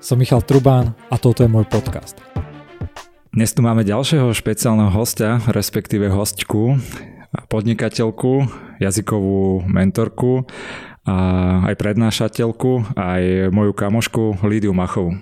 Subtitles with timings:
[0.00, 2.16] som Michal Trubán a toto je môj podcast.
[3.36, 6.80] Dnes tu máme ďalšieho špeciálneho hostia, respektíve hostku,
[7.52, 8.48] podnikateľku,
[8.80, 10.48] jazykovú mentorku,
[11.04, 15.20] a aj prednášateľku, aj moju kamošku Lídiu Machovú.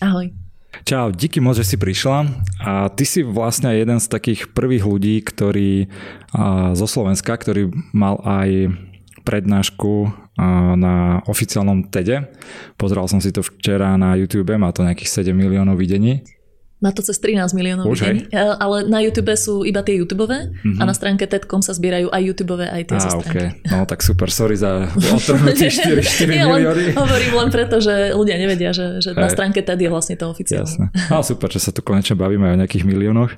[0.00, 0.32] Ahoj.
[0.84, 2.24] Čau, díky moc, že si prišla
[2.60, 5.92] a ty si vlastne jeden z takých prvých ľudí, ktorý
[6.72, 8.76] zo Slovenska, ktorý mal aj
[9.24, 10.24] prednášku
[10.76, 12.28] na oficiálnom TEDe.
[12.76, 16.20] Pozeral som si to včera na YouTube, má to nejakých 7 miliónov videní.
[16.76, 20.28] Má to cez 13 miliónov Už videní, e, ale na YouTube sú iba tie YouTube
[20.28, 20.76] mm-hmm.
[20.76, 23.56] a na stránke TED.com sa zbierajú aj YouTube aj tie zo okay.
[23.72, 26.92] No tak super, sorry za otrhnutí 4, 4 milióny.
[26.92, 30.68] Hovorím len preto, že ľudia nevedia, že, že na stránke TED je vlastne to oficiálne.
[30.68, 30.86] Jasne.
[31.08, 33.32] No super, že sa tu konečne bavíme o nejakých miliónoch.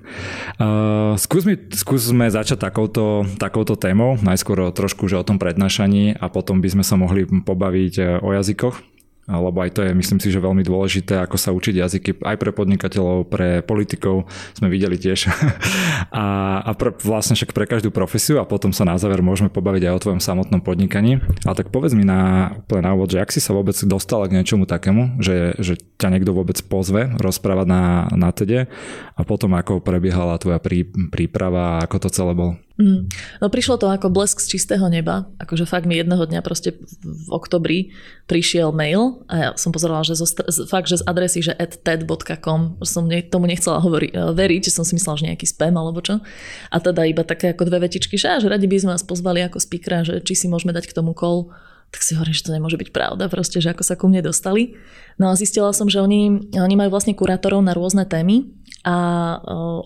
[0.59, 6.27] Uh, skús mi, skúsme začať takouto, takouto témou, najskôr trošku že o tom prednášaní a
[6.27, 8.98] potom by sme sa mohli pobaviť e, o jazykoch
[9.37, 12.51] lebo aj to je, myslím si, že veľmi dôležité, ako sa učiť jazyky aj pre
[12.57, 14.25] podnikateľov, pre politikov,
[14.57, 15.29] sme videli tiež.
[16.17, 19.89] a a pre, vlastne však pre každú profesiu a potom sa na záver môžeme pobaviť
[19.89, 21.25] aj o tvojom samotnom podnikaní.
[21.49, 24.37] Ale tak povedz mi na, úplne na úvod, že ak si sa vôbec dostala k
[24.37, 27.83] niečomu takému, že, že ťa niekto vôbec pozve rozprávať na,
[28.15, 28.69] na TEDe
[29.17, 32.61] a potom ako prebiehala tvoja prí, príprava a ako to celé bolo.
[32.79, 33.11] Mm.
[33.43, 37.27] No prišlo to ako blesk z čistého neba, akože fakt mi jedného dňa proste v
[37.27, 37.91] oktobri
[38.31, 40.31] prišiel mail a ja som pozerala, že zo,
[40.71, 44.87] fakt, že z adresy, že ted.com, som ne, tomu nechcela hovoriť, e, veriť, že som
[44.87, 46.23] si myslela, že nejaký spam alebo čo.
[46.71, 49.59] A teda iba také ako dve vetičky, že, že radi by sme vás pozvali ako
[49.59, 51.51] speakera, že či si môžeme dať k tomu call
[51.89, 54.77] tak si hovorím, že to nemôže byť pravda, proste, že ako sa ku mne dostali.
[55.17, 58.45] No a zistila som, že oni, oni majú vlastne kurátorov na rôzne témy
[58.87, 58.95] a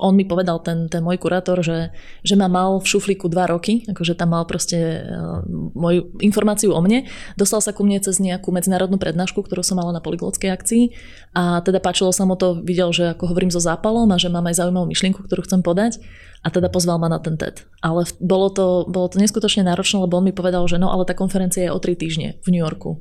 [0.05, 3.89] on mi povedal, ten, ten môj kurátor, že, že ma mal v šuflíku dva roky,
[3.89, 5.01] akože tam mal proste
[5.73, 7.09] moju informáciu o mne.
[7.41, 10.85] Dostal sa ku mne cez nejakú medzinárodnú prednášku, ktorú som mala na polyglotskej akcii
[11.33, 14.45] a teda páčilo sa mu to, videl, že ako hovorím so zápalom a že mám
[14.53, 15.97] aj zaujímavú myšlienku, ktorú chcem podať
[16.45, 17.65] a teda pozval ma na ten TED.
[17.81, 21.17] Ale bolo to, bolo to neskutočne náročné, lebo on mi povedal, že no ale tá
[21.17, 23.01] konferencia je o tri týždne v New Yorku.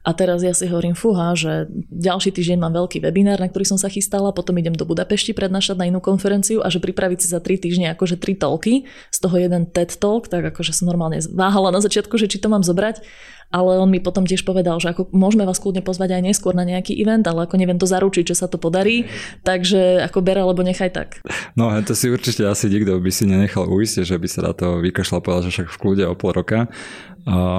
[0.00, 3.76] A teraz ja si hovorím, fúha, že ďalší týždeň mám veľký webinár, na ktorý som
[3.76, 7.36] sa chystala, potom idem do Budapešti prednášať na inú konferenciu a že pripraviť si za
[7.36, 11.68] tri týždne akože tri talky, z toho jeden TED Talk, tak akože som normálne váhala
[11.68, 13.04] na začiatku, že či to mám zobrať.
[13.50, 16.62] Ale on mi potom tiež povedal, že ako môžeme vás kľudne pozvať aj neskôr na
[16.62, 19.10] nejaký event, ale ako neviem to zaručiť, že sa to podarí,
[19.42, 21.18] takže ako ber alebo nechaj tak.
[21.58, 24.78] No to si určite asi nikto by si nenechal uísť, že by sa na to
[24.78, 26.70] vykašľal povedal, že však v kľude o pol roka.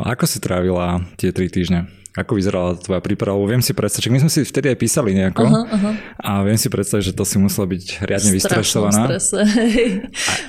[0.07, 2.00] Ako si trávila tie tri týždne?
[2.11, 3.39] Ako vyzerala tvoja príprava?
[3.47, 5.93] Viem si predstaviť, my sme si vtedy aj písali nejako uh-huh, uh-huh.
[6.19, 9.03] a viem si predstaviť, že to si musela byť riadne vystresovaná.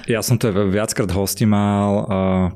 [0.02, 2.06] Ja som tu viackrát hosti mal, uh,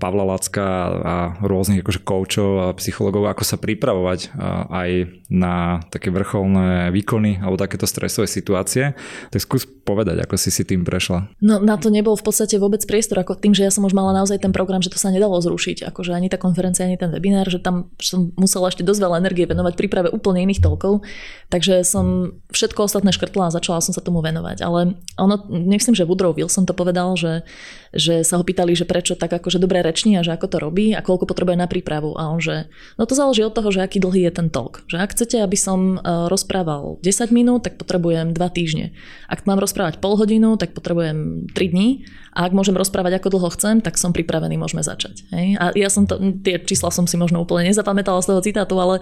[0.03, 4.91] Pavla Lacka a rôznych akože koučov a psychologov, ako sa pripravovať uh, aj
[5.31, 8.95] na také vrcholné výkony alebo takéto stresové situácie.
[9.31, 11.31] Tak skús povedať, ako si si tým prešla.
[11.39, 14.11] No na to nebol v podstate vôbec priestor, ako tým, že ja som už mala
[14.15, 17.47] naozaj ten program, že to sa nedalo zrušiť, akože ani tá konferencia, ani ten webinár,
[17.47, 21.05] že tam som musela ešte dosť dosť veľa energie venovať príprave úplne iných toľkov,
[21.53, 24.65] takže som všetko ostatné škrtla a začala som sa tomu venovať.
[24.65, 27.45] Ale ono, myslím, že Woodrow Wilson to povedal, že,
[27.93, 30.97] že sa ho pýtali, že prečo tak akože dobré reční a že ako to robí
[30.97, 32.17] a koľko potrebuje na prípravu.
[32.17, 34.81] A on, že no to záleží od toho, že aký dlhý je ten talk.
[34.89, 38.97] Že ak chcete, aby som e, rozprával 10 minút, tak potrebujem 2 týždne.
[39.29, 42.09] Ak mám rozprávať pol hodinu, tak potrebujem 3 dní.
[42.37, 45.25] A ak môžem rozprávať ako dlho chcem, tak som pripravený, môžeme začať.
[45.33, 45.57] Hej?
[45.57, 49.01] A ja som to, tie čísla som si možno úplne nezapamätala z toho citátu, e,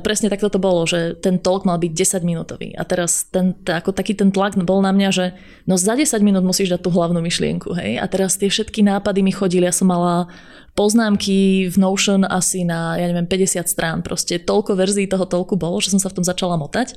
[0.00, 2.72] presne takto to bolo, že ten talk mal byť 10 minútový.
[2.72, 5.26] A teraz ten, ako taký ten tlak bol na mňa, že
[5.68, 7.76] no za 10 minút musíš dať tú hlavnú myšlienku.
[7.76, 8.00] Hej?
[8.00, 9.68] A teraz tie všetky nápady mi chodili.
[9.68, 10.32] Ja som mala
[10.72, 13.98] poznámky v Notion asi na, ja neviem, 50 strán.
[14.00, 16.96] Proste toľko verzií toho toľku bolo, že som sa v tom začala motať.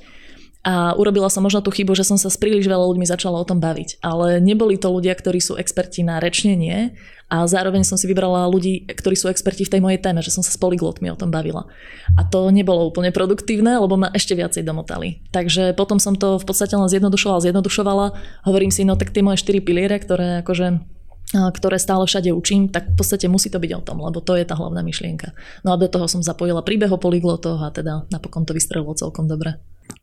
[0.62, 3.48] A urobila som možno tú chybu, že som sa s príliš veľa ľuďmi začala o
[3.48, 3.98] tom baviť.
[4.06, 6.94] Ale neboli to ľudia, ktorí sú experti na rečnenie
[7.34, 10.46] a zároveň som si vybrala ľudí, ktorí sú experti v tej mojej téme, že som
[10.46, 11.66] sa s polyglotmi o tom bavila.
[12.14, 15.26] A to nebolo úplne produktívne, lebo ma ešte viacej domotali.
[15.34, 18.06] Takže potom som to v podstate len zjednodušovala, zjednodušovala.
[18.46, 20.84] Hovorím si, no tak tie moje štyri piliere, ktoré akože
[21.32, 24.44] ktoré stále všade učím, tak v podstate musí to byť o tom, lebo to je
[24.44, 25.32] tá hlavná myšlienka.
[25.64, 29.32] No a do toho som zapojila príbeh o polyglotoch a teda napokon to vystrelilo celkom
[29.32, 29.56] dobre.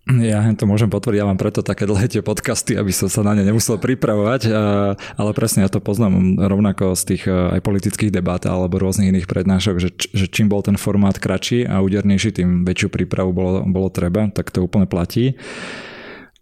[0.08, 3.36] Ja to môžem potvrdiť, ja mám preto také dlhé tie podcasty, aby som sa na
[3.36, 4.48] ne nemusel pripravovať,
[5.20, 9.76] ale presne ja to poznám rovnako z tých aj politických debát alebo rôznych iných prednášok,
[9.76, 14.32] že, že čím bol ten formát kratší a údernejší, tým väčšiu prípravu bolo, bolo treba,
[14.32, 15.36] tak to úplne platí.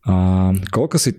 [0.07, 1.19] A koľko si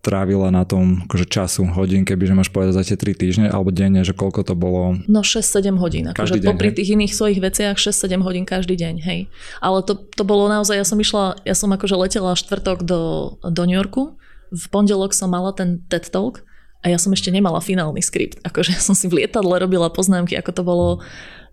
[0.00, 3.68] trávila na tom akože času, hodín, keby že máš povedať za tie 3 týždne alebo
[3.68, 4.96] denne, že koľko to bolo?
[5.04, 9.28] No 6-7 hodín, akože popri tých iných svojich veciach 6-7 hodín každý deň, hej.
[9.60, 13.00] Ale to, to bolo naozaj, ja som išla, ja som akože letela štvrtok do,
[13.44, 14.16] do New Yorku,
[14.50, 16.42] v pondelok som mala ten TED Talk
[16.82, 18.42] a ja som ešte nemala finálny skript.
[18.42, 20.88] Akože ja som si v lietadle robila poznámky, ako to bolo,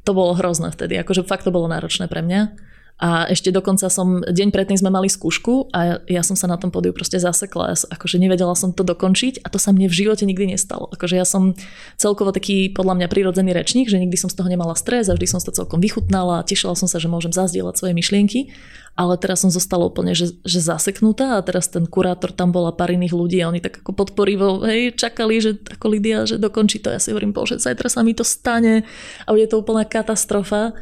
[0.08, 0.98] to bolo hrozné vtedy.
[0.98, 2.58] Akože fakt to bolo náročné pre mňa.
[2.98, 6.74] A ešte dokonca som, deň predtým sme mali skúšku a ja som sa na tom
[6.74, 7.70] podiu proste zasekla.
[7.70, 10.90] Ja, akože nevedela som to dokončiť a to sa mne v živote nikdy nestalo.
[10.90, 11.54] Akože ja som
[12.02, 15.30] celkovo taký podľa mňa prirodzený rečník, že nikdy som z toho nemala stres a vždy
[15.30, 18.50] som to celkom vychutnala a tešila som sa, že môžem zazdieľať svoje myšlienky.
[18.98, 22.90] Ale teraz som zostala úplne, že, že zaseknutá a teraz ten kurátor, tam bola pár
[22.90, 26.90] iných ľudí a oni tak ako podporivo, hej, čakali, že ako Lidia, že dokončí to.
[26.90, 28.90] Ja si hovorím, bože, zajtra sa mi to stane
[29.22, 30.74] a bude to úplná katastrofa.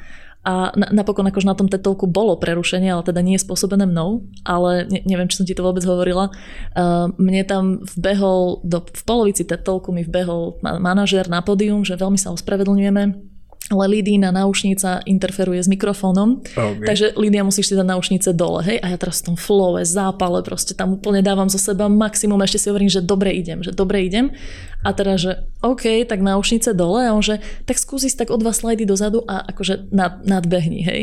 [0.45, 5.01] A napokon akože na tom tetolku bolo prerušenie, ale teda nie spôsobené mnou, ale ne,
[5.01, 6.29] neviem, či som ti to vôbec hovorila.
[6.77, 12.21] Uh, mne tam vbehol, do, v polovici tetolku mi vbehol manažér na pódium, že veľmi
[12.21, 13.34] sa ospravedlňujeme,
[13.73, 16.85] ale Lidína náušnica interferuje s mikrofónom, okay.
[16.85, 20.45] takže Lidia musíš si dať náušnice dole, hej, a ja teraz v tom flowe, zápale,
[20.45, 24.05] proste tam úplne dávam zo seba maximum, ešte si hovorím, že dobre idem, že dobre
[24.05, 24.29] idem.
[24.85, 25.31] A teda, že
[25.65, 27.09] OK, tak náušnice dole.
[27.09, 31.01] A on, že tak skúsi tak o dva slajdy dozadu a akože nad, nadbehni, hej.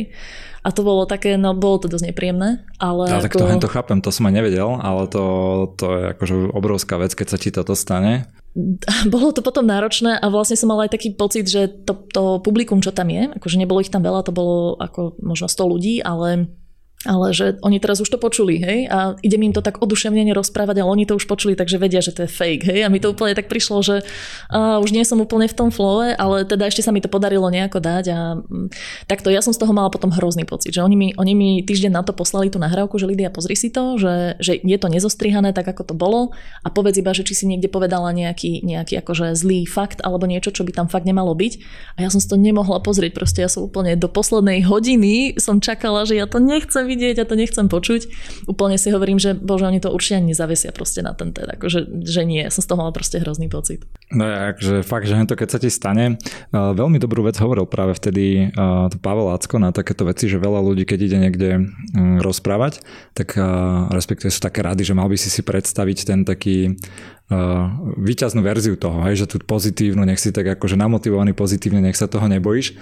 [0.63, 3.11] A to bolo také, no bolo to dosť nepríjemné, ale...
[3.11, 3.27] Ja, ako...
[3.27, 5.25] tak to, to chápem, to som aj nevedel, ale to,
[5.75, 8.31] to je akože obrovská vec, keď sa ti toto stane
[9.13, 12.85] bolo to potom náročné a vlastne som mala aj taký pocit, že to, to publikum,
[12.85, 16.53] čo tam je, akože nebolo ich tam veľa, to bolo ako možno 100 ľudí, ale
[17.07, 20.31] ale že oni teraz už to počuli, hej, a ide mi im to tak oduševnene
[20.33, 23.03] rozprávať, ale oni to už počuli, takže vedia, že to je fake, hej, a mi
[23.03, 23.97] to úplne tak prišlo, že
[24.49, 27.51] a, už nie som úplne v tom flowe, ale teda ešte sa mi to podarilo
[27.51, 28.69] nejako dať a m, mm,
[29.11, 29.29] takto.
[29.35, 32.03] Ja som z toho mala potom hrozný pocit, že oni mi, oni mi týždeň na
[32.07, 35.67] to poslali tú nahrávku, že Lidia, pozri si to, že, že je to nezostrihané tak,
[35.67, 36.31] ako to bolo
[36.63, 40.55] a povedz iba, že či si niekde povedala nejaký, nejaký akože zlý fakt alebo niečo,
[40.55, 41.53] čo by tam fakt nemalo byť.
[41.99, 45.59] A ja som si to nemohla pozrieť, proste ja som úplne do poslednej hodiny som
[45.59, 48.13] čakala, že ja to nechcem vidieť, ja to nechcem počuť.
[48.45, 52.23] Úplne si hovorím, že bože, oni to určite nezavesia proste na ten TED, akože, že
[52.29, 53.89] nie, som z toho mala proste hrozný pocit.
[54.13, 56.21] No ja, akože fakt, že to keď sa ti stane,
[56.53, 60.61] uh, veľmi dobrú vec hovoril práve vtedy uh, Pavel Lacko na takéto veci, že veľa
[60.61, 62.85] ľudí, keď ide niekde um, rozprávať,
[63.17, 66.77] tak uh, respektíve sú také rady, že mal by si si predstaviť ten taký
[67.33, 71.97] uh, výťaznú verziu toho, hej, že tú pozitívnu, nech si tak akože namotivovaný pozitívne, nech
[71.97, 72.77] sa toho nebojíš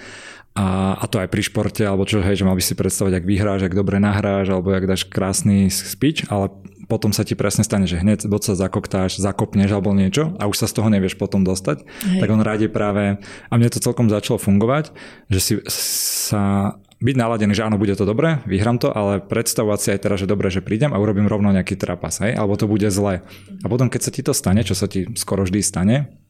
[0.51, 3.27] a, a to aj pri športe, alebo čo, hej, že mal by si predstavať, ak
[3.27, 6.51] vyhráš, ak dobre nahráš, alebo ak dáš krásny speech, ale
[6.91, 10.59] potom sa ti presne stane, že hneď bod sa zakoktáš, zakopneš alebo niečo a už
[10.59, 11.87] sa z toho nevieš potom dostať.
[11.87, 12.19] Hej.
[12.19, 14.91] Tak on radi práve, a mne to celkom začalo fungovať,
[15.31, 19.87] že si sa byť naladený, že áno, bude to dobré, vyhrám to, ale predstavovať si
[19.95, 22.85] aj teraz, že dobre, že prídem a urobím rovno nejaký trapas, hej, alebo to bude
[22.91, 23.23] zle.
[23.63, 26.20] A potom, keď sa ti to stane, čo sa ti skoro vždy stane,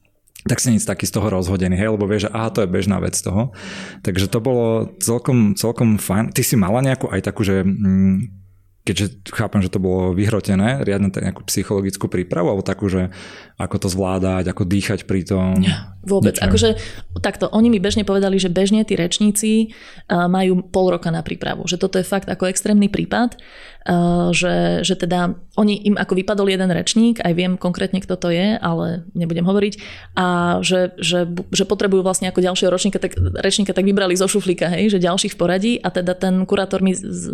[0.41, 2.97] tak si nic taký z toho rozhodený, hej, lebo vieš, že aha, to je bežná
[2.97, 3.53] vec toho.
[4.01, 6.33] Takže to bolo celkom, celkom fajn.
[6.33, 8.41] Ty si mala nejakú aj takú, že mm,
[8.81, 13.13] keďže chápem, že to bolo vyhrotené, riadne nejakú psychologickú prípravu, alebo takú, že
[13.61, 15.61] ako to zvládať, ako dýchať pri tom?
[15.61, 16.33] Ja, vôbec.
[16.33, 16.49] Niečo.
[16.49, 16.69] Akože
[17.21, 19.77] takto, oni mi bežne povedali, že bežne tí rečníci
[20.09, 21.69] majú pol roka na prípravu.
[21.69, 23.37] Že toto je fakt ako extrémny prípad,
[24.31, 28.53] že, že teda oni im ako vypadol jeden rečník, aj viem konkrétne, kto to je,
[28.61, 29.73] ale nebudem hovoriť,
[30.13, 34.69] a že, že, že potrebujú vlastne ako ďalšieho ročníka, tak, rečníka tak vybrali zo šuflíka,
[34.69, 36.93] hej, že ďalších v poradí a teda ten kurátor mi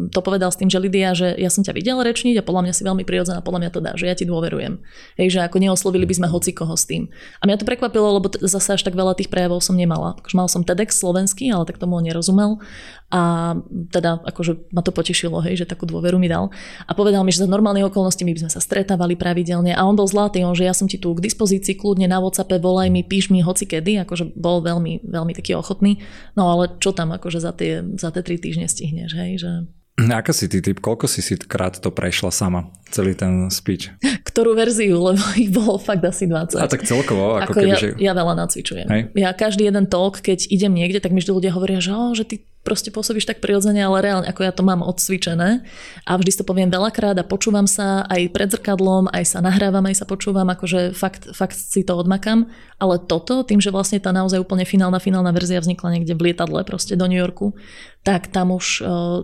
[0.10, 2.74] to povedal s tým, že Lidia, že ja som ťa videla rečniť a podľa mňa
[2.74, 4.80] si veľmi prirodzená, podľa mňa to dá, že ja ti dôverujem.
[5.20, 7.12] Hej, že ako neoslovili by sme hoci koho s tým.
[7.40, 10.16] A mňa to prekvapilo, lebo t- zase až tak veľa tých prejavov som nemala.
[10.32, 12.64] Mal som TEDx slovenský, ale tak tomu nerozumel.
[13.08, 13.56] A
[13.88, 16.52] teda akože ma to potešilo, hej, že takú dôveru mi dal.
[16.84, 19.72] A povedal mi, že za normálnych okolností my by sme sa stretávali pravidelne.
[19.72, 22.60] A on bol zlatý, on, že ja som ti tu k dispozícii, kľudne na WhatsAppe,
[22.60, 26.04] volaj mi, píš mi hoci kedy, akože bol veľmi, veľmi taký ochotný.
[26.36, 29.52] No ale čo tam akože za tie, za tie tri týždne stihneš, hej, že
[29.98, 30.78] Aká si ty typ?
[30.78, 32.70] Koľko si si krát to prešla sama?
[32.94, 33.90] Celý ten speech?
[34.30, 35.02] Ktorú verziu?
[35.02, 36.62] Lebo ich bolo fakt asi 20.
[36.62, 37.42] A tak celkovo?
[37.42, 37.90] Ako, ako keby, ja, že...
[37.98, 38.86] ja veľa nacvičujem.
[38.86, 39.02] Hej.
[39.18, 42.30] Ja každý jeden talk, keď idem niekde, tak mi vždy ľudia hovoria, že, oh, že
[42.30, 45.64] ty proste pôsobíš tak prirodzene, ale reálne, ako ja to mám odcvičené.
[46.04, 50.04] A vždy to poviem veľakrát a počúvam sa aj pred zrkadlom, aj sa nahrávam, aj
[50.04, 52.52] sa počúvam, akože fakt, fakt si to odmakám.
[52.76, 56.60] Ale toto, tým, že vlastne tá naozaj úplne finálna, finálna verzia vznikla niekde v lietadle
[56.68, 57.56] proste do New Yorku,
[58.04, 59.20] tak tam už, eh,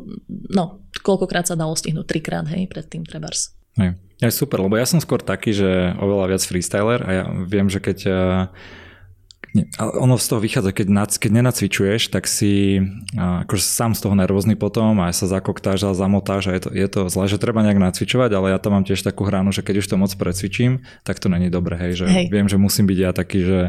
[0.56, 0.64] no,
[1.04, 3.52] koľkokrát sa dalo stihnúť, trikrát, hej, predtým trebárs.
[3.76, 4.00] Hej.
[4.24, 7.84] Je super, lebo ja som skôr taký, že oveľa viac freestyler a ja viem, že
[7.84, 8.16] keď eh,
[9.54, 12.82] Nie, ale ono z toho vychádza, keď, nac, keď nenacvičuješ, tak si
[13.14, 16.88] akože sám z toho nervózny potom a sa zakoktáš a zamotáš a je to, je
[16.90, 19.86] to zle, že treba nejak nacvičovať, ale ja tam mám tiež takú hranu, že keď
[19.86, 22.26] už to moc precvičím, tak to není dobré, hej, že hej.
[22.34, 23.60] viem, že musím byť ja taký, že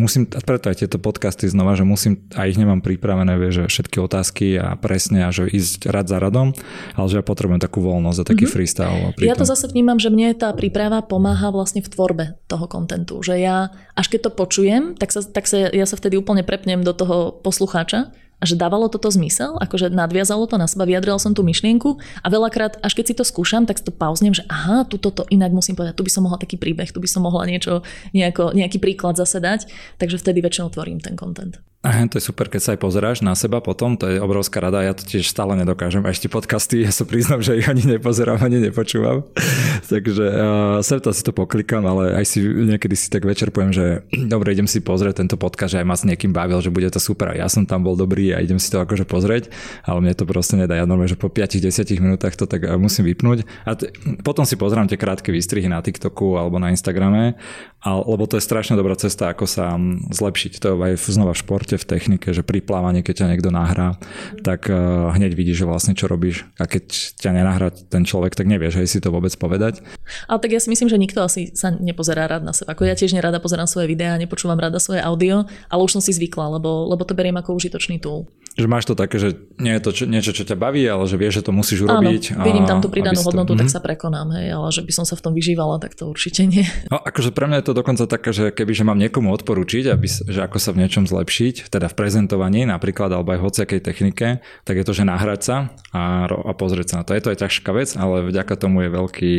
[0.00, 3.68] musím, a preto aj tieto podcasty znova, že musím, a ich nemám pripravené, vie, že
[3.68, 6.56] všetky otázky a presne a že ísť rad za radom,
[6.96, 8.56] ale že ja potrebujem takú voľnosť a taký mm-hmm.
[8.56, 8.96] freestyle.
[9.20, 13.36] Ja to zase vnímam, že mne tá príprava pomáha vlastne v tvorbe toho kontentu, že
[13.36, 16.96] ja až keď to počujem, tak sa, tak sa ja sa vtedy úplne prepnem do
[16.96, 21.44] toho poslucháča a že dávalo toto zmysel, akože nadviazalo to na seba, vyjadril som tú
[21.44, 25.28] myšlienku a veľakrát, až keď si to skúšam, tak to pauznem, že aha, tu toto
[25.28, 27.84] inak musím povedať, tu by som mohla taký príbeh, tu by som mohla niečo,
[28.16, 29.68] nejako, nejaký príklad zase dať,
[30.00, 31.60] takže vtedy väčšinou tvorím ten content.
[31.80, 34.92] To je super, keď sa aj pozeráš na seba potom, to je obrovská rada, ja
[34.92, 36.04] to tiež stále nedokážem.
[36.04, 39.24] A ešte podcasty, ja sa priznám, že ich ani nepozerám, ani nepočúvam.
[39.92, 43.72] Takže uh, sem to si to poklikám, ale aj si niekedy si tak večer poviem,
[43.72, 46.84] že dobre, idem si pozrieť tento podcast, že aj ma s niekým bavil, že bude
[46.92, 49.48] to super ja som tam bol dobrý a idem si to akože pozrieť,
[49.88, 50.76] ale mne to proste nedá.
[50.76, 53.48] Ja normálne, že po 5-10 minútach to tak musím vypnúť.
[53.64, 53.88] A t-
[54.20, 57.40] potom si pozerám tie krátke výstrihy na TikToku alebo na Instagrame,
[57.80, 59.80] ale, lebo to je strašne dobrá cesta, ako sa
[60.12, 60.60] zlepšiť.
[60.60, 63.96] To aj znova v športe v technike, že pri plávaní, keď ťa niekto nahrá,
[64.44, 66.44] tak uh, hneď vidíš, že vlastne čo robíš.
[66.60, 69.80] A keď ťa nenahrá ten človek, tak nevieš, hej, si to vôbec povedať.
[70.28, 72.76] Ale tak ja si myslím, že nikto asi sa nepozerá rád na seba.
[72.76, 76.12] Ako ja tiež nerada pozerám svoje videá, nepočúvam rada svoje audio, ale už som si
[76.12, 78.28] zvykla, lebo, lebo to beriem ako užitočný tool.
[78.60, 81.16] Že máš to také, že nie je to čo, niečo, čo ťa baví, ale že
[81.16, 82.36] vieš, že to musíš urobiť.
[82.36, 83.60] Áno, vidím tam tú pridanú hodnotu, to...
[83.64, 83.74] tak mhm.
[83.74, 86.68] sa prekonám, hej, ale že by som sa v tom vyžívala, tak to určite nie.
[86.92, 90.06] No, akože pre mňa je to dokonca také, že keby že mám niekomu odporučiť, aby,
[90.06, 94.28] že ako sa v niečom zlepšiť, teda v prezentovaní napríklad, alebo aj v hociakej technike,
[94.68, 95.56] tak je to, že nahrať sa
[95.96, 97.16] a, a pozrieť sa na to.
[97.16, 99.34] Je to aj ťažká vec, ale vďaka tomu je veľký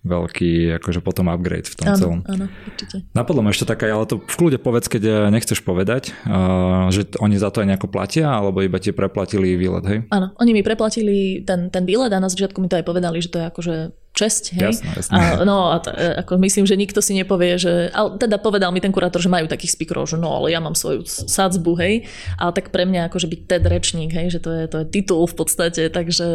[0.00, 2.20] veľký akože potom upgrade v tom áno, celom.
[2.24, 3.04] Áno, určite.
[3.12, 7.12] Napadlo ma ešte taká, ale to v kľude povedz, keď eh, nechceš povedať, uh, že
[7.20, 9.98] oni za to aj nejako platia, alebo iba ti preplatili výlet, hej?
[10.08, 13.28] Áno, oni mi preplatili ten, ten výlet a na začiatku mi to aj povedali, že
[13.28, 13.74] to je akože
[14.10, 14.74] česť, hej?
[14.74, 15.14] Jasné, jasné.
[15.14, 18.74] A, no a t- e, ako myslím, že nikto si nepovie, že, ale teda povedal
[18.74, 21.94] mi ten kurátor, že majú takých speakerov, že no ale ja mám svoju sadzbu, hej,
[22.36, 25.24] ale tak pre mňa akože byť TED rečník, hej, že to je, to je titul
[25.24, 26.28] v podstate, takže,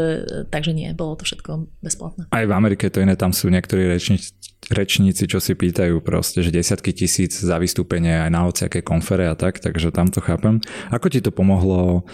[0.49, 2.31] takže nie, bolo to všetko bezplatné.
[2.31, 4.31] Aj v Amerike to iné, tam sú niektorí rečníci,
[4.71, 9.37] rečníci, čo si pýtajú proste, že desiatky tisíc za vystúpenie aj na hociaké konfere a
[9.37, 10.61] tak, takže tam to chápem.
[10.89, 12.05] Ako ti to pomohlo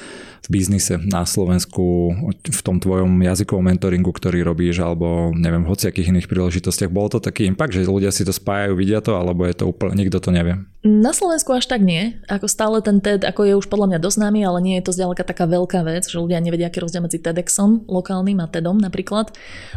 [0.41, 6.11] v biznise na Slovensku, v tom tvojom jazykovom mentoringu, ktorý robíš, alebo neviem, v hociakých
[6.11, 6.91] iných príležitostiach.
[6.91, 9.95] Bolo to taký impact, že ľudia si to spájajú, vidia to, alebo je to úplne,
[9.95, 10.59] nikto to nevie?
[10.81, 12.17] Na Slovensku až tak nie.
[12.25, 14.97] Ako stále ten TED, ako je už podľa mňa dosť známy, ale nie je to
[14.97, 19.29] zďaleka taká veľká vec, že ľudia nevedia, aký rozdiel medzi TEDxom lokálnym a TEDom napríklad.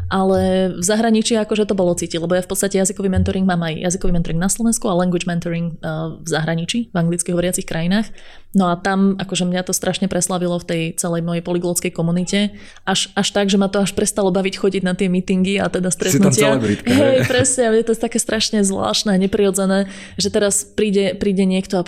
[0.09, 3.85] Ale v zahraničí akože to bolo cítiť, lebo ja v podstate jazykový mentoring mám aj
[3.85, 5.77] jazykový mentoring na Slovensku a language mentoring
[6.25, 8.09] v zahraničí, v anglicky hovoriacich krajinách.
[8.55, 12.55] No a tam akože mňa to strašne preslavilo v tej celej mojej polyglotskej komunite.
[12.87, 15.91] Až, až tak, že ma to až prestalo baviť chodiť na tie meetingy a teda
[15.91, 16.63] stretnutia.
[16.63, 21.43] Si tam Hej, presne, je to také strašne zvláštne a neprirodzené, že teraz príde, príde
[21.45, 21.85] niekto a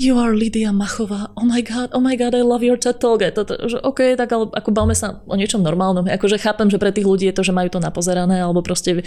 [0.00, 1.28] You are Lydia Machová.
[1.36, 3.20] Oh my god, oh my god, I love your TED Talk.
[3.20, 6.08] Že OK, tak ale ako bavme sa o niečom normálnom.
[6.08, 9.04] Akože chápem, že pre tých ľudí je to, že majú to napozerané, alebo proste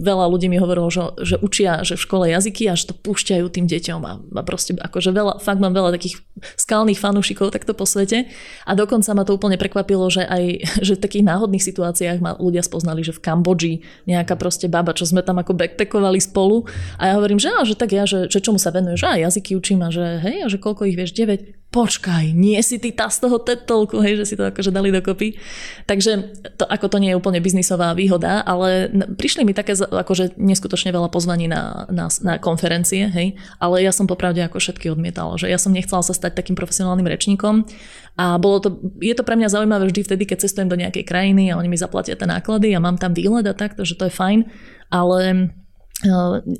[0.00, 3.44] veľa ľudí mi hovorilo, že, že učia že v škole jazyky a že to púšťajú
[3.52, 4.00] tým deťom.
[4.08, 6.24] A, a proste akože veľa, fakt mám veľa takých
[6.56, 8.24] skalných fanúšikov takto po svete.
[8.64, 12.64] A dokonca ma to úplne prekvapilo, že aj že v takých náhodných situáciách ma ľudia
[12.64, 13.74] spoznali, že v Kambodži
[14.08, 16.64] nejaká proste baba, čo sme tam ako backpackovali spolu.
[16.96, 19.04] A ja hovorím, že, á, že tak ja, že, že čomu sa venuješ?
[19.04, 22.80] A jazyky učím a že hej, a že koľko ich vieš, 9, počkaj, nie si
[22.80, 23.68] ty tá z toho TED
[24.00, 25.36] hej, že si to akože dali dokopy.
[25.84, 26.12] Takže
[26.56, 28.88] to, ako to nie je úplne biznisová výhoda, ale
[29.20, 34.08] prišli mi také akože neskutočne veľa pozvaní na, na, na konferencie, hej, ale ja som
[34.08, 37.68] popravde ako všetky odmietala, že ja som nechcela sa stať takým profesionálnym rečníkom.
[38.16, 41.52] A bolo to, je to pre mňa zaujímavé vždy vtedy, keď cestujem do nejakej krajiny
[41.52, 44.16] a oni mi zaplatia tie náklady a mám tam výlet a tak, takže to je
[44.16, 44.48] fajn,
[44.88, 45.52] ale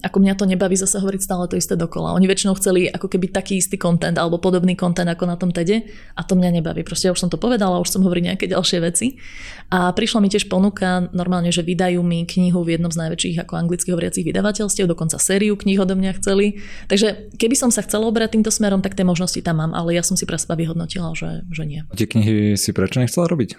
[0.00, 2.16] ako mňa to nebaví zase hovoriť stále to isté dokola.
[2.16, 5.84] Oni väčšinou chceli ako keby taký istý content alebo podobný content ako na tom TEDe
[6.16, 6.80] a to mňa nebaví.
[6.80, 9.20] Proste ja už som to povedala, už som hovoril nejaké ďalšie veci.
[9.68, 13.52] A prišla mi tiež ponuka normálne, že vydajú mi knihu v jednom z najväčších ako
[13.60, 16.64] anglicky hovoriacich vydavateľstiev, dokonca sériu kníh odo mňa chceli.
[16.88, 20.00] Takže keby som sa chcela obrať týmto smerom, tak tie možnosti tam mám, ale ja
[20.00, 21.84] som si pre seba vyhodnotila, že, že nie.
[21.92, 23.52] Tie knihy si prečo nechcela robiť?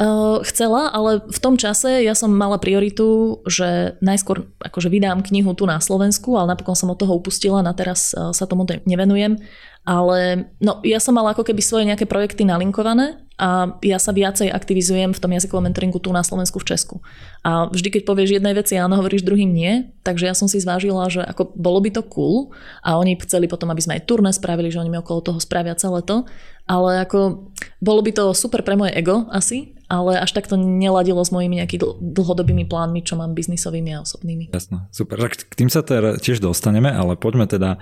[0.00, 5.52] Uh, chcela, ale v tom čase ja som mala prioritu, že najskôr akože vydám knihu
[5.52, 9.36] tu na Slovensku, ale napokon som od toho upustila, na teraz uh, sa tomu nevenujem
[9.80, 14.52] Ale no, ja som mala ako keby svoje nejaké projekty nalinkované a ja sa viacej
[14.52, 16.96] aktivizujem v tom jazykovom mentoringu tu na Slovensku, v Česku.
[17.40, 21.08] A vždy, keď povieš jednej veci áno, hovoríš druhým nie, takže ja som si zvážila,
[21.08, 22.52] že ako bolo by to cool
[22.84, 25.72] a oni chceli potom, aby sme aj turné spravili, že oni mi okolo toho spravia
[25.72, 26.28] celé to,
[26.68, 27.48] ale ako
[27.80, 31.58] bolo by to super pre moje ego asi, ale až tak to neladilo s mojimi
[31.64, 34.52] nejakými dlhodobými plánmi, čo mám biznisovými a osobnými.
[34.52, 35.16] Jasné, super.
[35.16, 37.80] Tak k tým sa teda tiež dostaneme, ale poďme teda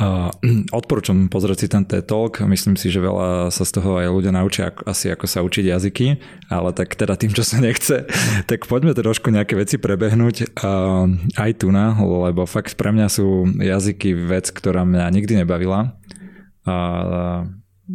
[0.00, 0.32] Uh,
[0.72, 4.32] odporúčam pozrieť si ten TED Talk, myslím si, že veľa sa z toho aj ľudia
[4.32, 6.06] naučia asi ako sa učiť jazyky,
[6.48, 8.08] ale tak teda tým, čo sa nechce,
[8.50, 11.04] tak poďme trošku nejaké veci prebehnúť uh,
[11.36, 16.00] aj tu na, lebo fakt pre mňa sú jazyky vec, ktorá mňa nikdy nebavila.
[16.64, 17.44] Uh,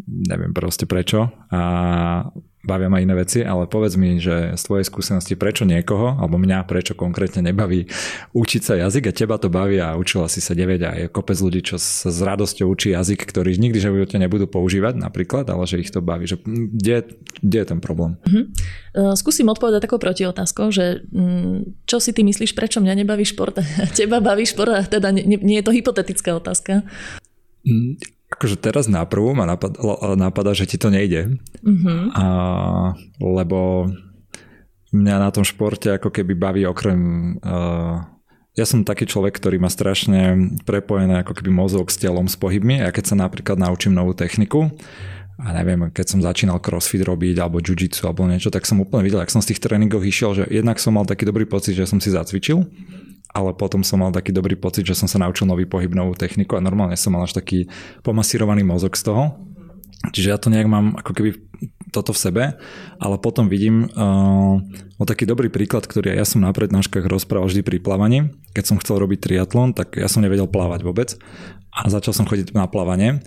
[0.05, 1.31] neviem proste prečo.
[1.49, 1.61] A
[2.65, 6.65] bavia ma iné veci, ale povedz mi, že z tvojej skúsenosti prečo niekoho, alebo mňa
[6.65, 7.87] prečo konkrétne nebaví
[8.33, 11.37] učiť sa jazyk a teba to baví a učila si sa 9 a je kopec
[11.37, 15.63] ľudí, čo sa s radosťou učí jazyk, ktorý nikdy že živote nebudú používať napríklad, ale
[15.69, 16.25] že ich to baví.
[16.25, 16.97] Že, kde,
[17.39, 18.17] kde je ten problém?
[18.25, 19.13] Uh-huh.
[19.13, 23.59] Skúsim odpovedať takou protiotázkou, že mm, čo si ty myslíš, prečo mňa nebaví šport?
[23.97, 26.87] Teba baví šport a teda nie, nie je to hypotetická otázka.
[28.35, 29.79] Akože teraz na prvú ma napadá,
[30.19, 31.39] napadá, že ti to nejde.
[31.63, 32.11] Uh-huh.
[32.11, 32.25] A,
[33.23, 33.89] lebo
[34.91, 37.35] mňa na tom športe ako keby baví okrem...
[37.39, 38.03] Uh,
[38.55, 42.79] ja som taký človek, ktorý má strašne prepojené ako keby mozog s telom, s pohybmi.
[42.83, 44.71] A keď sa napríklad naučím novú techniku,
[45.35, 49.19] a neviem, keď som začínal crossfit robiť alebo jiu-jitsu alebo niečo, tak som úplne videl,
[49.19, 51.99] ak som z tých tréningov išiel, že jednak som mal taký dobrý pocit, že som
[51.99, 52.63] si zacvičil
[53.35, 56.55] ale potom som mal taký dobrý pocit, že som sa naučil nový pohyb, novú techniku
[56.55, 57.67] a normálne som mal až taký
[57.99, 59.35] pomasírovaný mozog z toho.
[60.15, 61.31] Čiže ja to nejak mám ako keby
[61.91, 62.43] toto v sebe,
[62.99, 64.59] ale potom vidím uh,
[64.99, 68.19] o taký dobrý príklad, ktorý ja som na prednáškach rozprával vždy pri plávaní.
[68.51, 71.15] Keď som chcel robiť triatlon, tak ja som nevedel plávať vôbec
[71.71, 73.23] a začal som chodiť na plávanie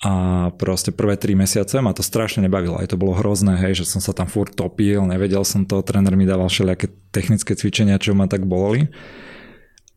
[0.00, 2.80] a proste prvé tri mesiace ma to strašne nebavilo.
[2.80, 6.16] Aj to bolo hrozné, hej, že som sa tam furt topil, nevedel som to, tréner
[6.16, 8.88] mi dával všelijaké technické cvičenia, čo ma tak boleli.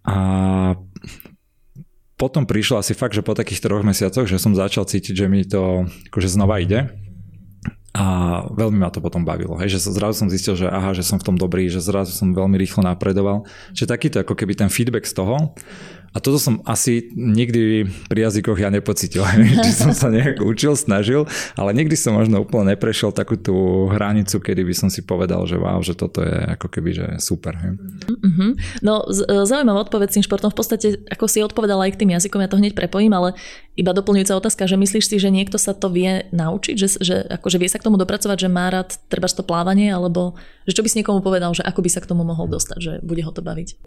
[0.04, 0.18] A
[2.20, 5.44] potom prišlo asi fakt, že po takých troch mesiacoch, že som začal cítiť, že mi
[5.44, 6.88] to akože znova ide.
[7.94, 8.06] A
[8.50, 11.30] veľmi ma to potom bavilo, hej, že zrazu som zistil, že aha, že som v
[11.30, 13.46] tom dobrý, že zrazu som veľmi rýchlo napredoval.
[13.78, 15.54] Čiže takýto ako keby ten feedback z toho,
[16.14, 19.26] a toto som asi nikdy pri jazykoch ja nepocitil,
[19.66, 21.26] či som sa nejak učil, snažil,
[21.58, 25.58] ale nikdy som možno úplne neprešiel takú tú hranicu, kedy by som si povedal, že
[25.58, 27.58] wow, že toto je ako keby, že super.
[27.58, 28.86] Mm-hmm.
[28.86, 30.54] No, e, zaujímavá odpoveď s tým športom.
[30.54, 33.34] V podstate, ako si odpovedal aj k tým jazykom, ja to hneď prepojím, ale
[33.74, 37.58] iba doplňujúca otázka, že myslíš si, že niekto sa to vie naučiť, že, že akože
[37.58, 40.38] vie sa k tomu dopracovať, že má rád treba to plávanie, alebo
[40.70, 42.94] že čo by si niekomu povedal, že ako by sa k tomu mohol dostať, že
[43.02, 43.82] bude ho to baviť?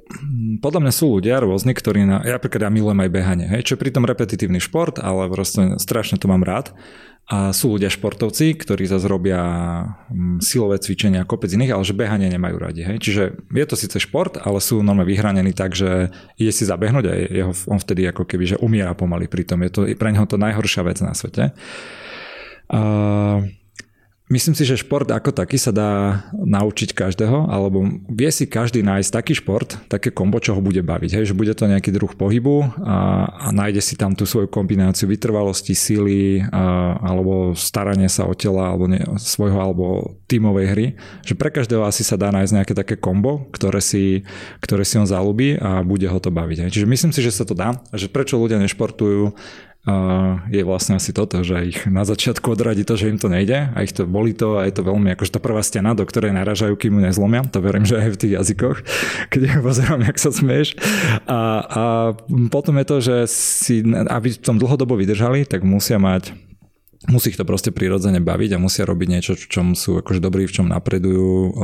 [0.58, 3.72] Podľa mňa sú ľudia rôzni, ktorí na, ja napríklad ja milujem aj behanie, hej, čo
[3.78, 6.74] je pritom repetitívny šport, ale proste strašne to mám rád.
[7.26, 9.42] A sú ľudia športovci, ktorí zase robia
[10.14, 12.86] mm, silové cvičenia a kopec iných, ale že behanie nemajú radi.
[12.86, 13.02] Hej.
[13.02, 17.12] Čiže je to síce šport, ale sú normálne vyhranení tak, že ide si zabehnúť a
[17.18, 19.58] jeho, on vtedy ako keby že umiera pomaly pritom.
[19.66, 21.50] Je to pre neho to najhoršia vec na svete.
[22.70, 23.42] Uh,
[24.26, 25.90] Myslím si, že šport ako taký sa dá
[26.34, 31.14] naučiť každého, alebo vie si každý nájsť taký šport, také kombo, čo ho bude baviť.
[31.14, 31.30] Hej?
[31.30, 35.78] Že bude to nejaký druh pohybu a, a nájde si tam tú svoju kombináciu vytrvalosti,
[35.78, 40.86] síly a, alebo staranie sa o tela alebo ne, svojho alebo tímovej hry.
[41.22, 44.26] Že pre každého asi sa dá nájsť nejaké také kombo, ktoré si,
[44.58, 46.66] ktoré si on zalúbi a bude ho to baviť.
[46.66, 46.70] Hej?
[46.74, 49.38] Čiže myslím si, že sa to dá a že prečo ľudia nešportujú,
[50.50, 53.78] je vlastne asi toto, že ich na začiatku odradí to, že im to nejde a
[53.86, 56.74] ich to boli to a je to veľmi akože tá prvá stena, do ktorej naražajú,
[56.74, 57.46] kým ju nezlomia.
[57.54, 58.76] To verím, že aj v tých jazykoch,
[59.32, 60.74] keď pozerám, jak sa smieš.
[61.30, 61.84] A, a
[62.50, 66.45] potom je to, že si, aby v tom dlhodobo vydržali, tak musia mať
[67.06, 70.46] musí ich to proste prirodzene baviť a musia robiť niečo, v čom sú akože dobrí,
[70.46, 71.54] v čom napredujú.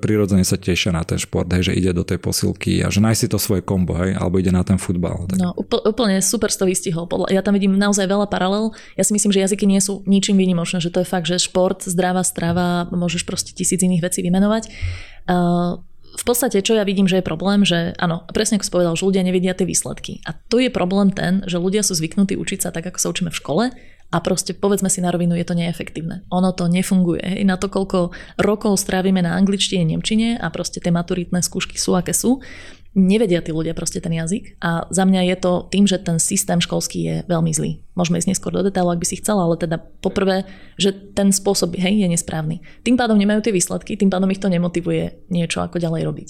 [0.00, 3.20] Prirodzene sa tešia na ten šport, hej, že ide do tej posilky a že nájsť
[3.20, 5.28] si to svoje kombo, hej, alebo ide na ten futbal.
[5.28, 5.36] Tak.
[5.40, 7.08] No, úplne super to vystihol.
[7.28, 8.72] Ja tam vidím naozaj veľa paralel.
[8.96, 11.84] Ja si myslím, že jazyky nie sú ničím výnimočné, že to je fakt, že šport,
[11.84, 14.72] zdravá strava, môžeš proste tisíc iných vecí vymenovať.
[15.26, 15.84] Uh,
[16.16, 19.04] v podstate, čo ja vidím, že je problém, že áno, presne ako si povedal, že
[19.04, 20.24] ľudia nevidia tie výsledky.
[20.24, 23.28] A tu je problém ten, že ľudia sú zvyknutí učiť sa tak, ako sa učíme
[23.28, 23.64] v škole
[24.16, 26.24] a proste povedzme si na rovinu, je to neefektívne.
[26.32, 27.20] Ono to nefunguje.
[27.20, 27.44] Hej.
[27.44, 32.16] Na to, koľko rokov strávime na angličtine, nemčine a proste tie maturitné skúšky sú, aké
[32.16, 32.40] sú,
[32.96, 36.64] nevedia tí ľudia proste ten jazyk a za mňa je to tým, že ten systém
[36.64, 37.84] školský je veľmi zlý.
[37.92, 40.48] Môžeme ísť neskôr do detailu, ak by si chcela, ale teda poprvé,
[40.80, 42.64] že ten spôsob hej, je nesprávny.
[42.88, 46.28] Tým pádom nemajú tie výsledky, tým pádom ich to nemotivuje niečo ako ďalej robiť.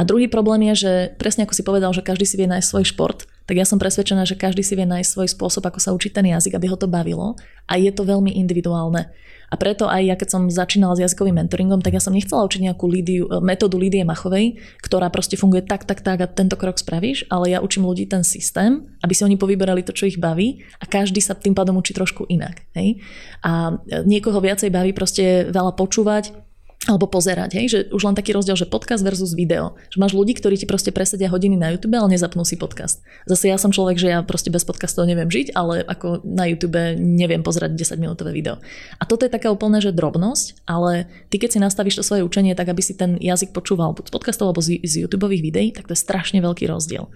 [0.00, 2.84] A druhý problém je, že presne ako si povedal, že každý si vie nájsť svoj
[2.88, 6.12] šport, tak ja som presvedčená, že každý si vie nájsť svoj spôsob, ako sa učiť
[6.12, 7.32] ten jazyk, aby ho to bavilo
[7.64, 9.08] a je to veľmi individuálne.
[9.48, 12.68] A preto aj ja, keď som začínala s jazykovým mentoringom, tak ja som nechcela učiť
[12.68, 16.76] nejakú Lidiu, e, metódu Lidie Machovej, ktorá proste funguje tak, tak, tak a tento krok
[16.76, 20.60] spravíš, ale ja učím ľudí ten systém, aby si oni povyberali to, čo ich baví
[20.76, 22.68] a každý sa tým pádom učí trošku inak.
[22.76, 23.00] Hej?
[23.40, 26.47] A e, niekoho viacej baví proste veľa počúvať,
[26.88, 29.76] alebo pozerať, hej, že už len taký rozdiel, že podcast versus video.
[29.92, 33.04] Že máš ľudí, ktorí ti proste presedia hodiny na YouTube, ale nezapnú si podcast.
[33.28, 36.80] Zase ja som človek, že ja proste bez podcastov neviem žiť, ale ako na YouTube
[36.96, 38.56] neviem pozerať 10 minútové video.
[38.96, 42.56] A toto je taká úplne, že drobnosť, ale ty keď si nastavíš to svoje učenie
[42.56, 45.84] tak, aby si ten jazyk počúval buď z podcastov alebo z, z YouTube videí, tak
[45.84, 47.12] to je strašne veľký rozdiel.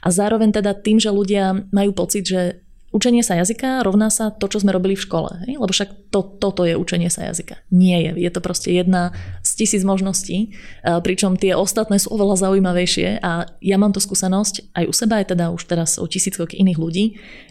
[0.00, 4.50] A zároveň teda tým, že ľudia majú pocit, že Učenie sa jazyka rovná sa to,
[4.50, 5.30] čo sme robili v škole.
[5.46, 5.62] Hej?
[5.62, 7.62] Lebo však to, toto je učenie sa jazyka.
[7.70, 8.18] Nie je.
[8.18, 9.14] Je to proste jedna
[9.46, 14.84] z tisíc možností, pričom tie ostatné sú oveľa zaujímavejšie a ja mám tú skúsenosť aj
[14.90, 17.04] u seba, aj teda už teraz o tisíckok iných ľudí,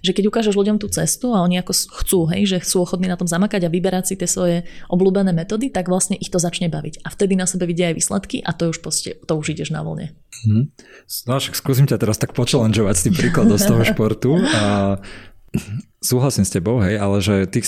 [0.04, 1.72] že keď ukážeš ľuďom tú cestu a oni ako
[2.04, 5.72] chcú, hej, že chcú ochotní na tom zamakať a vyberať si tie svoje obľúbené metódy,
[5.72, 7.08] tak vlastne ich to začne baviť.
[7.08, 9.88] A vtedy na sebe vidia aj výsledky a to už, proste, to už ideš na
[9.88, 10.12] voľne.
[10.44, 10.72] Hmm.
[11.28, 14.40] No však skúsim ťa teraz tak počelenžovať s tým príkladom z toho športu.
[14.40, 14.96] A
[16.00, 17.60] Súhlasím s tebou, hej, ale že ty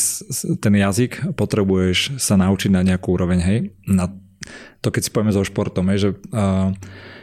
[0.62, 3.60] ten jazyk potrebuješ sa naučiť na nejakú úroveň, hej.
[3.90, 4.08] Na
[4.82, 6.74] to keď si povieme so športom, hej, že uh,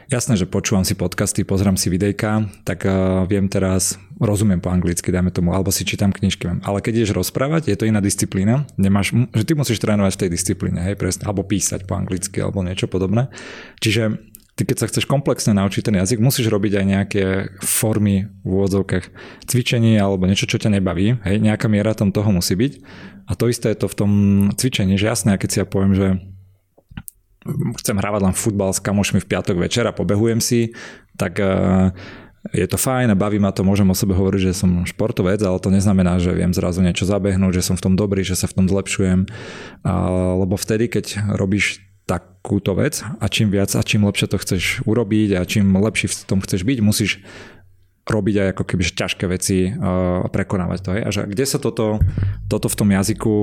[0.06, 5.10] jasné, že počúvam si podcasty, pozrám si videjka, tak uh, viem teraz, rozumiem po anglicky,
[5.10, 9.10] dajme tomu, alebo si čítam knižky, ale keď ideš rozprávať, je to iná disciplína, nemáš,
[9.34, 12.86] že ty musíš trénovať v tej disciplíne, hej, presne, alebo písať po anglicky, alebo niečo
[12.86, 13.26] podobné.
[13.82, 14.27] Čiže
[14.58, 17.22] ty keď sa chceš komplexne naučiť ten jazyk, musíš robiť aj nejaké
[17.62, 19.06] formy v úvodzovkách
[19.46, 21.22] cvičení alebo niečo, čo ťa nebaví.
[21.22, 22.72] Hej, nejaká miera tam toho musí byť.
[23.30, 24.12] A to isté je to v tom
[24.58, 26.18] cvičení, že jasné, keď si ja poviem, že
[27.78, 30.74] chcem hrávať len futbal s kamošmi v piatok večer a pobehujem si,
[31.14, 31.94] tak uh,
[32.50, 35.62] je to fajn a baví ma to, môžem o sebe hovoriť, že som športovec, ale
[35.62, 38.58] to neznamená, že viem zrazu niečo zabehnúť, že som v tom dobrý, že sa v
[38.58, 39.28] tom zlepšujem.
[40.34, 43.04] lebo vtedy, keď robíš takúto vec.
[43.20, 46.64] A čím viac a čím lepšie to chceš urobiť a čím lepší v tom chceš
[46.64, 47.20] byť, musíš
[48.08, 50.90] robiť aj ako keby ťažké veci a prekonávať to.
[50.96, 51.02] Hej?
[51.04, 52.00] A že kde sa toto,
[52.48, 53.34] toto v tom jazyku,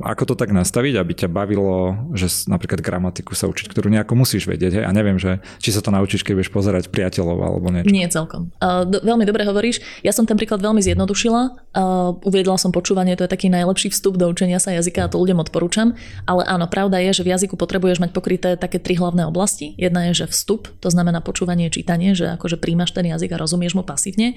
[0.00, 4.48] ako to tak nastaviť, aby ťa bavilo, že napríklad gramatiku sa učiť, ktorú nejako musíš
[4.48, 4.80] vedieť.
[4.80, 4.84] Hej?
[4.88, 7.92] A neviem, že či sa to naučíš, keď budeš pozerať priateľov alebo niečo.
[7.92, 8.48] Nie celkom.
[8.58, 9.84] Uh, do, veľmi dobre hovoríš.
[10.00, 11.72] Ja som ten príklad veľmi zjednodušila.
[11.76, 15.20] Uh, uviedla som počúvanie, to je taký najlepší vstup do učenia sa jazyka a to
[15.20, 15.92] ľuďom odporúčam.
[16.24, 19.76] Ale áno, pravda je, že v jazyku potrebuješ mať pokryté také tri hlavné oblasti.
[19.76, 23.76] Jedna je, že vstup, to znamená počúvanie, čítanie, že akože príjmaš ten jazyk a rozumieš
[23.76, 24.34] mu pasívne.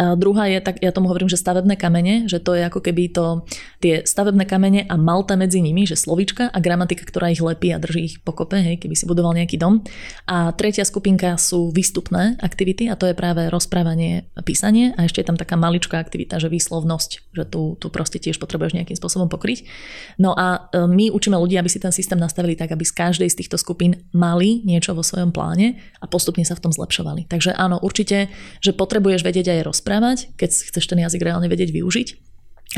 [0.00, 3.12] A druhá je, tak ja tomu hovorím, že stavebné kamene, že to je ako keby
[3.12, 3.44] to,
[3.84, 7.76] tie stavebné kamene a malta medzi nimi, že slovička a gramatika, ktorá ich lepí a
[7.76, 9.84] drží ich pokope, hej, keby si budoval nejaký dom.
[10.24, 15.20] A tretia skupinka sú výstupné aktivity a to je práve rozprávanie a písanie a ešte
[15.20, 19.28] je tam taká maličká aktivita, že výslovnosť, že tu, tu proste tiež potrebuješ nejakým spôsobom
[19.28, 19.68] pokryť.
[20.16, 23.28] No a e, my učíme ľudí, aby si ten systém nastavili tak, aby z každej
[23.28, 27.28] z týchto skupín mali niečo vo svojom pláne a postupne sa v tom zlepšovali.
[27.28, 28.32] Takže áno, určite,
[28.64, 29.89] že potrebuješ vedieť aj rozprávať,
[30.38, 32.08] keď chceš ten jazyk reálne vedieť využiť.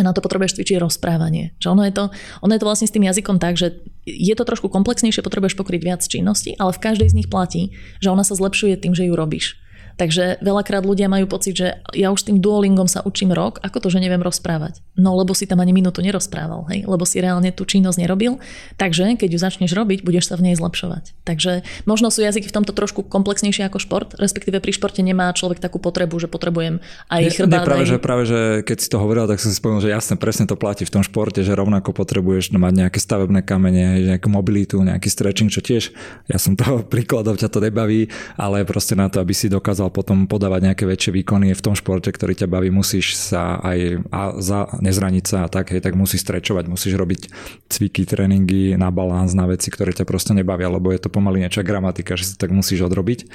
[0.00, 1.52] A na to potrebuješ cvičiť rozprávanie.
[1.60, 2.04] Že ono, je to,
[2.40, 5.80] ono je to vlastne s tým jazykom tak, že je to trošku komplexnejšie, potrebuješ pokryť
[5.84, 9.12] viac činností, ale v každej z nich platí, že ona sa zlepšuje tým, že ju
[9.12, 9.60] robíš.
[9.96, 13.88] Takže veľakrát ľudia majú pocit, že ja už tým duolingom sa učím rok, ako to,
[13.92, 14.84] že neviem rozprávať.
[14.92, 16.84] No lebo si tam ani minútu nerozprával, hej?
[16.84, 18.36] lebo si reálne tú činnosť nerobil.
[18.76, 21.16] Takže keď ju začneš robiť, budeš sa v nej zlepšovať.
[21.24, 25.64] Takže možno sú jazyky v tomto trošku komplexnejšie ako šport, respektíve pri športe nemá človek
[25.64, 27.64] takú potrebu, že potrebujem aj chrbát.
[27.64, 27.90] práve, aj...
[27.90, 30.60] že, práve, že keď si to hovoril, tak som si spomenul, že jasne, presne to
[30.60, 35.48] platí v tom športe, že rovnako potrebuješ mať nejaké stavebné kamene, nejakú mobilitu, nejaký stretching,
[35.48, 35.90] čo tiež,
[36.28, 39.90] ja som toho príkladov, ťa to nebaví, ale proste na to, aby si dokázal dokázal
[39.90, 44.38] potom podávať nejaké väčšie výkony v tom športe, ktorý ťa baví, musíš sa aj a
[44.38, 47.20] za, nezraniť sa a tak, hej, tak musíš strečovať, musíš robiť
[47.66, 51.66] cviky, tréningy na balans, na veci, ktoré ťa proste nebavia, lebo je to pomaly niečo
[51.66, 53.26] gramatika, že si tak musíš odrobiť.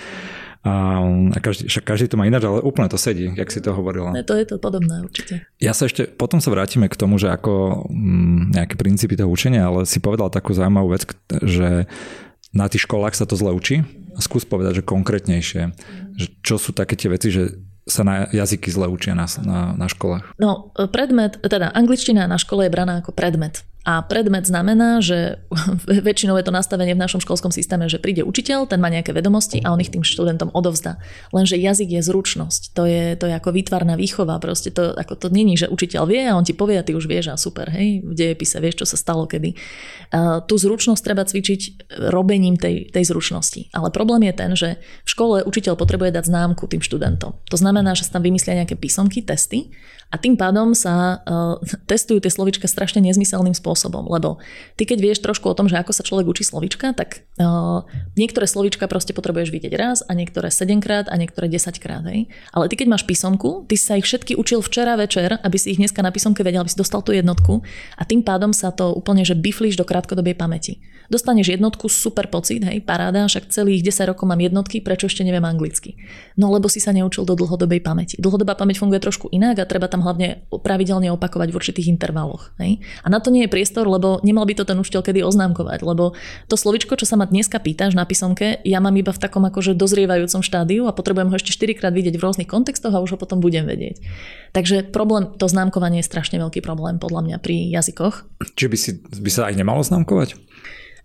[0.65, 0.99] A,
[1.31, 4.11] a každý, však každý to má ináč, ale úplne to sedí, jak si to hovorila.
[4.11, 5.47] Ne, to je to podobné určite.
[5.63, 9.31] Ja sa ešte, potom sa vrátime k tomu, že ako m, mm, nejaké princípy toho
[9.31, 11.07] učenia, ale si povedal takú zaujímavú vec,
[11.45, 11.87] že
[12.55, 13.83] na tých školách sa to zle učí.
[14.17, 15.61] Skús povedať, že konkrétnejšie,
[16.17, 17.53] že čo sú také tie veci, že
[17.87, 20.35] sa na jazyky zle učia na, na, na školách?
[20.37, 23.63] No, predmet, teda angličtina na škole je braná ako predmet.
[23.87, 25.39] A predmet znamená, že
[25.87, 29.63] väčšinou je to nastavenie v našom školskom systéme, že príde učiteľ, ten má nejaké vedomosti
[29.63, 30.99] a on ich tým študentom odovzdá.
[31.31, 35.27] Lenže jazyk je zručnosť, to je, to je ako výtvarná výchova, proste to, ako to
[35.31, 38.03] není, že učiteľ vie a on ti povie a ty už vieš a super, hej,
[38.03, 39.55] v dejepise vieš, čo sa stalo kedy.
[40.11, 43.71] Uh, tú zručnosť treba cvičiť robením tej, tej zručnosti.
[43.71, 44.69] Ale problém je ten, že
[45.07, 47.39] v škole učiteľ potrebuje dať známku tým študentom.
[47.47, 49.71] To znamená, že sa tam vymyslia nejaké písomky, testy
[50.07, 54.41] a tým pádom sa uh, testujú tie slovička strašne nezmyselným spôsobom, lebo
[54.73, 57.85] ty keď vieš trošku o tom, že ako sa človek učí slovička, tak uh,
[58.17, 62.01] niektoré slovička proste potrebuješ vidieť raz a niektoré 7 krát a niektoré 10 krát.
[62.09, 62.31] Hej.
[62.49, 65.79] Ale ty keď máš písomku, ty sa ich všetky učil včera večer, aby si ich
[65.81, 67.61] dneska na písomke vedel, aby si dostal tú jednotku
[67.93, 70.79] a tým pádom sa to úplne že biflíš do krátkodobej pamäti.
[71.07, 75.43] Dostaneš jednotku, super pocit, hej, paráda, však celých 10 rokov mám jednotky, prečo ešte neviem
[75.43, 75.95] anglicky?
[76.35, 78.19] No lebo si sa neučil do dlhodobej pamäti.
[78.19, 82.51] Dlhodobá pamäť funguje trošku inak a treba tam hlavne pravidelne opakovať v určitých intervaloch.
[82.59, 82.83] Hej?
[83.03, 86.15] A na to nie je priestor, lebo nemal by to ten učiteľ kedy oznámkovať, lebo
[86.47, 89.75] to slovičko, čo sa ma dneska pýtaš na písomke, ja mám iba v takom akože
[89.75, 93.19] dozrievajúcom štádiu a potrebujem ho ešte 4 krát vidieť v rôznych kontextoch a už ho
[93.19, 93.99] potom budem vedieť.
[94.55, 98.23] Takže problém, to známkovanie je strašne veľký problém podľa mňa pri jazykoch.
[98.55, 100.46] Čiže by, si, by sa aj nemalo známkovať?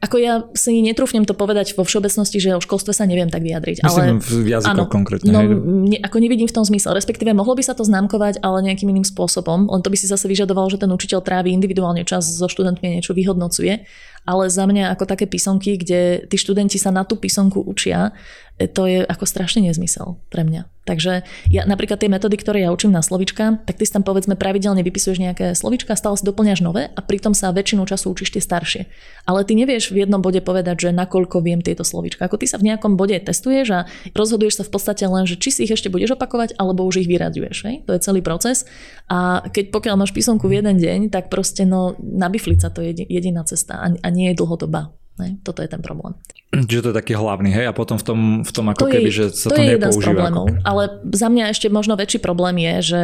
[0.03, 3.87] Ako ja si netrúfnem to povedať vo všeobecnosti, že o školstve sa neviem tak vyjadriť.
[3.87, 5.31] Myslím ale, v jazykoch áno, konkrétne.
[5.31, 5.47] No,
[5.87, 6.99] ne, ako nevidím v tom zmysel.
[6.99, 9.71] Respektíve mohlo by sa to známkovať, ale nejakým iným spôsobom.
[9.71, 12.93] Len to by si zase vyžadovalo, že ten učiteľ trávi individuálne čas so študentmi a
[12.99, 13.87] niečo vyhodnocuje.
[14.23, 18.15] Ale za mňa ako také písomky, kde tí študenti sa na tú písomku učia,
[18.61, 20.69] E, to je ako strašne nezmysel pre mňa.
[20.83, 24.35] Takže ja napríklad tie metódy, ktoré ja učím na slovička, tak ty si tam povedzme
[24.35, 28.43] pravidelne vypisuješ nejaké slovička, stále si doplňaš nové a pritom sa väčšinu času učíš tie
[28.43, 28.91] staršie.
[29.23, 32.27] Ale ty nevieš v jednom bode povedať, že nakoľko viem tieto slovička.
[32.27, 33.81] Ako ty sa v nejakom bode testuješ a
[34.11, 37.09] rozhoduješ sa v podstate len, že či si ich ešte budeš opakovať, alebo už ich
[37.09, 37.87] vyraďuješ.
[37.87, 38.67] To je celý proces.
[39.07, 42.27] A keď pokiaľ máš písomku v jeden deň, tak proste no, na
[42.59, 44.93] sa to je jediná cesta a nie je dlhodobá.
[45.21, 45.37] Ne?
[45.45, 46.17] Toto je ten problém.
[46.53, 47.69] Čiže to je taký hlavný, hej?
[47.69, 49.73] A potom v tom, v tom ako to keby, je, že sa to, to je
[49.77, 50.47] jeden z problémov.
[50.53, 50.65] Ako...
[50.69, 53.03] Ale za mňa ešte možno väčší problém je, že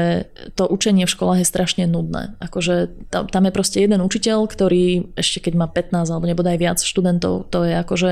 [0.53, 2.37] to učenie v školách je strašne nudné.
[2.45, 6.61] Akože tam, tam je proste jeden učiteľ, ktorý ešte keď má 15 alebo nebude aj
[6.61, 8.11] viac študentov, to je akože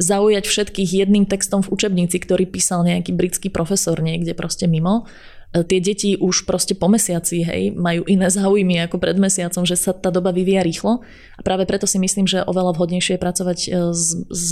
[0.00, 5.04] zaujať všetkých jedným textom v učebnici, ktorý písal nejaký britský profesor niekde proste mimo
[5.48, 9.96] tie deti už proste po mesiaci hej, majú iné záujmy ako pred mesiacom, že sa
[9.96, 11.00] tá doba vyvíja rýchlo.
[11.00, 14.48] A práve preto si myslím, že oveľa vhodnejšie je pracovať e, s, s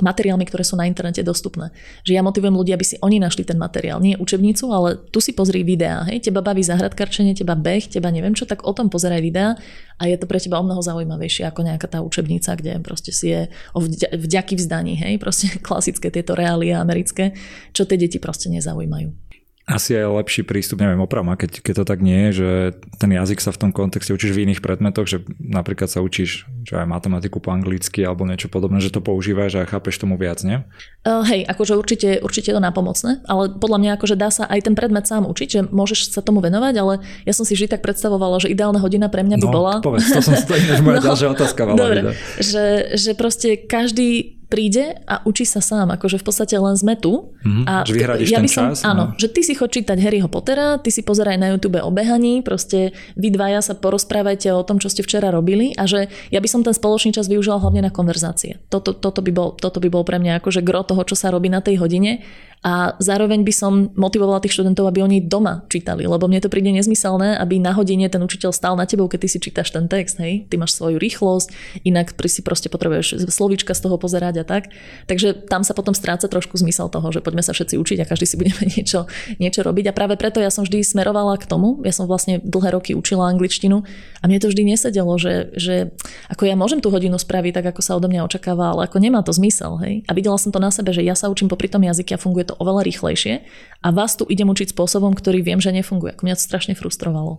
[0.00, 1.76] materiálmi, ktoré sú na internete dostupné.
[2.08, 5.36] Že ja motivujem ľudí, aby si oni našli ten materiál, nie učebnicu, ale tu si
[5.36, 9.20] pozri videá, hej, teba baví zahradkarčenie, teba beh, teba neviem čo, tak o tom pozeraj
[9.20, 9.60] videá
[10.00, 13.28] a je to pre teba o mnoho zaujímavejšie ako nejaká tá učebnica, kde proste si
[13.28, 13.84] je o
[14.16, 17.36] vďaky vzdaní, hej, proste klasické tieto reálie americké,
[17.76, 19.29] čo tie deti proste nezaujímajú
[19.70, 22.50] asi je lepší prístup, neviem, opravma, keď, keď to tak nie je, že
[22.98, 26.74] ten jazyk sa v tom kontexte učíš v iných predmetoch, že napríklad sa učíš že
[26.76, 30.60] aj matematiku po anglicky alebo niečo podobné, že to používaš a chápeš tomu viac, nie?
[31.06, 34.66] Uh, hej, akože určite, určite je to napomocné, ale podľa mňa akože dá sa aj
[34.66, 37.80] ten predmet sám učiť, že môžeš sa tomu venovať, ale ja som si vždy tak
[37.86, 39.72] predstavovala, že ideálna hodina pre mňa by no, bola...
[39.80, 41.60] povedz, to som to ináč moja no, ďalšia otázka.
[41.78, 42.00] Dobre,
[42.42, 47.30] že, že proste každý príde a učí sa sám, akože v podstate len sme tu.
[47.46, 47.94] Mm-hmm, a že
[48.26, 48.82] ja by som, čas.
[48.82, 49.16] Áno, no.
[49.16, 52.90] že ty si chod čítať Harryho Pottera, ty si pozeraj na YouTube o behaní, proste
[53.14, 56.66] vy dvaja sa porozprávajte o tom, čo ste včera robili a že ja by som
[56.66, 58.58] ten spoločný čas využila hlavne na konverzácie.
[58.66, 61.46] Toto, toto, by, bol, toto by bol pre mňa akože gro toho, čo sa robí
[61.46, 62.26] na tej hodine
[62.60, 66.68] a zároveň by som motivovala tých študentov, aby oni doma čítali, lebo mne to príde
[66.68, 70.20] nezmyselné, aby na hodine ten učiteľ stál na tebou, keď ty si čítaš ten text,
[70.20, 71.48] hej, ty máš svoju rýchlosť,
[71.88, 74.68] inak si proste potrebuješ slovíčka z toho pozerať a tak.
[75.08, 78.28] Takže tam sa potom stráca trošku zmysel toho, že poďme sa všetci učiť a každý
[78.28, 79.08] si budeme niečo,
[79.40, 79.88] niečo robiť.
[79.88, 83.32] A práve preto ja som vždy smerovala k tomu, ja som vlastne dlhé roky učila
[83.32, 83.88] angličtinu
[84.20, 85.96] a mne to vždy nesedelo, že, že
[86.28, 89.24] ako ja môžem tú hodinu spraviť tak, ako sa odo mňa očakáva, ale ako nemá
[89.24, 89.80] to zmysel.
[89.80, 90.04] Hej?
[90.04, 92.49] A videla som to na sebe, že ja sa učím popri tom jazyke a funguje
[92.50, 93.46] to oveľa rýchlejšie
[93.80, 96.18] a vás tu idem učiť spôsobom, ktorý viem, že nefunguje.
[96.18, 97.38] Ako mňa to strašne frustrovalo.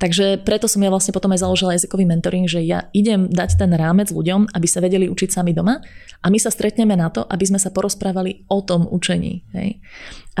[0.00, 3.70] Takže preto som ja vlastne potom aj založila jazykový mentoring, že ja idem dať ten
[3.76, 5.84] rámec ľuďom, aby sa vedeli učiť sami doma
[6.20, 9.44] a my sa stretneme na to, aby sme sa porozprávali o tom učení.
[9.52, 9.84] Hej.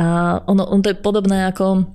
[0.00, 1.88] A ono, ono to je podobné ako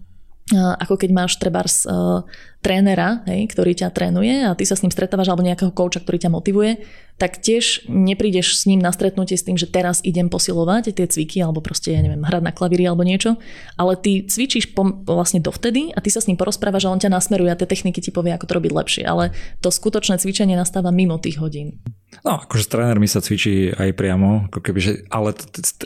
[0.52, 2.28] ako keď máš trebárs uh,
[2.60, 6.18] trénera, hej, ktorý ťa trénuje a ty sa s ním stretávaš alebo nejakého kouča, ktorý
[6.22, 6.84] ťa motivuje,
[7.16, 11.40] tak tiež neprídeš s ním na stretnutie s tým, že teraz idem posilovať tie cviky
[11.42, 13.38] alebo proste, ja neviem, hrať na klavíri alebo niečo,
[13.78, 17.14] ale ty cvičíš pom- vlastne dovtedy a ty sa s ním porozprávaš a on ťa
[17.14, 20.90] nasmeruje a tie techniky ti povie, ako to robiť lepšie, ale to skutočné cvičenie nastáva
[20.90, 21.80] mimo tých hodín.
[22.22, 25.32] No, akože s trénermi sa cvičí aj priamo, ako keby, že, ale...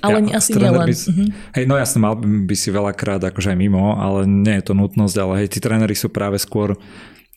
[0.01, 0.83] Ale ja, asi nielen.
[0.83, 1.27] By, mm-hmm.
[1.55, 5.15] Hej, no jasne, mal by si veľakrát akože aj mimo, ale nie je to nutnosť,
[5.21, 6.75] ale hej, tí tréneri sú práve skôr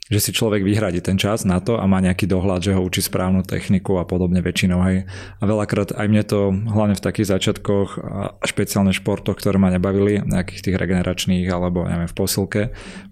[0.09, 3.05] že si človek vyhradí ten čas na to a má nejaký dohľad, že ho učí
[3.05, 4.81] správnu techniku a podobne väčšinou.
[4.89, 5.05] Hej.
[5.39, 10.25] A veľakrát aj mne to, hlavne v takých začiatkoch a špeciálne športoch, ktoré ma nebavili,
[10.25, 12.63] nejakých tých regeneračných alebo neviem, v posilke,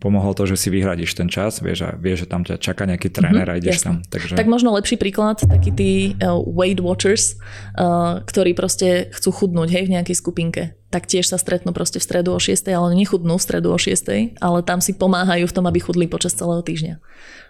[0.00, 3.12] pomohlo to, že si vyhradíš ten čas, vieš, a vieš, že tam ťa čaká nejaký
[3.12, 3.87] tréner mm-hmm, a ideš jasne.
[3.87, 3.96] tam.
[4.09, 4.32] Takže...
[4.40, 7.37] Tak možno lepší príklad, takí tí uh, Weight Watchers,
[7.76, 12.07] uh, ktorí proste chcú chudnúť hej, v nejakej skupinke tak tiež sa stretnú proste v
[12.07, 15.66] stredu o 6, ale nechudnú v stredu o 6, ale tam si pomáhajú v tom,
[15.66, 17.03] aby chudli počas celého týždňa.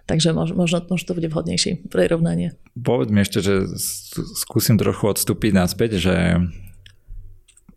[0.06, 2.54] Takže možno, možno, to bude vhodnejšie prirovnanie.
[2.78, 3.54] Povedz mi ešte, že
[4.38, 6.16] skúsim trochu odstúpiť naspäť, že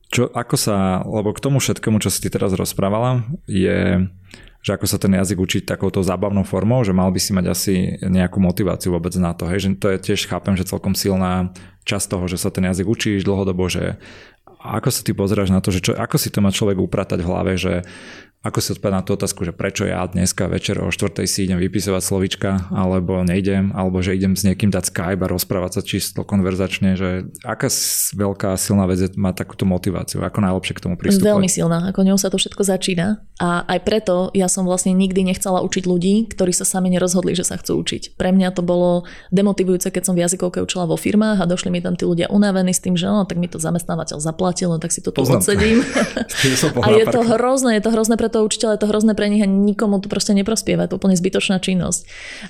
[0.10, 4.10] čo, ako sa, lebo k tomu všetkému, čo si ty teraz rozprávala, je,
[4.65, 7.74] že ako sa ten jazyk učiť takouto zábavnou formou, že mal by si mať asi
[8.02, 9.45] nejakú motiváciu vôbec na to.
[9.45, 9.65] Hej?
[9.65, 11.54] Že to je tiež chápem, že celkom silná
[11.86, 14.02] časť toho, že sa ten jazyk učíš dlhodobo, že
[14.60, 17.30] ako sa ty pozeráš na to, že čo, ako si to má človek upratať v
[17.32, 17.88] hlave, že
[18.39, 21.12] ako si odpovedať na tú otázku, že prečo ja dneska večer o 4.
[21.28, 25.71] si idem vypisovať slovička, alebo nejdem, alebo že idem s niekým dať Skype a rozprávať
[25.75, 27.67] sa čisto konverzačne, že aká
[28.15, 31.36] veľká silná vec má takúto motiváciu, ako najlepšie k tomu pristupovať?
[31.36, 35.28] Veľmi silná, ako ňou sa to všetko začína a aj preto ja som vlastne nikdy
[35.28, 38.15] nechcela učiť ľudí, ktorí sa sami nerozhodli, že sa chcú učiť.
[38.15, 39.04] Pre mňa to bolo
[39.36, 42.71] demotivujúce, keď som v jazykovke učila vo firmách a došli mi tam tí ľudia unavení
[42.71, 45.84] s tým, že no, tak mi to zamestnávateľ zaplatil, no tak si to tu odsedím.
[46.88, 49.44] a je to hrozné, je to hrozné pre toho učiteľa, je to hrozné pre nich
[49.44, 52.02] a nikomu to proste neprospieva, je to úplne zbytočná činnosť.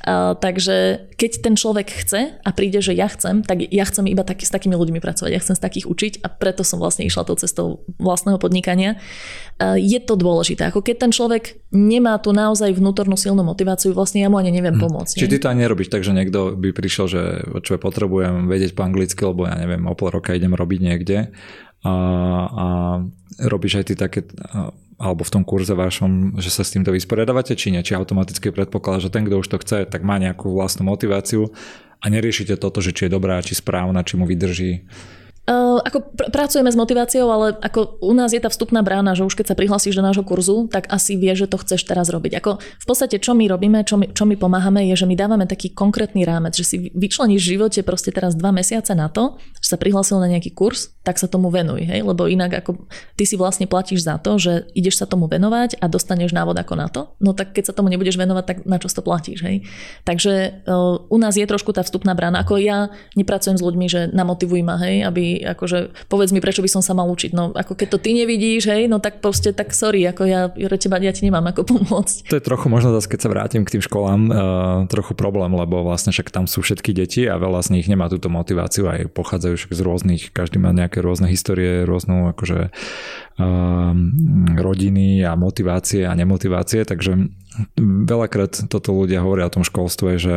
[0.04, 4.28] Uh, takže keď ten človek chce a príde, že ja chcem, tak ja chcem iba
[4.28, 7.26] taký, s takými ľuďmi pracovať, ja chcem z takých učiť a preto som vlastne išla
[7.26, 9.00] tou cestou vlastného podnikania.
[9.58, 14.24] Uh, je to dôležité, ako keď ten človek nemá tu naozaj vnútornú silnú motiváciu, vlastne
[14.24, 14.84] ja mu ani neviem hm.
[14.84, 15.16] pomôcť.
[15.20, 17.22] Či ty to ani nerobíš tak, že niekto by prišiel, že
[17.64, 21.18] čo potrebujem vedieť po anglicky, lebo ja neviem, o pol roka idem robiť niekde
[21.84, 21.96] a,
[22.50, 22.68] a
[23.48, 24.20] robíš aj ty také
[25.00, 27.80] alebo v tom kurze vašom, že sa s týmto vysporiadavate, či nie?
[27.80, 31.56] Či automaticky predpokladá, že ten, kto už to chce, tak má nejakú vlastnú motiváciu
[32.04, 34.84] a neriešite toto, že či je dobrá, či správna, či mu vydrží
[35.50, 39.26] Uh, ako pr- pracujeme s motiváciou, ale ako u nás je tá vstupná brána, že
[39.26, 42.38] už keď sa prihlasíš do nášho kurzu, tak asi vie, že to chceš teraz robiť.
[42.38, 45.50] Ako v podstate, čo my robíme, čo my, čo my pomáhame, je, že my dávame
[45.50, 49.74] taký konkrétny rámec, že si vyčleníš v živote proste teraz dva mesiace na to, že
[49.74, 52.06] sa prihlasil na nejaký kurz, tak sa tomu venuj, hej?
[52.06, 52.86] lebo inak ako
[53.18, 56.74] ty si vlastne platíš za to, že ideš sa tomu venovať a dostaneš návod ako
[56.78, 59.66] na to, no tak keď sa tomu nebudeš venovať, tak na čo to platíš, hej?
[60.06, 64.14] Takže uh, u nás je trošku tá vstupná brána, ako ja nepracujem s ľuďmi, že
[64.14, 67.32] namotivuj ma, hej, aby akože povedz mi, prečo by som sa mal učiť.
[67.32, 71.00] No ako keď to ty nevidíš, hej, no tak proste tak sorry, ako ja, teba,
[71.00, 72.32] ja ti nemám ako pomôcť.
[72.32, 74.36] To je trochu možno zase, keď sa vrátim k tým školám, uh,
[74.92, 78.28] trochu problém, lebo vlastne však tam sú všetky deti a veľa z nich nemá túto
[78.28, 83.94] motiváciu, aj pochádzajú však z rôznych, každý má nejaké rôzne histórie, rôznu akože uh,
[84.58, 87.30] rodiny a motivácie a nemotivácie, takže
[87.80, 90.36] veľakrát toto ľudia hovoria o tom školstve, že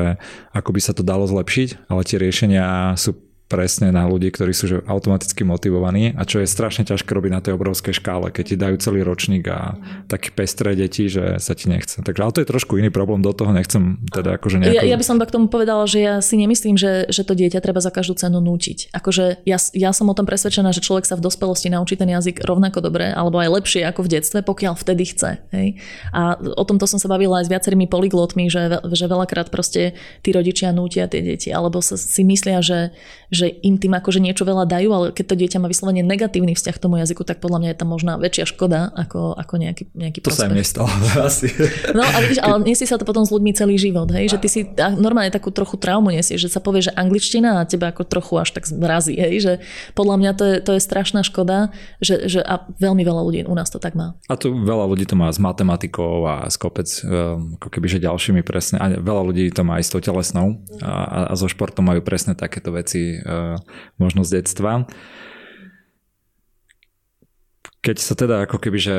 [0.57, 3.15] ako by sa to dalo zlepšiť, ale tie riešenia sú
[3.53, 7.45] presne na ľudí, ktorí sú že automaticky motivovaní a čo je strašne ťažké robiť na
[7.45, 9.77] tej obrovskej škále, keď ti dajú celý ročník a
[10.09, 12.01] také pestré deti, že sa ti nechce.
[12.01, 14.81] Takže ale to je trošku iný problém, do toho nechcem teda akože nejako...
[14.81, 17.61] Ja, ja by som k tomu povedala, že ja si nemyslím, že, že to dieťa
[17.61, 18.95] treba za každú cenu nútiť.
[18.97, 22.41] Akože ja, ja som o tom presvedčená, že človek sa v dospelosti naučí ten jazyk
[22.47, 25.43] rovnako dobre, alebo aj lepšie ako v detstve, pokiaľ vtedy chce.
[25.53, 25.77] Hej?
[26.15, 30.31] A o tomto som sa bavila aj s viacerými polyglotmi, že, že veľakrát proste tí
[30.31, 32.95] rodičia nútia tie deti, alebo sa, si myslia, že,
[33.29, 36.55] že že im tým akože niečo veľa dajú, ale keď to dieťa má vyslovene negatívny
[36.55, 39.91] vzťah k tomu jazyku, tak podľa mňa je tam možná väčšia škoda ako, ako nejaký,
[39.91, 40.47] nejaký To prospech.
[40.47, 40.89] sa im nestalo
[41.29, 41.51] asi.
[41.91, 44.47] No a vidíš, ale nesie sa to potom s ľuďmi celý život, hej, že ty
[44.47, 44.61] si
[45.01, 48.55] normálne takú trochu traumu nesieš, že sa povie, že angličtina a teba ako trochu až
[48.55, 49.53] tak zmrazí, hej, že
[49.99, 53.55] podľa mňa to je, to je strašná škoda, že, že a veľmi veľa ľudí u
[53.57, 54.15] nás to tak má.
[54.31, 57.99] A tu veľa ľudí to má s matematikou a s kopec, ehm, ako keby, že
[58.05, 61.87] ďalšími presne, a veľa ľudí to má aj s tou telesnou a, a so športom
[61.87, 63.22] majú presne takéto veci
[63.97, 64.87] možno z detstva.
[67.83, 68.97] Keď sa teda ako keby, že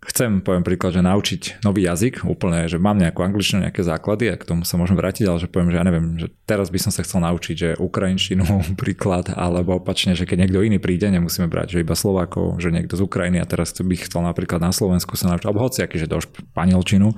[0.00, 4.40] chcem, poviem príklad, že naučiť nový jazyk, úplne, že mám nejakú angličtinu, nejaké základy a
[4.40, 6.92] k tomu sa môžem vrátiť, ale že poviem, že ja neviem, že teraz by som
[6.92, 8.44] sa chcel naučiť, že ukrajinčinu
[8.80, 12.96] príklad, alebo opačne, že keď niekto iný príde, nemusíme brať, že iba Slovákov, že niekto
[12.96, 16.16] z Ukrajiny a teraz by chcel napríklad na Slovensku sa naučiť, alebo hociaký, že do
[16.24, 17.12] španielčinu.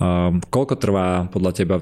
[0.00, 1.76] Um, koľko trvá podľa teba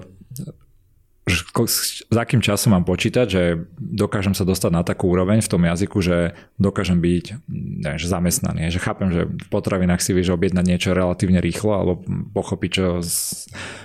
[1.28, 3.42] s akým časom mám počítať, že
[3.76, 7.46] dokážem sa dostať na takú úroveň v tom jazyku, že dokážem byť
[7.80, 8.72] neviem, že zamestnaný.
[8.72, 11.92] Že chápem, že v potravinách si vieš objednať niečo relatívne rýchlo alebo
[12.35, 12.87] pochopiť, čo,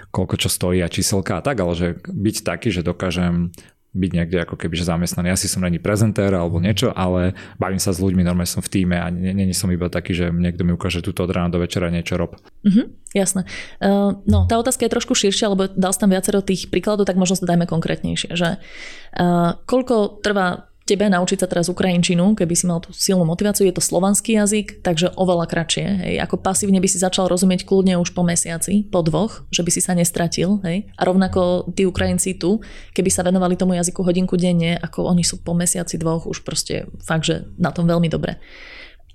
[0.10, 3.52] koľko čo stojí a číselka a tak, ale že byť taký, že dokážem
[3.96, 5.32] byť niekde ako keby že zamestnaný.
[5.32, 8.70] Ja si som není prezentér alebo niečo, ale bavím sa s ľuďmi, normálne som v
[8.70, 11.88] týme a není som iba taký, že niekto mi ukáže túto od rána do večera
[11.88, 12.36] niečo rob.
[12.68, 13.48] Uh-huh, jasné.
[13.80, 17.16] Uh, no, tá otázka je trošku širšia, lebo dal som tam viacero tých príkladov, tak
[17.16, 22.70] možno sa dajme konkrétnejšie, že uh, koľko trvá tebe naučiť sa teraz ukrajinčinu, keby si
[22.70, 25.86] mal tú silnú motiváciu, je to slovanský jazyk, takže oveľa kratšie.
[26.06, 26.16] Hej.
[26.30, 29.82] Ako pasívne by si začal rozumieť kľudne už po mesiaci, po dvoch, že by si
[29.82, 30.62] sa nestratil.
[30.62, 30.94] Hej.
[30.94, 32.62] A rovnako tí Ukrajinci tu,
[32.94, 36.86] keby sa venovali tomu jazyku hodinku denne, ako oni sú po mesiaci dvoch už proste
[37.02, 38.38] fakt, že na tom veľmi dobre.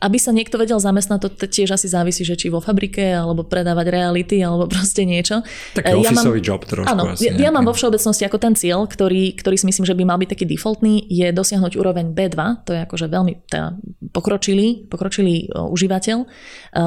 [0.00, 3.86] Aby sa niekto vedel zamestnať, to tiež asi závisí, že či vo fabrike, alebo predávať
[3.92, 5.44] reality, alebo proste niečo.
[5.76, 7.28] Taký ja mám, job trošku áno, asi.
[7.28, 10.16] Ja, ja mám vo všeobecnosti ako ten cieľ, ktorý, ktorý si myslím, že by mal
[10.16, 13.76] byť taký defaultný, je dosiahnuť úroveň B2, to je akože veľmi teda
[14.10, 16.18] pokročilý, pokročilý užívateľ.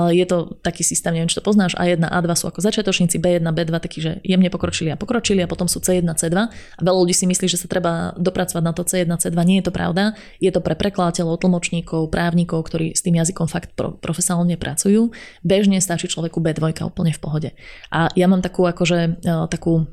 [0.10, 3.72] Je to taký systém, neviem, či to poznáš, A1, A2 sú ako začiatočníci, B1, B2
[3.78, 6.34] taký, že jemne pokročili a pokročili a potom sú C1, C2.
[6.50, 9.38] A veľa ľudí si myslí, že sa treba dopracovať na to C1, C2.
[9.46, 10.18] Nie je to pravda.
[10.42, 15.12] Je to pre prekladateľov, tlmočníkov, právnikov, ktorí tým jazykom fakt pro, profesionálne pracujú.
[15.44, 17.50] Bežne stačí človeku B2 úplne v pohode.
[17.92, 19.84] A ja mám takú akože e, takú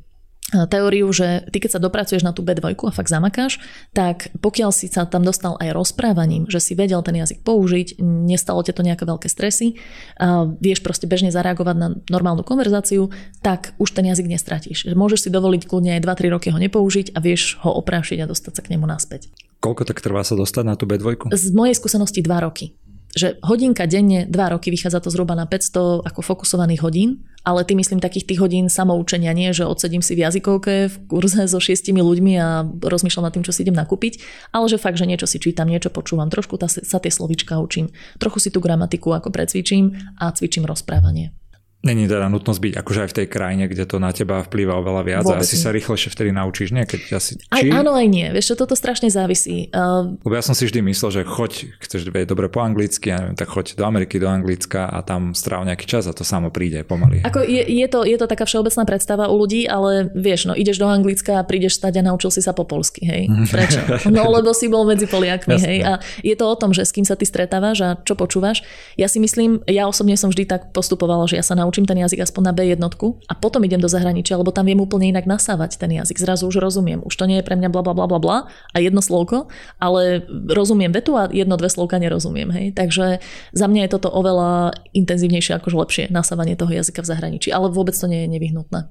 [0.54, 3.58] e, teóriu, že ty keď sa dopracuješ na tú B2 a fakt zamakáš,
[3.90, 8.62] tak pokiaľ si sa tam dostal aj rozprávaním, že si vedel ten jazyk použiť, nestalo
[8.62, 9.82] ti to nejaké veľké stresy,
[10.22, 13.10] a vieš proste bežne zareagovať na normálnu konverzáciu,
[13.42, 14.86] tak už ten jazyk nestratíš.
[14.94, 18.52] Môžeš si dovoliť kľudne aj 2-3 roky ho nepoužiť a vieš ho oprášiť a dostať
[18.54, 19.34] sa k nemu naspäť.
[19.60, 21.28] Koľko tak trvá sa dostať na tú B2?
[21.36, 22.72] Z mojej skúsenosti 2 roky
[23.16, 27.74] že hodinka denne, dva roky, vychádza to zhruba na 500 ako fokusovaných hodín, ale ty
[27.74, 32.04] myslím takých tých hodín samoučenia, nie, že odsedím si v jazykovke v kurze so šiestimi
[32.04, 34.20] ľuďmi a rozmýšľam nad tým, čo si idem nakúpiť,
[34.54, 37.90] ale že fakt, že niečo si čítam, niečo počúvam, trošku sa tie slovička učím,
[38.20, 41.32] trochu si tú gramatiku ako precvičím a cvičím rozprávanie.
[41.80, 45.00] Není teda nutnosť byť akože aj v tej krajine, kde to na teba vplýva oveľa
[45.00, 45.64] viac Vôbec a asi nie.
[45.64, 46.84] sa rýchlejšie vtedy naučíš, nie?
[46.84, 48.28] Keď asi, aj, áno, aj nie.
[48.36, 49.72] Vieš, toto strašne závisí.
[49.72, 50.12] Uh...
[50.20, 53.32] Lebo ja som si vždy myslel, že choď, chceš vedieť dobre po anglicky, ja neviem,
[53.32, 56.84] tak choď do Ameriky, do Anglicka a tam stráv nejaký čas a to samo príde
[56.84, 57.24] pomaly.
[57.24, 60.76] Ako je, je, to, je to taká všeobecná predstava u ľudí, ale vieš, no ideš
[60.76, 63.32] do Anglicka a prídeš stať a naučil si sa po polsky, hej.
[63.48, 63.80] Prečo?
[64.12, 65.64] No lebo si bol medzi Poliakmi, Jasne.
[65.64, 65.78] hej.
[65.80, 68.60] A je to o tom, že s kým sa ty stretávaš a čo počúvaš.
[69.00, 72.26] Ja si myslím, ja osobne som vždy tak postupovala, že ja sa naučím ten jazyk
[72.26, 72.82] aspoň na B1
[73.30, 76.18] a potom idem do zahraničia, lebo tam viem úplne inak nasávať ten jazyk.
[76.18, 77.00] Zrazu už rozumiem.
[77.06, 78.38] Už to nie je pre mňa bla bla bla bla
[78.74, 79.46] a jedno slovko,
[79.78, 82.50] ale rozumiem vetu a jedno, dve slovka nerozumiem.
[82.50, 82.66] Hej?
[82.74, 83.22] Takže
[83.54, 87.94] za mňa je toto oveľa intenzívnejšie, akože lepšie nasávanie toho jazyka v zahraničí, ale vôbec
[87.94, 88.90] to nie je nevyhnutné.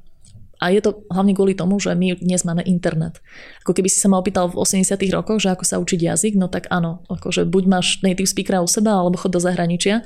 [0.60, 3.24] A je to hlavne kvôli tomu, že my dnes máme internet.
[3.64, 6.52] Ako keby si sa ma opýtal v 80 rokoch, že ako sa učiť jazyk, no
[6.52, 10.04] tak áno, akože buď máš native speakera u seba, alebo chod do zahraničia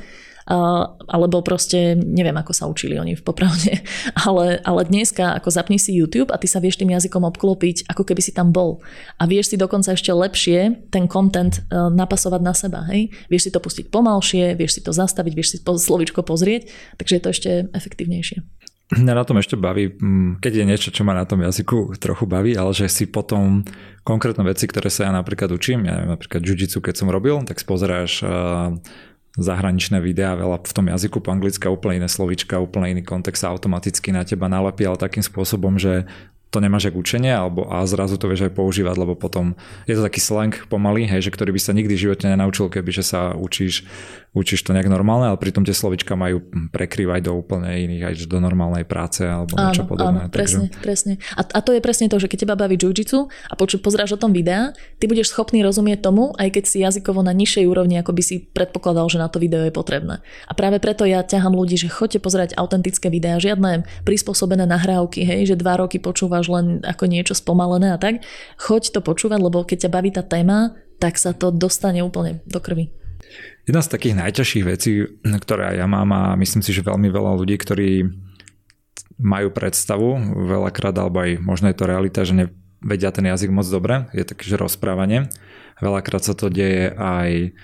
[0.48, 3.80] alebo proste neviem, ako sa učili oni v popravde.
[4.24, 8.08] Ale, ale dneska ako zapni si YouTube a ty sa vieš tým jazykom obklopiť, ako
[8.08, 8.80] keby si tam bol.
[9.20, 12.88] A vieš si dokonca ešte lepšie ten content e, napasovať na seba.
[12.88, 13.12] Hej?
[13.28, 17.22] Vieš si to pustiť pomalšie, vieš si to zastaviť, vieš si slovičko pozrieť, takže je
[17.22, 18.44] to ešte efektívnejšie.
[18.94, 19.96] Mňa na tom ešte baví,
[20.44, 23.66] keď je niečo, čo ma na tom jazyku trochu baví, ale že si potom
[24.06, 27.58] konkrétne veci, ktoré sa ja napríklad učím, ja neviem, napríklad jiu keď som robil, tak
[27.58, 28.22] spozeráš
[29.34, 33.50] zahraničné videá, veľa v tom jazyku po anglicky úplne iné slovička, úplne iný kontext sa
[33.50, 36.06] automaticky na teba nalepí, ale takým spôsobom, že
[36.54, 39.58] to nemáš jak učenie, alebo a zrazu to vieš aj používať, lebo potom
[39.90, 42.94] je to taký slang pomaly, hej, že ktorý by sa nikdy v živote nenaučil, keby
[42.94, 43.90] že sa učíš
[44.34, 46.42] učíš to nejak normálne, ale pritom tie slovička majú
[46.74, 50.26] prekrývať do úplne iných, aj do normálnej práce alebo áno, niečo podobné.
[50.26, 50.82] Áno, presne, takže...
[50.82, 51.14] presne.
[51.38, 54.20] A, a to je presne to, že keď teba baví jiu-jitsu a poču, pozráš o
[54.20, 58.12] tom videa, ty budeš schopný rozumieť tomu, aj keď si jazykovo na nižšej úrovni, ako
[58.18, 60.26] by si predpokladal, že na to video je potrebné.
[60.50, 65.54] A práve preto ja ťahám ľudí, že choďte pozerať autentické videá, žiadne prispôsobené nahrávky, hej,
[65.54, 68.26] že dva roky počúvaš len ako niečo spomalené a tak.
[68.58, 72.58] Choď to počúvať, lebo keď ťa baví tá téma, tak sa to dostane úplne do
[72.58, 73.03] krvi.
[73.64, 77.56] Jedna z takých najťažších vecí, ktoré ja mám a myslím si, že veľmi veľa ľudí,
[77.56, 78.12] ktorí
[79.20, 80.20] majú predstavu
[80.50, 84.44] veľakrát, alebo aj možno je to realita, že nevedia ten jazyk moc dobre, je také,
[84.44, 85.32] že rozprávanie.
[85.80, 87.56] Veľakrát sa to deje aj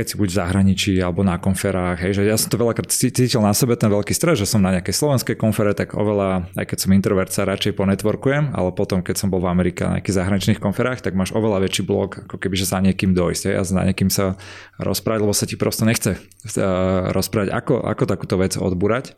[0.00, 3.44] keď si buď v zahraničí alebo na konferách, hej, že ja som to veľakrát cítil
[3.44, 6.78] na sebe ten veľký stres, že som na nejakej slovenskej konfere, tak oveľa, aj keď
[6.80, 10.56] som introvert, sa radšej ponetworkujem, ale potom, keď som bol v Amerike na nejakých zahraničných
[10.64, 14.08] konferách, tak máš oveľa väčší blok, ako keby, sa niekým dojsť, hej, a za niekým
[14.08, 14.40] sa
[14.80, 19.12] rozprávať, lebo sa ti prosto nechce uh, rozprávať, ako, ako takúto vec odburať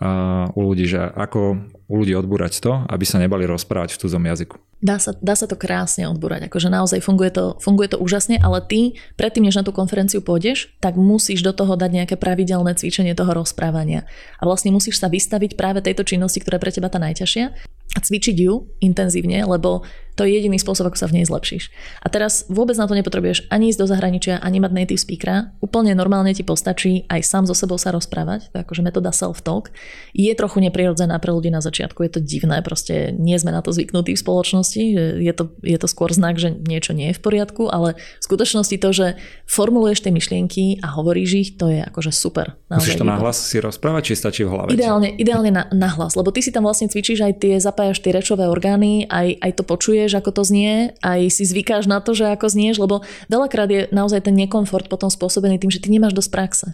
[0.00, 4.24] uh, u ľudí, že ako u ľudí odbúrať to, aby sa nebali rozprávať v cudzom
[4.26, 4.56] jazyku.
[4.82, 8.58] Dá sa, dá sa to krásne odbúrať, akože naozaj funguje to, funguje to úžasne, ale
[8.66, 13.14] ty predtým, než na tú konferenciu pôjdeš, tak musíš do toho dať nejaké pravidelné cvičenie
[13.14, 14.10] toho rozprávania.
[14.38, 17.44] A vlastne musíš sa vystaviť práve tejto činnosti, ktorá je pre teba tá najťažšia.
[17.92, 19.84] a cvičiť ju intenzívne, lebo
[20.16, 21.68] to je jediný spôsob, ako sa v nej zlepšíš.
[22.00, 25.52] A teraz vôbec na to nepotrebuješ ani ísť do zahraničia, ani mať native speakera.
[25.60, 29.72] Úplne normálne ti postačí aj sám so sebou sa rozprávať, to je akože metóda self-talk.
[30.16, 33.72] Je trochu neprirodzená pre ľudí na začiatku, je to divné, proste nie sme na to
[33.72, 34.82] zvyknutí v spoločnosti,
[35.18, 38.76] je to, je to skôr znak, že niečo nie je v poriadku, ale v skutočnosti
[38.78, 39.06] to, že
[39.48, 42.58] formuluješ tie myšlienky a hovoríš ich, to je akože super.
[42.68, 44.68] Musíš to nahlas si rozprávať, či stačí v hlave?
[44.74, 48.48] Ideálne, ideálne na, nahlas, lebo ty si tam vlastne cvičíš aj tie, zapájaš tie rečové
[48.50, 50.72] orgány, aj, aj to počuješ počuješ, ako to znie,
[51.02, 55.10] aj si zvykáš na to, že ako znieš, lebo veľakrát je naozaj ten nekomfort potom
[55.10, 56.66] spôsobený tým, že ty nemáš dosť praxe.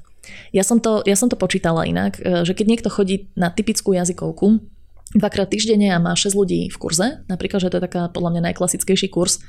[0.52, 3.96] Ja som to, ja som to počítala inak, e, že keď niekto chodí na typickú
[3.96, 4.60] jazykovku,
[5.14, 8.42] dvakrát týždenne a má 6 ľudí v kurze, napríklad, že to je taká podľa mňa
[8.52, 9.40] najklasickejší kurz,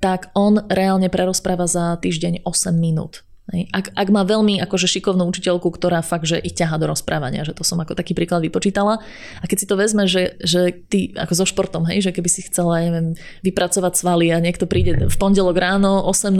[0.00, 3.26] tak on reálne prerozpráva za týždeň 8 minút.
[3.50, 7.58] Ak, ak má veľmi akože šikovnú učiteľku, ktorá fakt, že ich ťaha do rozprávania, že
[7.58, 9.02] to som ako taký príklad vypočítala.
[9.42, 12.46] A keď si to vezme, že, že ty ako so športom, hej, že keby si
[12.46, 16.38] chcela, neviem, vypracovať svaly a niekto príde v pondelok ráno 8.00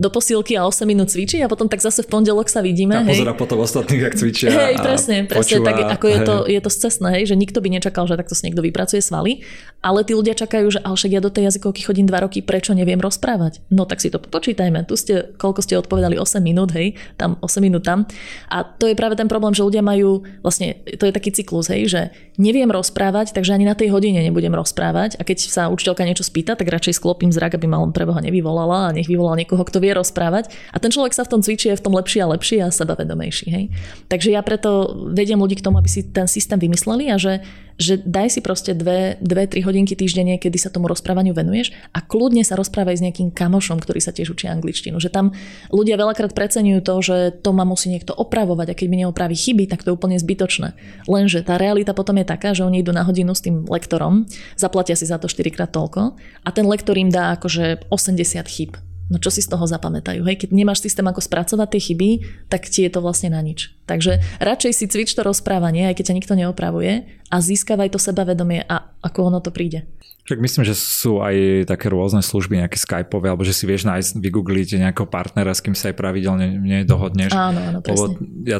[0.00, 2.96] do posílky a 8 minút cvičí a potom tak zase v pondelok sa vidíme.
[2.96, 4.48] A pozera potom ostatných, ak cvičia.
[4.48, 7.68] Hej, presne, presne, počúva, tak ako je to, je to scestné, hej, že nikto by
[7.68, 9.44] nečakal, že takto si niekto vypracuje svaly,
[9.84, 12.72] ale tí ľudia čakajú, že ale však ja do tej jazykovky chodím 2 roky, prečo
[12.72, 13.60] neviem rozprávať?
[13.68, 14.88] No tak si to počítajme.
[14.88, 18.06] Tu ste, koľko ste odpovedali povedali 8 minút, hej, tam 8 minút tam.
[18.46, 21.90] A to je práve ten problém, že ľudia majú, vlastne to je taký cyklus, hej,
[21.90, 22.00] že
[22.38, 26.54] neviem rozprávať, takže ani na tej hodine nebudem rozprávať a keď sa učiteľka niečo spýta,
[26.54, 30.52] tak radšej sklopím zrak, aby ma preboha nevyvolala a nech vyvolal niekoho, kto vie rozprávať.
[30.70, 33.46] A ten človek sa v tom cvičí je v tom lepší a lepší a sebavedomejší.
[33.50, 33.64] Hej.
[34.06, 37.42] Takže ja preto vediem ľudí k tomu, aby si ten systém vymysleli a že
[37.76, 39.20] že daj si proste 2-3
[39.64, 44.00] hodinky týždenne, kedy sa tomu rozprávaniu venuješ a kľudne sa rozprávaj s nejakým kamošom, ktorý
[44.00, 44.96] sa tiež učí angličtinu.
[44.96, 45.26] Že tam
[45.68, 49.68] ľudia veľakrát preceňujú to, že to ma musí niekto opravovať a keď mi neopraví chyby,
[49.68, 50.72] tak to je úplne zbytočné.
[51.04, 54.24] Lenže tá realita potom je taká, že oni idú na hodinu s tým lektorom,
[54.56, 58.72] zaplatia si za to 4 krát toľko a ten lektor im dá akože 80 chyb
[59.06, 60.26] No čo si z toho zapamätajú?
[60.26, 60.46] Hej?
[60.46, 62.10] Keď nemáš systém, ako spracovať tie chyby,
[62.50, 63.70] tak ti je to vlastne na nič.
[63.86, 68.66] Takže radšej si cvič to rozprávanie, aj keď ťa nikto neopravuje a získavaj to sebavedomie
[68.66, 69.86] a ako ono to príde.
[70.26, 74.18] Tak myslím, že sú aj také rôzne služby, nejaké Skypeové, alebo že si vieš nájsť,
[74.18, 76.50] vygoogliť nejakého partnera, s kým sa aj pravidelne
[76.82, 77.30] nedohodneš.
[77.30, 78.18] Áno, áno, presne.
[78.18, 78.58] Lebo ja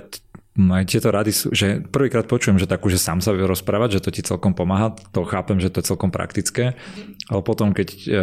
[0.57, 4.05] aj tieto rady sú, že prvýkrát počujem, že takú, že sám sa vie rozprávať, že
[4.09, 6.73] to ti celkom pomáha, to chápem, že to je celkom praktické,
[7.29, 8.17] ale potom, keď uh,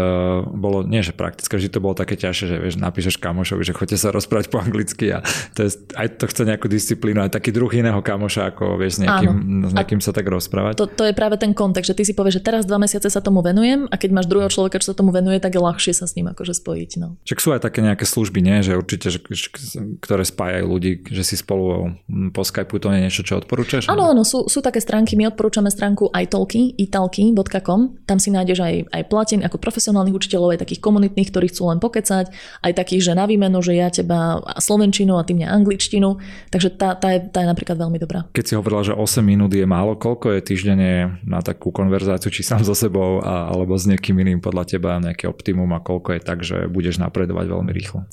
[0.50, 3.98] bolo, nie že praktické, že to bolo také ťažšie, že vieš, napíšeš kamošovi, že chodte
[4.00, 5.22] sa rozprávať po anglicky a
[5.54, 9.00] to je, aj to chce nejakú disciplínu, aj taký druh iného kamoša, ako vieš, s
[9.06, 10.82] nejakým, s nejakým sa tak rozprávať.
[10.82, 13.22] To, to je práve ten kontext, že ty si povieš, že teraz dva mesiace sa
[13.22, 16.10] tomu venujem a keď máš druhého človeka, čo sa tomu venuje, tak je ľahšie sa
[16.10, 16.92] s ním akože spojiť.
[16.98, 17.20] No.
[17.30, 18.66] Však sú aj také nejaké služby, nie?
[18.66, 19.20] že určite, že,
[20.02, 21.94] ktoré spájajú ľudí, že si spolu
[22.30, 23.90] po Skypeu to je niečo, čo odporúčaš?
[23.90, 28.74] Áno, áno, sú, sú také stránky, my odporúčame stránku italky, italky.com, tam si nájdeš aj,
[28.94, 32.32] aj platin ako profesionálnych učiteľov, aj takých komunitných, ktorí chcú len pokecať,
[32.64, 36.22] aj takých, že na výmenu, že ja teba slovenčinu a ty mňa angličtinu,
[36.54, 38.30] takže tá, tá, je, tá je napríklad veľmi dobrá.
[38.32, 42.46] Keď si hovorila, že 8 minút je málo, koľko je týždenne na takú konverzáciu, či
[42.46, 46.22] sám so sebou a, alebo s niekým iným podľa teba nejaké optimum a koľko je
[46.22, 48.06] tak, že budeš napredovať veľmi rýchlo?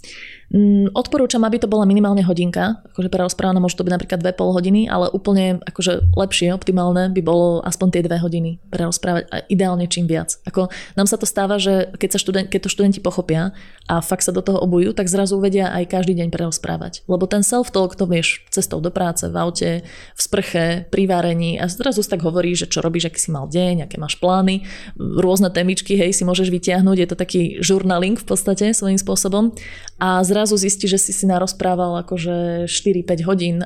[0.51, 4.57] Mm, odporúčam, aby to bola minimálne hodinka, akože pre rozprávané môže to byť napríklad 2,5
[4.57, 9.45] hodiny, ale úplne akože lepšie, optimálne by bolo aspoň tie 2 hodiny pre rozprávať a
[9.53, 10.41] ideálne čím viac.
[10.49, 13.53] Ako nám sa to stáva, že keď, sa študent, keď to študenti pochopia
[13.85, 17.05] a fakt sa do toho obujú, tak zrazu vedia aj každý deň prerozprávať.
[17.05, 19.71] Lebo ten self-talk to vieš cestou do práce, v aute,
[20.17, 23.85] v sprche, pri varení a zrazu tak hovorí, že čo robíš, aký si mal deň,
[23.85, 24.65] aké máš plány,
[24.97, 29.53] rôzne témičky, hej, si môžeš vytiahnuť, je to taký žurnaling v podstate svojím spôsobom
[30.01, 33.57] a zrazu zistí, že si si narozprával akože 4-5 hodín,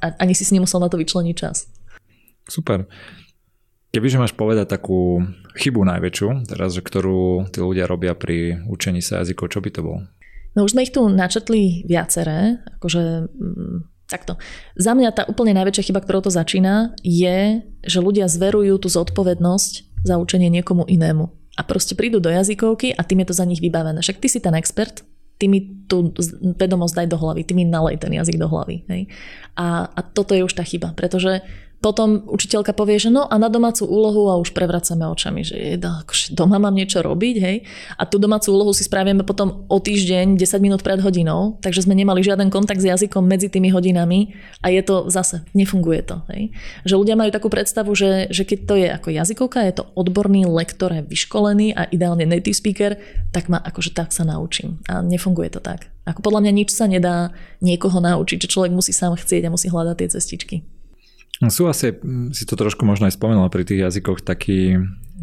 [0.00, 1.66] ani, ani si si nemusel na to vyčleniť čas.
[2.46, 2.86] Super.
[3.92, 5.20] Kebyže máš povedať takú
[5.60, 9.80] chybu najväčšiu, teraz, že ktorú tí ľudia robia pri učení sa jazykov, čo by to
[9.84, 10.00] bolo?
[10.56, 13.76] No už sme ich tu načetli viaceré, akože mm,
[14.08, 14.40] takto.
[14.76, 20.04] Za mňa tá úplne najväčšia chyba, ktorou to začína, je, že ľudia zverujú tú zodpovednosť
[20.04, 21.28] za učenie niekomu inému.
[21.56, 24.00] A proste prídu do jazykovky a tým je to za nich vybavené.
[24.00, 25.04] Však ty si ten expert,
[25.42, 26.14] ty mi tú
[26.54, 28.86] vedomosť daj do hlavy, ty mi nalej ten jazyk do hlavy.
[28.86, 29.10] Hej.
[29.58, 31.42] A, a toto je už tá chyba, pretože
[31.82, 35.74] potom učiteľka povie, že no a na domácu úlohu a už prevracame očami, že je,
[35.82, 37.66] akože doma mám niečo robiť, hej.
[37.98, 41.98] A tú domácu úlohu si spravíme potom o týždeň, 10 minút pred hodinou, takže sme
[41.98, 44.30] nemali žiaden kontakt s jazykom medzi tými hodinami
[44.62, 46.54] a je to zase, nefunguje to, hej.
[46.86, 50.46] Že ľudia majú takú predstavu, že, že keď to je ako jazykovka, je to odborný
[50.46, 52.94] lektor, je vyškolený a ideálne native speaker,
[53.34, 54.78] tak ma akože tak sa naučím.
[54.86, 55.90] A nefunguje to tak.
[56.06, 59.66] Ako podľa mňa nič sa nedá niekoho naučiť, že človek musí sám chcieť a musí
[59.66, 60.56] hľadať tie cestičky.
[61.50, 61.96] Sú asi,
[62.30, 64.78] si to trošku možno aj spomenul pri tých jazykoch, taký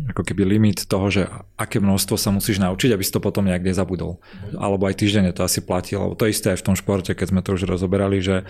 [0.10, 3.62] ako keby limit toho, že aké množstvo sa musíš naučiť, aby si to potom nejak
[3.62, 4.18] nezabudol.
[4.58, 7.46] Alebo aj týždenne to asi platí, lebo to isté aj v tom športe, keď sme
[7.46, 8.42] to už rozoberali, že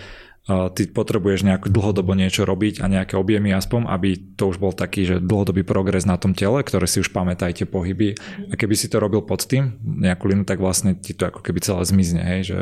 [0.48, 5.04] ty potrebuješ nejako dlhodobo niečo robiť a nejaké objemy aspoň, aby to už bol taký,
[5.04, 8.16] že dlhodobý progres na tom tele, ktoré si už pamätajte pohyby.
[8.48, 11.60] A keby si to robil pod tým, nejakú linu, tak vlastne ti to ako keby
[11.60, 12.24] celé zmizne.
[12.24, 12.40] Hej?
[12.56, 12.58] Že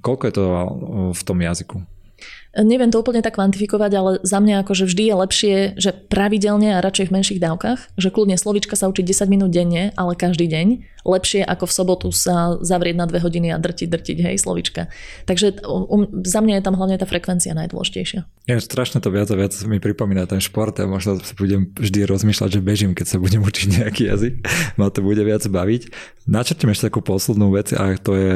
[0.00, 0.44] koľko je to
[1.12, 1.84] v tom jazyku?
[2.58, 6.82] Neviem to úplne tak kvantifikovať, ale za mňa akože vždy je lepšie, že pravidelne a
[6.82, 10.82] radšej v menších dávkach, že kľudne slovička sa učiť 10 minút denne, ale každý deň,
[11.08, 14.92] lepšie ako v sobotu sa zavrieť na dve hodiny a drtiť, drtiť, hej, slovička.
[15.24, 18.26] Takže um, za mňa je tam hlavne tá frekvencia najdôležitejšia.
[18.50, 22.58] Ja strašne to viac a viac mi pripomína ten šport a možno budem vždy rozmýšľať,
[22.58, 24.34] že bežím, keď sa budem učiť nejaký jazyk.
[24.76, 25.82] Ma to bude viac baviť.
[26.28, 28.32] Načrtím ešte takú poslednú vec a to je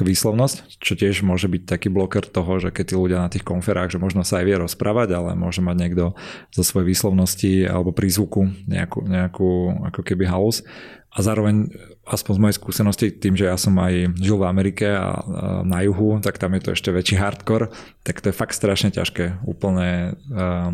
[0.00, 3.92] výslovnosť, čo tiež môže byť taký bloker toho, že keď tí ľudia na tých konferách,
[3.92, 6.16] že možno sa aj vie rozprávať, ale môže mať niekto
[6.48, 9.50] zo svojej výslovnosti alebo prízvuku nejakú, nejakú
[9.92, 10.64] ako keby halus
[11.10, 11.66] a zároveň,
[12.06, 15.18] aspoň z mojej skúsenosti, tým, že ja som aj žil v Amerike a
[15.66, 17.74] na juhu, tak tam je to ešte väčší hardcore,
[18.06, 20.70] tak to je fakt strašne ťažké úplne uh,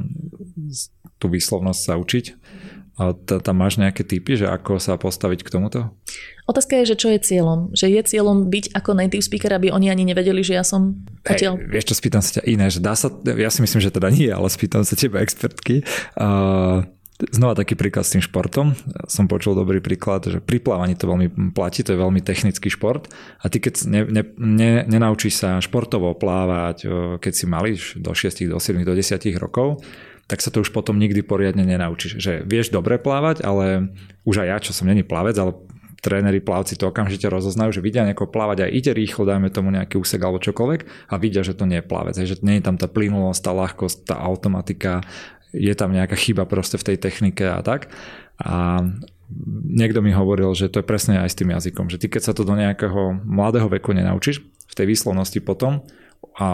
[1.16, 2.24] tú výslovnosť sa učiť.
[2.97, 5.93] A tam máš nejaké typy, že ako sa postaviť k tomuto?
[6.49, 7.69] Otázka je, že čo je cieľom.
[7.77, 11.61] Že je cieľom byť ako native speaker, aby oni ani nevedeli, že ja som odtiaľ.
[11.61, 14.09] Hey, vieš čo, spýtam sa ťa iné, že dá sa, ja si myslím, že teda
[14.09, 15.85] nie, ale spýtam sa teba expertky.
[16.17, 18.77] Uh, Znova taký príklad s tým športom.
[19.09, 23.09] Som počul dobrý príklad, že pri plávaní to veľmi platí, to je veľmi technický šport
[23.41, 26.85] a ty keď ne, ne, ne, nenaučíš sa športovo plávať,
[27.17, 29.81] keď si malý do 6, do 7, do 10 rokov,
[30.27, 32.18] tak sa to už potom nikdy poriadne nenaučíš.
[32.18, 33.95] Že vieš dobre plávať, ale
[34.27, 35.55] už aj ja, čo som není plavec, ale
[36.03, 39.99] tréneri plavci to okamžite rozoznajú, že vidia niekoho plávať a ide rýchlo, dajme tomu nejaký
[39.99, 42.87] úsek alebo čokoľvek a vidia, že to nie je plavec, že nie je tam tá
[42.87, 45.03] plynulosť, tá ľahkosť, tá automatika,
[45.51, 47.91] je tam nejaká chyba proste v tej technike a tak.
[48.39, 48.87] A
[49.72, 52.33] niekto mi hovoril, že to je presne aj s tým jazykom, že ty keď sa
[52.37, 55.83] to do nejakého mladého veku nenaučíš, v tej výslovnosti potom,
[56.37, 56.49] a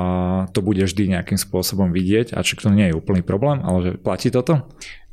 [0.54, 3.90] to bude vždy nejakým spôsobom vidieť, a či to nie je úplný problém, ale že
[3.98, 4.62] platí toto?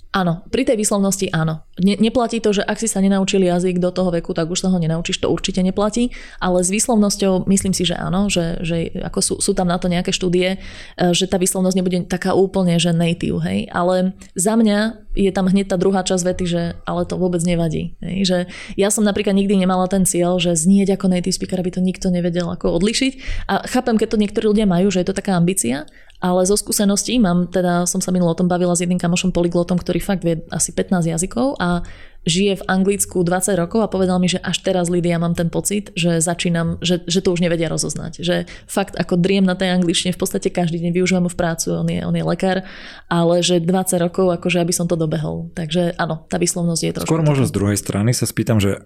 [0.09, 1.61] Áno, pri tej výslovnosti áno.
[1.77, 4.73] Ne, neplatí to, že ak si sa nenaučil jazyk do toho veku, tak už sa
[4.73, 6.09] ho nenaučíš, to určite neplatí,
[6.41, 9.85] ale s výslovnosťou myslím si, že áno, že, že ako sú, sú tam na to
[9.85, 14.97] nejaké štúdie, e, že tá výslovnosť nebude taká úplne, že native, hej, ale za mňa
[15.13, 17.93] je tam hneď tá druhá časť vety, že ale to vôbec nevadí.
[18.01, 18.37] Hej, že
[18.81, 22.09] ja som napríklad nikdy nemala ten cieľ, že znieť ako native speaker, aby to nikto
[22.09, 25.85] nevedel ako odlišiť a chápem, keď to niektorí ľudia majú, že je to taká ambícia,
[26.19, 29.79] ale zo skúseností mám, teda som sa minulo o tom bavila s jedným kamošom polyglotom,
[29.79, 31.87] ktorý fakt vie asi 15 jazykov a
[32.27, 35.95] žije v Anglicku 20 rokov a povedal mi, že až teraz Lidia mám ten pocit,
[35.95, 38.19] že začínam, že, že to už nevedia rozoznať.
[38.19, 38.35] Že
[38.67, 41.87] fakt ako driem na tej angličtine v podstate každý deň využívam ho v prácu, on
[41.87, 42.67] je, on je lekár,
[43.07, 45.47] ale že 20 rokov akože aby som to dobehol.
[45.55, 47.07] Takže áno, tá výslovnosť je trošku.
[47.07, 48.83] Skôr možno z druhej strany sa spýtam, že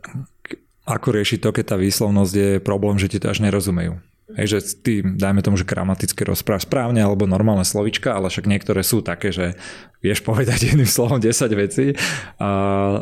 [0.85, 3.97] ako riešiť to, keď tá výslovnosť je problém, že ti to až nerozumejú.
[4.33, 8.81] Hej, že ty, dajme tomu, že gramaticky rozprávaš správne alebo normálne slovička, ale však niektoré
[8.81, 9.53] sú také, že
[10.01, 11.93] vieš povedať jedným slovom 10 vecí.
[12.41, 12.49] A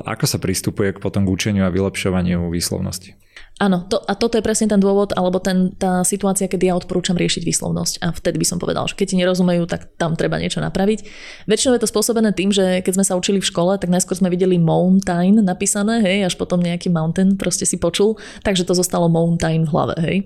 [0.03, 3.15] ako sa pristupuje k potom k učeniu a vylepšovaniu výslovnosti?
[3.62, 7.14] Áno, to, a toto je presne ten dôvod, alebo ten, tá situácia, kedy ja odporúčam
[7.14, 7.93] riešiť výslovnosť.
[8.01, 11.05] A vtedy by som povedal, že keď ti nerozumejú, tak tam treba niečo napraviť.
[11.45, 14.34] Väčšinou je to spôsobené tým, že keď sme sa učili v škole, tak najskôr sme
[14.34, 19.70] videli mountain napísané, hej, až potom nejaký mountain proste si počul, takže to zostalo mountain
[19.70, 20.18] v hlave, hej.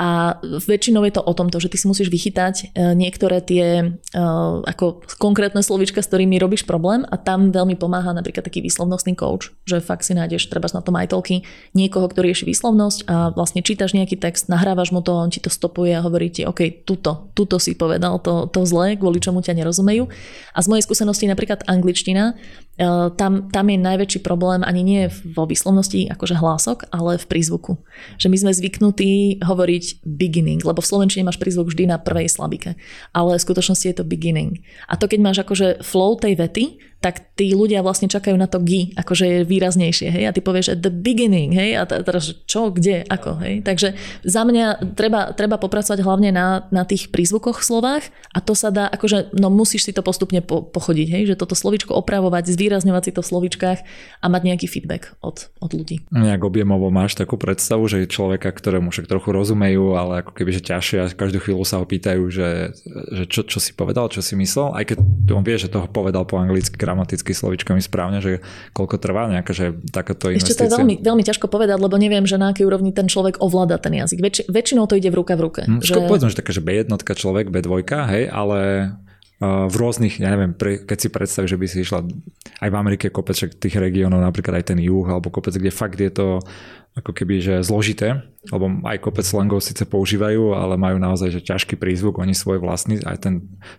[0.00, 4.64] A väčšinou je to o tomto, že ty si musíš vychytať e, niektoré tie uh,
[4.64, 9.52] ako konkrétne slovička, s ktorými robíš problém a tam veľmi pomáha napríklad taký výslovnostný coach,
[9.68, 11.12] že fakt si nájdeš treba na tom aj
[11.76, 15.42] niekoho, ktorý rieši výslovnosť výslovnosť a vlastne čítaš nejaký text, nahrávaš mu to, on ti
[15.42, 19.42] to stopuje a hovorí ti, OK, tuto, tuto si povedal to, to zlé, kvôli čomu
[19.42, 20.06] ťa nerozumejú.
[20.54, 22.38] A z mojej skúsenosti napríklad angličtina,
[22.78, 25.02] e, tam, tam je najväčší problém ani nie
[25.34, 27.82] vo výslovnosti akože hlások, ale v prízvuku.
[28.22, 32.78] Že my sme zvyknutí hovoriť beginning, lebo v slovenčine máš prízvuk vždy na prvej slabike,
[33.10, 34.62] ale v skutočnosti je to beginning.
[34.86, 36.64] A to keď máš akože flow tej vety,
[36.98, 40.74] tak tí ľudia vlastne čakajú na to G, akože je výraznejšie, hej, a ty povieš
[40.74, 43.62] at the beginning, hej, a teraz čo, kde, ako, hej.
[43.62, 43.94] Takže
[44.26, 48.74] za mňa treba, treba popracovať hlavne na, na tých prízvukoch v slovách a to sa
[48.74, 53.02] dá, akože, no musíš si to postupne po, pochodiť, hej, že toto slovičko opravovať, zvýrazňovať
[53.06, 53.78] si to v slovičkách
[54.18, 56.02] a mať nejaký feedback od, od ľudí.
[56.10, 60.66] Nejak objemovo máš takú predstavu, že človeka, ktorému však trochu rozumejú, ale ako keby, že
[60.66, 62.74] ťažšie a každú chvíľu sa ho pýtajú, že,
[63.14, 64.98] že čo, čo si povedal, čo si myslel, aj keď
[65.30, 68.40] on vie, že toho povedal po anglicky gramaticky slovičkami správne, že
[68.72, 70.56] koľko trvá nejaká, že takáto investícia?
[70.56, 73.44] Ešte to je veľmi, veľmi ťažko povedať, lebo neviem, že na akej úrovni ten človek
[73.44, 74.24] ovláda ten jazyk.
[74.24, 75.62] Väč, väčšinou to ide v ruka v ruke.
[75.68, 76.00] Hm, že...
[76.00, 78.60] Povedzme, že taká, že B1 človek, B2, hej, ale
[79.38, 82.02] v rôznych, ja neviem, pre, keď si predstavíš, že by si išla
[82.58, 86.10] aj v Amerike kopec tých regiónov, napríklad aj ten juh, alebo kopec, kde fakt je
[86.10, 86.42] to
[86.98, 91.78] ako keby, že zložité, lebo aj kopec slangov síce používajú, ale majú naozaj že ťažký
[91.78, 93.34] prízvuk, oni svoj vlastný, aj ten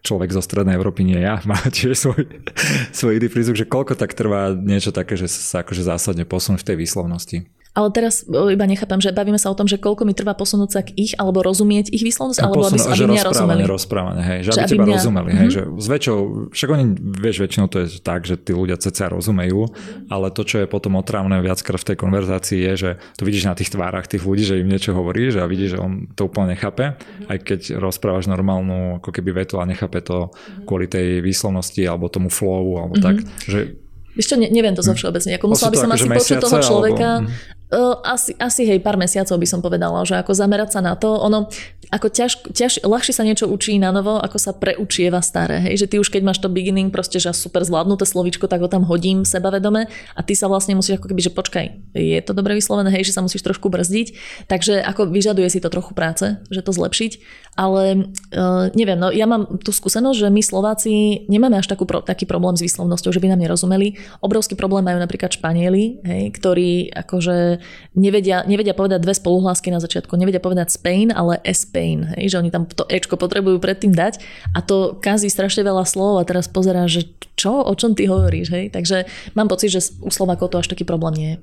[0.07, 2.23] človek zo strednej Európy nie ja, má tiež svoj,
[2.95, 6.65] svoj iný prízvuk, že koľko tak trvá niečo také, že sa akože zásadne posun v
[6.65, 7.45] tej výslovnosti.
[7.77, 10.81] Ale teraz iba nechápam, že bavíme sa o tom, že koľko mi trvá posunúť sa
[10.81, 13.61] k ich, alebo rozumieť ich výslovnosť, alebo aby, aby mňa rozumeli.
[13.69, 14.95] rozprávanie, hej, že, že aby, aby teba mňa...
[14.97, 15.53] rozumeli, hej, mm-hmm.
[15.53, 16.17] že s väčšou,
[16.49, 19.69] však oni, vieš, väčšinou to je tak, že tí ľudia ceca rozumejú,
[20.09, 23.55] ale to, čo je potom otrávne viackrát v tej konverzácii je, že to vidíš na
[23.55, 26.93] tých tvárach tých ľudí, že im niečo hovoríš a vidíš, že on to úplne nechápe,
[26.93, 27.31] mm-hmm.
[27.31, 30.65] aj keď rozprávaš normálnu ako keby vetu a nechápe to mm-hmm.
[30.67, 33.07] kvôli tej výslovnosti alebo tomu flowu alebo mm-hmm.
[33.07, 33.15] tak,
[33.47, 33.59] že
[34.35, 34.99] ne, neviem to zo hm.
[34.99, 35.31] všeobecne.
[35.39, 37.09] Ako musela by som asi počuť toho človeka.
[37.23, 37.58] Alebo...
[37.69, 38.01] Hm.
[38.01, 41.13] Asi, asi hej, pár mesiacov by som povedala, že ako zamerať sa na to.
[41.21, 41.45] Ono,
[41.89, 45.61] ako ťaž, ťaž, ľahšie sa niečo učí na novo, ako sa preučieva staré.
[45.61, 45.85] Hej?
[45.85, 48.85] Že ty už keď máš to beginning, proste, že super zvládnuté slovičko, tak ho tam
[48.85, 51.65] hodím sebavedome a ty sa vlastne musíš ako keby, že počkaj,
[51.97, 54.17] je to dobre vyslovené, hej, že sa musíš trošku brzdiť.
[54.49, 57.21] Takže ako vyžaduje si to trochu práce, že to zlepšiť.
[57.57, 60.93] Ale uh, neviem, no ja mám tú skúsenosť, že my Slováci
[61.27, 63.97] nemáme až takú, taký problém s výslovnosťou, že by nám nerozumeli.
[64.21, 67.58] Obrovský problém majú napríklad Španieli, hej, ktorí akože
[67.93, 70.15] nevedia, nevedia povedať dve spoluhlásky na začiatku.
[70.15, 72.15] Nevedia povedať Spain, ale Spain.
[72.17, 74.21] Hej, že oni tam to Ečko potrebujú predtým dať
[74.55, 77.07] a to kazí strašne veľa slov a teraz pozerá, že
[77.39, 78.51] čo, o čom ty hovoríš.
[78.51, 78.75] Hej?
[78.75, 81.37] Takže mám pocit, že u Slovákov to až taký problém nie je.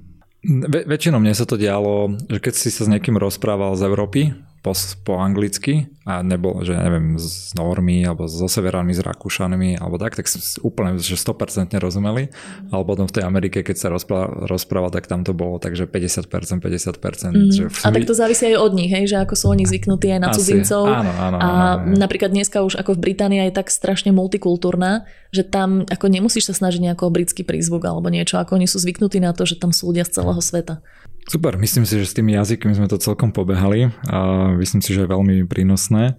[0.87, 4.31] Väčšinou mne sa to dialo, že keď si sa s niekým rozprával z Európy,
[4.67, 4.75] po,
[5.07, 10.19] po anglicky a nebol, že neviem, z Normy alebo so Severami, s Rakúšanmi alebo tak,
[10.19, 10.27] tak
[10.67, 12.35] úplne, že 100% rozumeli.
[12.35, 12.75] Mm.
[12.75, 16.59] Ale potom v tej Amerike, keď sa rozprával, rozprával, tak tam to bolo takže 50%,
[16.59, 16.67] 50%.
[16.67, 17.51] Mm.
[17.55, 17.77] Že v...
[17.87, 20.29] A tak to závisí aj od nich, hej, že ako sú oni zvyknutí aj na
[20.35, 20.43] Asi.
[20.43, 20.83] cudzincov.
[20.91, 21.47] Áno, áno, a
[21.79, 26.51] áno, napríklad dneska už ako v Británii je tak strašne multikultúrna, že tam ako nemusíš
[26.51, 29.71] sa snažiť nejako britský prízvuk alebo niečo, ako oni sú zvyknutí na to, že tam
[29.71, 30.83] sú ľudia z celého sveta.
[31.27, 35.05] Super, myslím si, že s tými jazykmi sme to celkom pobehali a myslím si, že
[35.05, 36.15] je veľmi prínosné.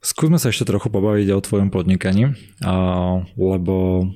[0.00, 2.32] Skúsme sa ešte trochu pobaviť o tvojom podnikaní,
[3.36, 4.08] lebo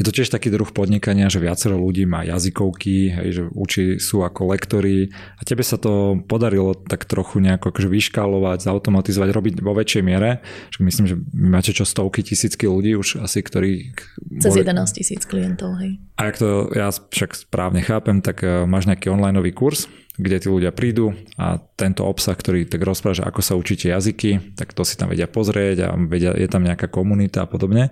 [0.00, 4.24] je to tiež taký druh podnikania, že viacero ľudí má jazykovky, hej, že učí sú
[4.24, 9.76] ako lektori a tebe sa to podarilo tak trochu nejako akože vyškálovať, zautomatizovať, robiť vo
[9.76, 10.40] väčšej miere.
[10.72, 13.92] Že myslím, že máte čo stovky, tisícky ľudí už asi, ktorí...
[14.40, 14.64] Cez boli...
[14.64, 16.00] 11 tisíc klientov, hej.
[16.16, 19.84] A ak to ja však správne chápem, tak eh, máš nejaký online kurz,
[20.20, 24.76] kde tí ľudia prídu a tento obsah, ktorý tak rozpráva, ako sa učíte jazyky, tak
[24.76, 27.88] to si tam vedia pozrieť a vedia, je tam nejaká komunita a podobne.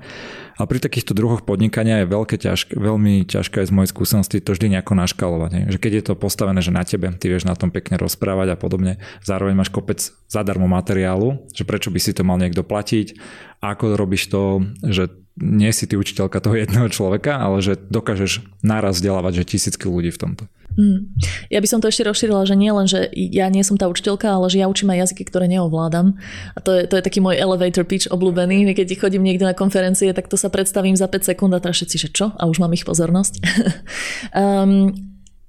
[0.59, 4.53] A pri takýchto druhoch podnikania je veľké ťažké, veľmi ťažké aj z mojej skúsenosti to
[4.53, 5.51] vždy nejako naškalovať.
[5.55, 5.63] Ne?
[5.73, 8.61] Že keď je to postavené, že na tebe, ty vieš na tom pekne rozprávať a
[8.61, 13.17] podobne, zároveň máš kopec zadarmo materiálu, že prečo by si to mal niekto platiť,
[13.63, 18.99] ako robíš to, že nie si ty učiteľka toho jedného človeka, ale že dokážeš naraz
[18.99, 20.45] vzdelávať že tisícky ľudí v tomto.
[20.79, 21.11] Hmm.
[21.51, 24.31] Ja by som to ešte rozšírila, že nie len, že ja nie som tá učiteľka,
[24.31, 26.15] ale že ja učím aj jazyky, ktoré neovládam.
[26.55, 28.63] A to je, to je taký môj elevator pitch obľúbený.
[28.79, 31.97] Keď chodím niekde na konferencie, tak to sa predstavím za 5 sekúnd a teraz všetci,
[31.99, 32.27] že čo?
[32.39, 33.43] A už mám ich pozornosť.
[34.39, 34.95] um,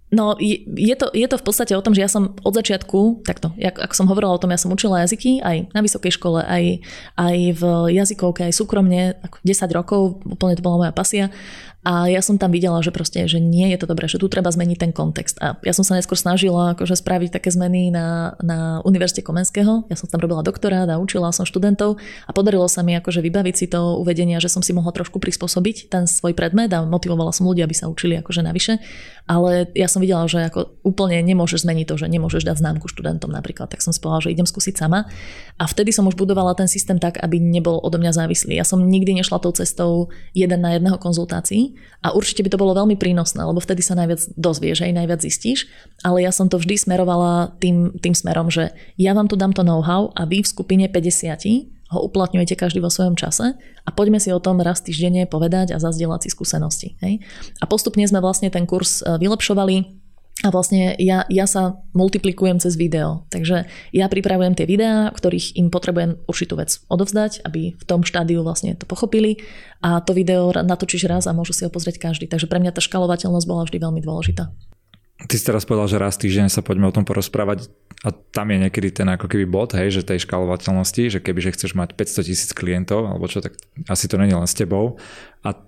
[0.10, 3.54] No, je, to, je to v podstate o tom, že ja som od začiatku, takto,
[3.62, 6.82] jak, ako som hovorila o tom, ja som učila jazyky aj na vysokej škole, aj,
[7.14, 11.30] aj v jazykovke, aj súkromne, 10 rokov, úplne to bola moja pasia.
[11.90, 14.54] A ja som tam videla, že proste, že nie je to dobré, že tu treba
[14.54, 15.42] zmeniť ten kontext.
[15.42, 19.90] A ja som sa neskôr snažila akože spraviť také zmeny na, na Univerzite Komenského.
[19.90, 23.56] Ja som tam robila doktorát a učila som študentov a podarilo sa mi akože vybaviť
[23.58, 27.50] si to uvedenia, že som si mohla trošku prispôsobiť ten svoj predmet a motivovala som
[27.50, 28.78] ľudí, aby sa učili akože navyše.
[29.26, 33.34] Ale ja som videla, že ako úplne nemôžeš zmeniť to, že nemôžeš dať známku študentom
[33.34, 33.66] napríklad.
[33.66, 35.10] Tak som si povedala, že idem skúsiť sama.
[35.58, 38.62] A vtedy som už budovala ten systém tak, aby nebol odo mňa závislý.
[38.62, 42.72] Ja som nikdy nešla tou cestou jeden na jedného konzultácií, a určite by to bolo
[42.72, 45.68] veľmi prínosné, lebo vtedy sa najviac dozvieš, aj najviac zistíš.
[46.00, 49.68] Ale ja som to vždy smerovala tým, tým smerom, že ja vám tu dám to
[49.68, 54.30] know-how a vy v skupine 50 ho uplatňujete každý vo svojom čase a poďme si
[54.30, 56.88] o tom raz týždenne povedať a zazdieľať si skúsenosti.
[57.02, 57.26] Hej?
[57.58, 59.99] A postupne sme vlastne ten kurz e, vylepšovali,
[60.40, 63.28] a vlastne ja, ja sa multiplikujem cez video.
[63.28, 68.40] Takže ja pripravujem tie videá, ktorých im potrebujem určitú vec odovzdať, aby v tom štádiu
[68.40, 69.44] vlastne to pochopili.
[69.84, 72.32] A to video natočíš raz a môžu si ho pozrieť každý.
[72.32, 74.48] Takže pre mňa tá škalovateľnosť bola vždy veľmi dôležitá.
[75.20, 77.68] Ty si teraz povedal, že raz týždeň sa poďme o tom porozprávať
[78.08, 81.52] a tam je niekedy ten ako keby bod, hej, že tej škalovateľnosti, že keby že
[81.60, 83.60] chceš mať 500 tisíc klientov alebo čo, tak
[83.92, 84.96] asi to není len s tebou.
[85.44, 85.60] A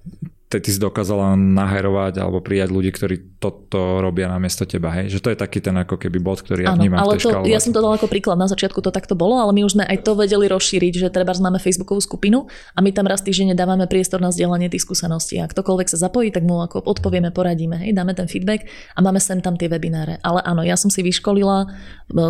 [0.59, 5.13] ty si dokázala nahajrovať alebo prijať ľudí, ktorí toto robia namiesto teba, hej?
[5.13, 7.47] Že to je taký ten ako keby bod, ktorý ja vnímam ale v tej to,
[7.47, 9.85] ja som to dal ako príklad, na začiatku to takto bolo, ale my už sme
[9.85, 13.85] aj to vedeli rozšíriť, že treba máme Facebookovú skupinu a my tam raz týždenne dávame
[13.85, 15.37] priestor na zdieľanie tých skúseností.
[15.37, 18.65] A ktokoľvek sa zapojí, tak mu ako odpovieme, poradíme, hej, dáme ten feedback
[18.97, 20.17] a máme sem tam tie webináre.
[20.25, 21.67] Ale áno, ja som si vyškolila e,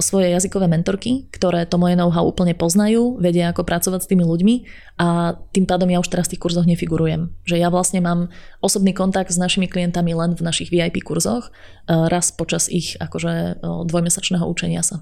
[0.03, 4.55] svoje jazykové mentorky, ktoré to moje know-how úplne poznajú, vedia ako pracovať s tými ľuďmi
[4.99, 7.31] a tým pádom ja už teraz v tých kurzoch nefigurujem.
[7.47, 8.27] Že ja vlastne mám mám
[8.59, 11.51] osobný kontakt s našimi klientami len v našich VIP kurzoch, e,
[11.87, 13.53] raz počas ich akože e,
[13.87, 14.99] dvojmesačného učenia sa.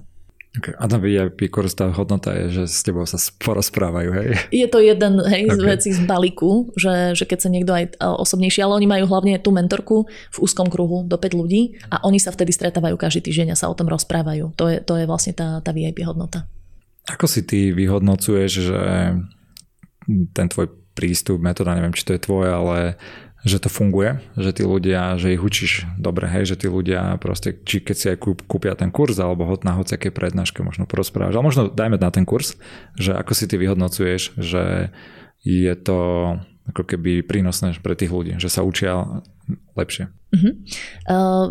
[0.50, 0.74] Okay.
[0.82, 4.28] A na VIP kurz tá hodnota je, že s tebou sa porozprávajú, hej?
[4.50, 5.54] Je to jeden hej, okay.
[5.54, 9.06] z vecí z balíku, že, že keď sa niekto aj e, osobnejší, ale oni majú
[9.06, 13.30] hlavne tú mentorku v úzkom kruhu do 5 ľudí a oni sa vtedy stretávajú každý
[13.30, 14.50] týždeň a sa o tom rozprávajú.
[14.58, 16.50] To je, to je vlastne tá, tá VIP hodnota.
[17.06, 18.80] Ako si ty vyhodnocuješ, že
[20.34, 22.78] ten tvoj prístup, metóda, neviem, či to je tvoje, ale
[23.40, 27.56] že to funguje, že tí ľudia, že ich učíš dobre, hej, že tí ľudia proste,
[27.56, 31.48] či keď si aj kúpia ten kurz alebo hod na hociaké prednáške možno porozprávaš, ale
[31.48, 32.60] možno dajme na ten kurz,
[33.00, 34.92] že ako si ty vyhodnocuješ, že
[35.40, 35.98] je to
[36.68, 39.24] ako keby prínosné pre tých ľudí, že sa učia
[39.78, 40.12] lepšie.
[40.30, 40.54] Uh-huh.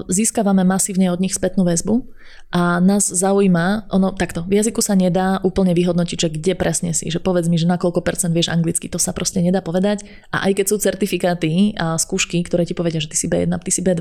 [0.07, 2.07] Získavame masívne od nich spätnú väzbu
[2.49, 7.11] a nás zaujíma, ono takto, v jazyku sa nedá úplne vyhodnotiť, že kde presne si,
[7.11, 10.47] že povedz mi, že na koľko percent vieš anglicky, to sa proste nedá povedať a
[10.47, 13.83] aj keď sú certifikáty a skúšky, ktoré ti povedia, že ty si B1, ty si
[13.83, 13.99] B2,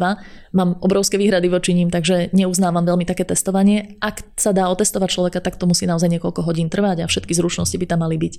[0.54, 3.98] mám obrovské výhrady voči ním, takže neuznávam veľmi také testovanie.
[3.98, 7.74] Ak sa dá otestovať človeka, tak to musí naozaj niekoľko hodín trvať a všetky zručnosti
[7.74, 8.34] by tam mali byť.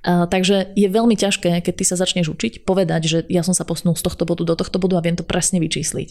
[0.00, 3.68] Uh, takže je veľmi ťažké, keď ty sa začneš učiť, povedať, že ja som sa
[3.68, 6.08] posunul z tohto bodu do tohto bodu a viem to presne vyčísliť.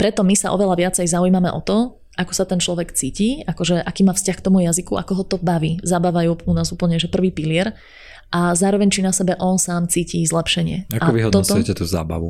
[0.00, 4.02] Preto my sa oveľa viacej zaujímame o to, ako sa ten človek cíti, akože aký
[4.02, 5.78] má vzťah k tomu jazyku, ako ho to baví.
[5.84, 7.76] Zabávajú u nás úplne, že prvý pilier
[8.32, 10.90] a zároveň či na sebe on sám cíti zlepšenie.
[11.00, 11.84] Ako vyhodnocujete toto...
[11.84, 12.28] tú zábavu?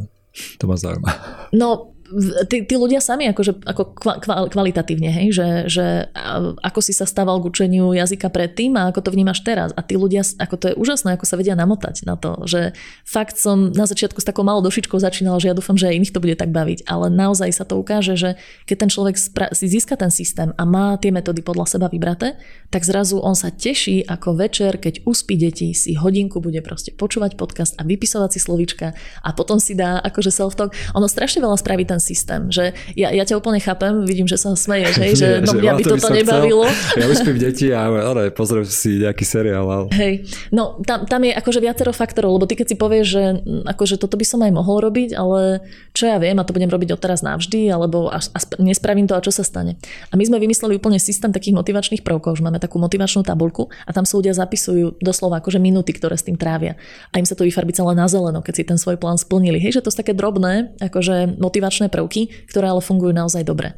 [0.62, 1.10] To ma zaujíma.
[1.56, 1.96] No,
[2.50, 3.94] tí, tí ľudia sami akože, ako
[4.50, 5.86] kvalitatívne, hej, že, že
[6.60, 9.70] ako si sa stával k učeniu jazyka predtým a ako to vnímaš teraz.
[9.78, 12.74] A tí ľudia, ako to je úžasné, ako sa vedia namotať na to, že
[13.06, 16.14] fakt som na začiatku s takou malou došičkou začínala, že ja dúfam, že aj iných
[16.14, 18.30] to bude tak baviť, ale naozaj sa to ukáže, že
[18.66, 19.14] keď ten človek
[19.54, 22.34] si získa ten systém a má tie metódy podľa seba vybraté,
[22.74, 27.38] tak zrazu on sa teší ako večer, keď uspí deti, si hodinku bude proste počúvať
[27.38, 30.74] podcast a vypisovať si slovička a potom si dá akože self-talk.
[30.96, 32.48] Ono strašne veľa spraví ten systém.
[32.48, 35.82] Že ja, ja ťa úplne chápem, vidím, že sa smeješ, hej, že no mňa by
[35.84, 36.66] toto nebavilo.
[36.66, 36.98] Chcel.
[37.00, 39.64] Ja uspím deti a ale pozriem si nejaký seriál.
[39.68, 39.86] Ale...
[39.94, 43.22] Hej, no tam, tam je akože viacero faktorov, lebo ty keď si povieš, že
[43.68, 46.96] akože toto by som aj mohol robiť, ale čo ja viem a to budem robiť
[46.96, 49.76] odteraz navždy, alebo a, a nespravím to a čo sa stane.
[50.10, 53.90] A my sme vymysleli úplne systém takých motivačných prvkov, že máme takú motivačnú tabulku a
[53.92, 56.80] tam sa ľudia zapisujú doslova akože minúty, ktoré s tým trávia.
[57.12, 59.60] A im sa to vyfarbí celé na zeleno, keď si ten svoj plán splnili.
[59.60, 63.74] Hej, že to sú také drobné, akože motivačné prvky, ktoré ale fungujú naozaj dobre.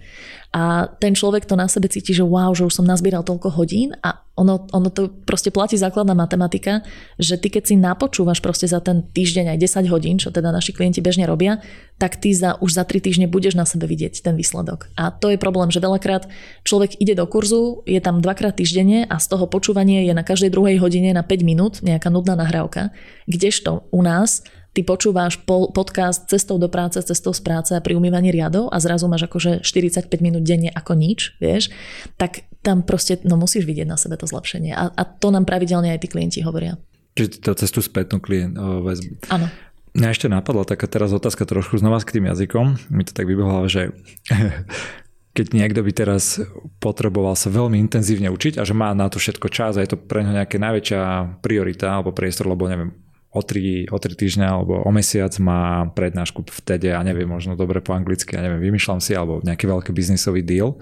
[0.52, 3.96] A ten človek to na sebe cíti, že wow, že už som nazbieral toľko hodín
[4.04, 6.84] a ono, ono to proste platí základná matematika,
[7.16, 9.58] že ty keď si napočúvaš proste za ten týždeň aj
[9.88, 11.64] 10 hodín, čo teda naši klienti bežne robia,
[11.96, 14.92] tak ty za, už za 3 týždne budeš na sebe vidieť ten výsledok.
[14.92, 16.28] A to je problém, že veľakrát
[16.68, 20.52] človek ide do kurzu, je tam dvakrát týždenne a z toho počúvanie je na každej
[20.52, 22.92] druhej hodine na 5 minút nejaká nudná nahrávka,
[23.24, 28.73] kdežto u nás ty počúváš podcast cestou do práce, cestou z práce pri umývaní riadov
[28.73, 31.68] a zrazu máš akože 45 minút denne ako nič, vieš,
[32.16, 34.73] tak tam proste no musíš vidieť na sebe to zlepšenie.
[34.73, 36.81] A, a to nám pravidelne aj tí klienti hovoria.
[37.12, 39.29] Čiže to cestu spätnú klient väzbu.
[39.29, 39.53] Áno.
[39.93, 42.89] Mňa ešte napadla taká teraz otázka trošku znova k tým jazykom.
[42.89, 43.93] Mi to tak vybehlo, že
[45.37, 46.41] keď niekto by teraz
[46.81, 50.01] potreboval sa veľmi intenzívne učiť a že má na to všetko čas a je to
[50.01, 51.01] pre ňa nejaká najväčšia
[51.45, 52.97] priorita alebo priestor, lebo neviem,
[53.33, 57.57] o tri, o tri týždňa alebo o mesiac má prednášku v TEDe a neviem, možno
[57.57, 60.76] dobre po anglicky, ja neviem, vymýšľam si, alebo nejaký veľký biznisový deal.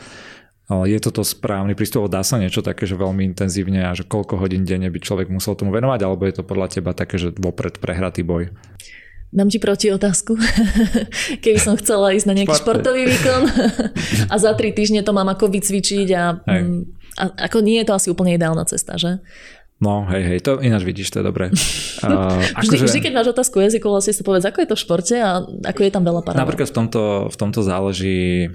[0.70, 2.06] Je toto správny prístup?
[2.06, 5.58] Dá sa niečo také, že veľmi intenzívne a že koľko hodín denne by človek musel
[5.58, 8.54] tomu venovať, alebo je to podľa teba také, že vopred prehratý boj?
[9.30, 10.34] Dám ti proti otázku.
[11.42, 13.42] Keby som chcela ísť na nejaký športový výkon
[14.32, 16.78] a za tri týždne to mám ako vycvičiť a, mm,
[17.14, 19.22] a ako nie je to asi úplne ideálna cesta, že?
[19.80, 21.48] No, hej, hej, to ináč vidíš, to je dobré.
[22.00, 22.88] Uh, akože...
[22.88, 25.80] vždy, keď máš otázku jazyku, vlastne sa povedz, ako je to v športe a ako
[25.84, 26.48] je tam veľa paralel.
[26.48, 28.48] Napríklad v tomto, v tomto záleží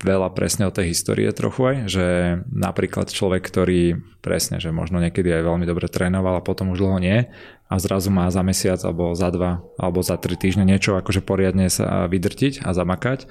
[0.00, 2.06] veľa presne o tej histórie trochu aj, že
[2.52, 7.00] napríklad človek, ktorý presne, že možno niekedy aj veľmi dobre trénoval a potom už dlho
[7.00, 7.18] nie
[7.72, 11.72] a zrazu má za mesiac alebo za dva alebo za tri týždne niečo akože poriadne
[11.72, 13.24] sa vydrtiť a zamakať,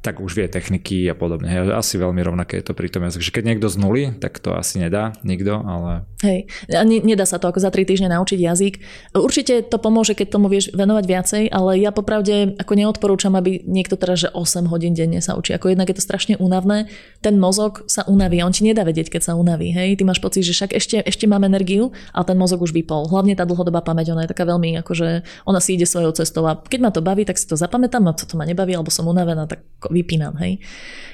[0.00, 1.52] tak už vie techniky a podobne.
[1.76, 3.36] Asi veľmi rovnaké je to pri tom jazyku.
[3.36, 6.08] Keď niekto z nuly, tak to asi nedá nikto, ale...
[6.24, 8.74] Hej, a ne, nedá sa to ako za tri týždne naučiť jazyk.
[9.12, 14.00] Určite to pomôže, keď tomu vieš venovať viacej, ale ja popravde ako neodporúčam, aby niekto
[14.00, 15.52] teraz, že 8 hodín denne sa učí.
[15.52, 16.88] Ako jednak je to strašne únavné.
[17.20, 19.72] Ten mozog sa unaví, on ti nedá vedieť, keď sa unaví.
[19.76, 23.08] Hej, ty máš pocit, že však ešte, ešte mám energiu, ale ten mozog už vypol.
[23.12, 26.56] Hlavne tá dlhodobá pamäť, ona je taká veľmi, akože ona si ide svojou cestou a
[26.56, 29.04] keď ma to baví, tak si to zapamätám a to, to ma nebaví, alebo som
[29.04, 30.62] unavená, tak vypínam, hej.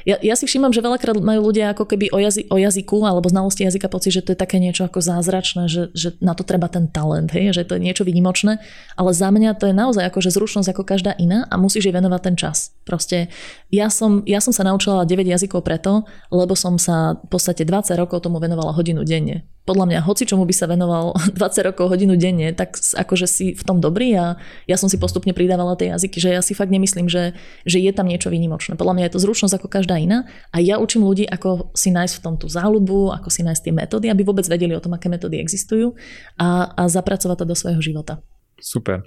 [0.06, 3.26] Ja, ja si všímam, že veľakrát majú ľudia ako keby o, jazy, o jazyku alebo
[3.26, 6.70] znalosti jazyka pocit, že to je také niečo ako zázračné, že, že na to treba
[6.70, 8.62] ten talent, hej, že to je niečo výnimočné,
[8.94, 11.96] ale za mňa to je naozaj ako, že zručnosť ako každá iná a musíš jej
[11.96, 12.75] venovať ten čas.
[12.86, 13.28] Proste
[13.74, 17.98] ja som, ja som sa naučila 9 jazykov preto, lebo som sa v podstate 20
[17.98, 22.14] rokov tomu venovala hodinu denne podľa mňa hoci čomu by sa venoval 20 rokov hodinu
[22.14, 24.38] denne, tak akože si v tom dobrý a
[24.70, 27.34] ja som si postupne pridávala tie jazyky, že ja si fakt nemyslím, že,
[27.66, 28.78] že je tam niečo výnimočné.
[28.78, 32.14] Podľa mňa je to zručnosť ako každá iná a ja učím ľudí, ako si nájsť
[32.16, 35.10] v tom tú záľubu, ako si nájsť tie metódy, aby vôbec vedeli o tom, aké
[35.10, 35.98] metódy existujú
[36.38, 38.22] a, a zapracovať to do svojho života.
[38.62, 39.02] Super.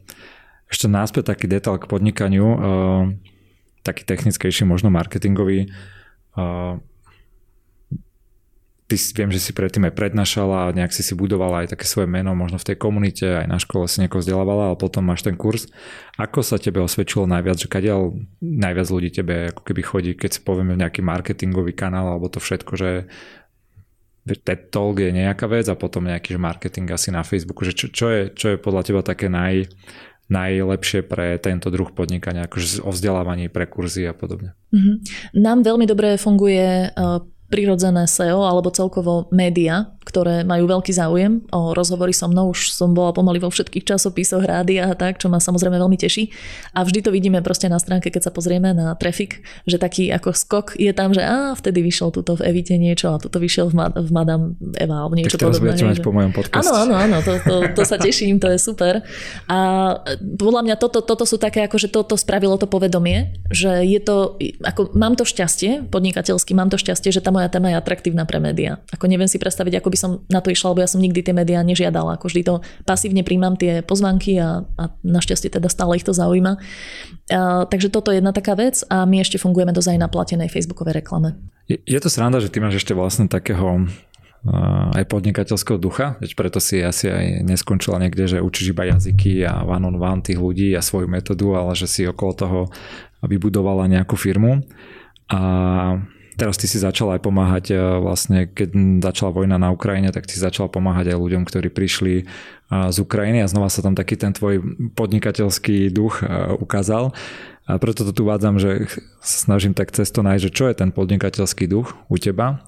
[0.69, 2.57] Ešte náspäť taký detail k podnikaniu, uh,
[3.89, 5.73] taký technickejší, možno marketingový.
[8.89, 12.09] Ty viem, že si predtým aj prednášala a nejak si si budovala aj také svoje
[12.09, 15.37] meno, možno v tej komunite, aj na škole si niekoho vzdelávala, ale potom máš ten
[15.37, 15.69] kurz.
[16.17, 20.41] Ako sa tebe osvedčilo najviac, že kadiaľ najviac ľudí tebe ako keby chodí, keď si
[20.41, 22.89] povieme nejaký marketingový kanál alebo to všetko, že
[24.25, 27.93] TED Talk je nejaká vec a potom nejaký že marketing asi na Facebooku, že čo,
[27.93, 29.69] čo, je, čo je podľa teba také naj,
[30.29, 34.53] najlepšie pre tento druh podnikania, akože o vzdelávaní pre kurzy a podobne.
[34.69, 34.95] Mm-hmm.
[35.41, 41.73] Nám veľmi dobre funguje uh, prirodzené SEO alebo celkovo média, ktoré majú veľký záujem o
[41.73, 42.53] rozhovory so mnou.
[42.53, 46.29] Už som bola pomaly vo všetkých časopisoch, rádia a tak, čo ma samozrejme veľmi teší.
[46.77, 50.33] A vždy to vidíme proste na stránke, keď sa pozrieme na trafik, že taký ako
[50.33, 53.75] skok je tam, že a vtedy vyšiel tuto v Evite niečo a tuto vyšiel v,
[53.77, 55.73] Ma- v Madame Eva alebo niečo tak podobné.
[55.73, 56.05] mať že...
[56.05, 56.69] po mojom podcaste.
[56.69, 59.01] Áno, áno, áno, to, to, to sa teším, to je super.
[59.49, 59.57] A
[60.37, 64.37] podľa mňa toto, toto sú také, ako že toto spravilo to povedomie, že je to,
[64.61, 68.43] ako mám to šťastie, podnikateľsky mám to šťastie, že tam moja téma je atraktívna pre
[68.43, 68.83] médiá.
[68.91, 71.31] Ako neviem si predstaviť, ako by som na to išla, lebo ja som nikdy tie
[71.31, 72.19] médiá nežiadala.
[72.19, 76.59] Ako vždy to pasívne príjmam tie pozvanky a, a našťastie teda stále ich to zaujíma.
[77.31, 80.51] A, takže toto je jedna taká vec a my ešte fungujeme dosť aj na platenej
[80.51, 81.39] facebookovej reklame.
[81.71, 83.87] Je, je to sranda, že ty máš ešte vlastne takého
[84.95, 89.67] aj podnikateľského ducha, veď preto si asi aj neskončila niekde, že učíš iba jazyky a
[89.67, 92.59] one on one tých ľudí a svoju metódu, ale že si okolo toho
[93.19, 94.63] vybudovala nejakú firmu.
[95.27, 95.41] A
[96.39, 98.71] Teraz ty si začal aj pomáhať e, vlastne, keď
[99.03, 102.23] začala vojna na Ukrajine, tak ty začal pomáhať aj ľuďom, ktorí prišli e,
[102.71, 104.63] z Ukrajiny a znova sa tam taký ten tvoj
[104.95, 107.11] podnikateľský duch e, ukázal.
[107.67, 108.87] A preto to tu vádzam, že
[109.19, 112.63] sa snažím tak cesto nájsť, že čo je ten podnikateľský duch u teba,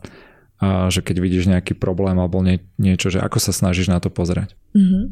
[0.61, 4.13] a že keď vidíš nejaký problém alebo nie, niečo, že ako sa snažíš na to
[4.13, 4.53] pozerať.
[4.77, 5.03] Mm-hmm.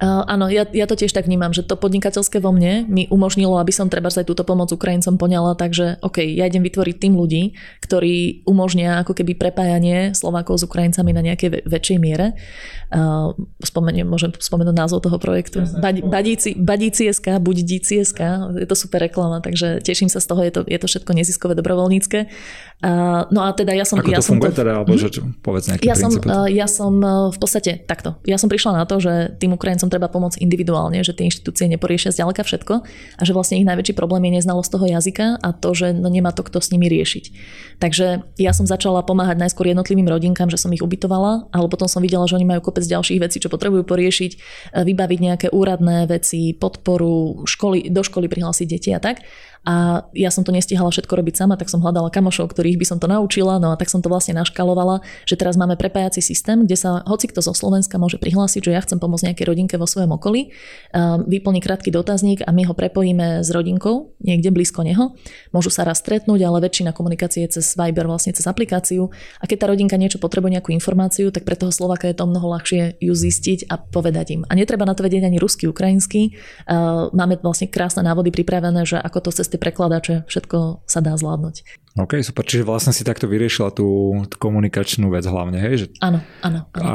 [0.00, 3.60] Uh, áno, ja, ja to tiež tak vnímam, že to podnikateľské vo mne mi umožnilo,
[3.60, 7.52] aby som treba aj túto pomoc Ukrajincom poňala, takže OK, ja idem vytvoriť tým ľudí,
[7.84, 12.32] ktorí umožnia ako keby prepájanie Slovákov s Ukrajincami na nejakej väčšej miere.
[12.88, 15.68] Uh, spomeniem, môžem spomenúť názov toho projektu.
[15.78, 20.26] Badi, badíci, badíci SK, buď díci SK, je to super reklama, takže teším sa z
[20.32, 22.24] toho, je to, je to všetko neziskové, dobrovoľnícke.
[22.80, 24.00] Uh, no a teda ja som...
[24.00, 25.00] Ako ja to som funguje to, teda, alebo hm?
[25.04, 28.16] že povedz nejaký ja som, uh, ja som uh, v podstate takto.
[28.24, 32.16] Ja som prišla na to, že tým Ukrajincom treba pomôcť individuálne, že tie inštitúcie neporiešia
[32.16, 32.74] zďaleka všetko
[33.20, 36.32] a že vlastne ich najväčší problém je neznalosť toho jazyka a to, že no nemá
[36.32, 37.24] to kto s nimi riešiť.
[37.84, 38.06] Takže
[38.40, 42.24] ja som začala pomáhať najskôr jednotlivým rodinkám, že som ich ubytovala, ale potom som videla,
[42.24, 44.32] že oni majú kopec ďalších vecí, čo potrebujú poriešiť,
[44.72, 49.20] vybaviť nejaké úradné veci, podporu, školy, do školy prihlásiť deti a tak
[49.64, 52.98] a ja som to nestihala všetko robiť sama, tak som hľadala kamošov, ktorých by som
[53.00, 56.76] to naučila, no a tak som to vlastne naškalovala, že teraz máme prepájací systém, kde
[56.76, 60.14] sa hoci kto zo Slovenska môže prihlásiť, že ja chcem pomôcť nejakej rodinke vo svojom
[60.16, 60.52] okolí,
[61.26, 65.16] vyplní krátky dotazník a my ho prepojíme s rodinkou niekde blízko neho.
[65.50, 69.08] Môžu sa raz stretnúť, ale väčšina komunikácie je cez Viber, vlastne cez aplikáciu.
[69.40, 72.56] A keď tá rodinka niečo potrebuje, nejakú informáciu, tak pre toho Slovaka je to mnoho
[72.56, 74.42] ľahšie ju zistiť a povedať im.
[74.50, 76.34] A netreba na to vedieť ani rusky, ukrajinsky.
[77.12, 81.66] Máme vlastne krásne návody pripravené, že ako to cez tie prekladače všetko sa dá zvládnuť.
[81.98, 82.46] OK, super.
[82.46, 85.74] Čiže vlastne si takto vyriešila tú, tú komunikačnú vec hlavne, hej?
[85.74, 85.86] Že...
[85.98, 86.58] Áno, áno.
[86.70, 86.86] áno.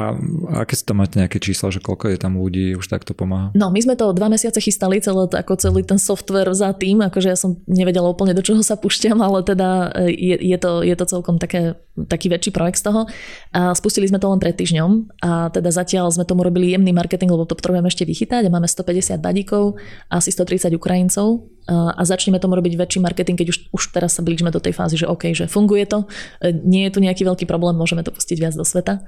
[0.48, 3.52] A aké tam máte nejaké čísla, že koľko je tam ľudí už takto pomáha?
[3.52, 7.28] No, my sme to dva mesiace chystali, celé, ako celý ten software za tým, akože
[7.28, 10.96] ja som nevedela úplne, do čoho sa púšťam, ale teda e, je, je, to, je
[10.96, 11.76] to celkom také,
[12.08, 13.04] taký väčší projekt z toho.
[13.52, 17.28] A spustili sme to len pred týždňom a teda zatiaľ sme tomu robili jemný marketing,
[17.28, 19.76] lebo to potrebujeme ešte vychytať a máme 150 badíkov,
[20.08, 24.54] asi 130 Ukrajincov a začneme tomu robiť väčší marketing, keď už, už teraz sa blížime
[24.54, 26.06] do tej fázy, že OK, že funguje to,
[26.38, 29.02] e, nie je tu nejaký veľký problém, môžeme to pustiť viac do sveta.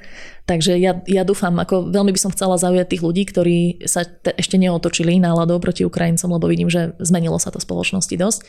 [0.50, 4.34] Takže ja, ja dúfam, ako veľmi by som chcela zaujať tých ľudí, ktorí sa te,
[4.34, 8.40] ešte neotočili náladou proti Ukrajincom, lebo vidím, že zmenilo sa to spoločnosti dosť,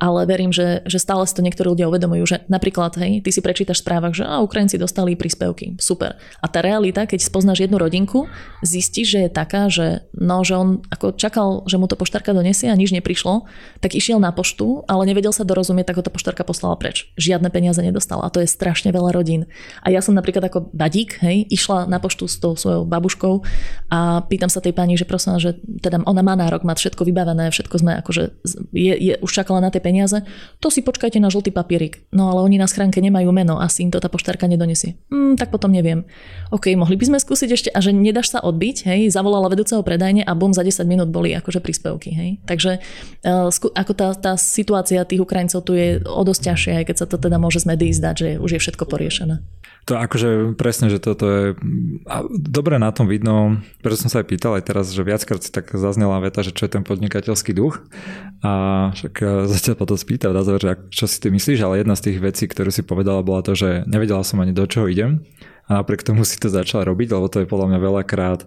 [0.00, 3.42] ale verím, že, že stále si to niektorí ľudia uvedomujú, že napríklad, hej, ty si
[3.42, 6.14] prečítaš v správach, že a Ukrajinci dostali príspevky, super.
[6.38, 8.30] A tá realita, keď spoznáš jednu rodinku,
[8.62, 12.70] zistíš, že je taká, že, no, že on ako čakal, že mu to poštárka donesie
[12.70, 13.50] a nič neprišlo,
[13.82, 17.10] tak išiel na poštu, ale nevedel sa dorozumieť, tak ho tá poštárka poslala preč.
[17.18, 19.50] Žiadne peniaze nedostala a to je strašne veľa rodín.
[19.82, 23.42] A ja som napríklad ako badík, hej, išla na poštu s tou svojou babuškou
[23.90, 27.50] a pýtam sa tej pani, že prosím, že teda ona má nárok, má všetko vybavené,
[27.50, 28.22] všetko sme akože
[28.72, 30.22] je, je už čakala na tie peniaze,
[30.62, 32.06] to si počkajte na žltý papierik.
[32.14, 34.94] No ale oni na schránke nemajú meno, asi im to tá poštárka nedonesie.
[35.10, 36.06] Hm, tak potom neviem.
[36.54, 40.22] OK, mohli by sme skúsiť ešte a že nedáš sa odbiť, hej, zavolala vedúceho predajne
[40.22, 42.30] a bum, za 10 minút boli akože príspevky, hej.
[42.44, 42.78] Takže
[43.26, 47.06] uh, ako tá, tá situácia tých Ukrajincov tu je o dosť ťažšia, aj keď sa
[47.08, 49.40] to teda môže z médií zdať, že už je všetko poriešené.
[49.88, 51.44] To akože presne, že toto je
[52.28, 55.72] dobre na tom vidno, preto som sa aj pýtal aj teraz, že viackrát si tak
[55.72, 57.80] zaznela veta, že čo je ten podnikateľský duch
[58.44, 58.52] a
[58.92, 62.18] však zatiaľ potom spýtal na záver, že čo si ty myslíš, ale jedna z tých
[62.20, 65.24] vecí, ktorú si povedala, bola to, že nevedela som ani do čoho idem
[65.72, 68.40] a napriek tomu si to začala robiť, lebo to je podľa mňa veľakrát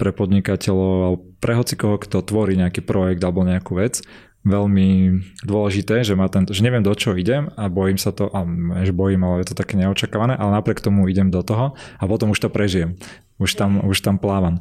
[0.00, 4.00] pre podnikateľov alebo pre hocikoho, kto tvorí nejaký projekt alebo nejakú vec,
[4.40, 8.40] veľmi dôležité, že, má tento, že neviem do čoho idem a bojím sa to, a
[8.84, 12.32] že bojím, ale je to také neočakávané, ale napriek tomu idem do toho a potom
[12.32, 12.96] už to prežijem.
[13.40, 14.60] Už tam, už tam plávam.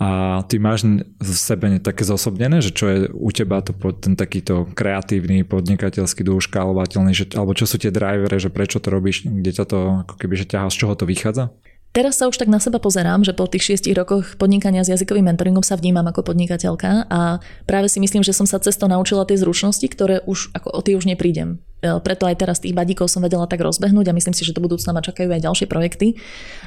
[0.00, 0.82] A ty máš
[1.20, 6.50] v sebe také zosobnené, že čo je u teba to, ten takýto kreatívny podnikateľský duš,
[6.50, 10.14] škálovateľný, že, alebo čo sú tie drivery, že prečo to robíš, kde ťa to ako
[10.18, 11.54] keby, že ťahá, z čoho to vychádza?
[11.94, 15.30] Teraz sa už tak na seba pozerám, že po tých šiestich rokoch podnikania s jazykovým
[15.30, 17.38] mentoringom sa vnímam ako podnikateľka a
[17.70, 20.98] práve si myslím, že som sa cesto naučila tie zručnosti, ktoré už ako o tie
[20.98, 21.62] už neprídem.
[21.86, 24.58] E, preto aj teraz tých badíkov som vedela tak rozbehnúť a myslím si, že do
[24.58, 26.18] budúcna ma čakajú aj ďalšie projekty.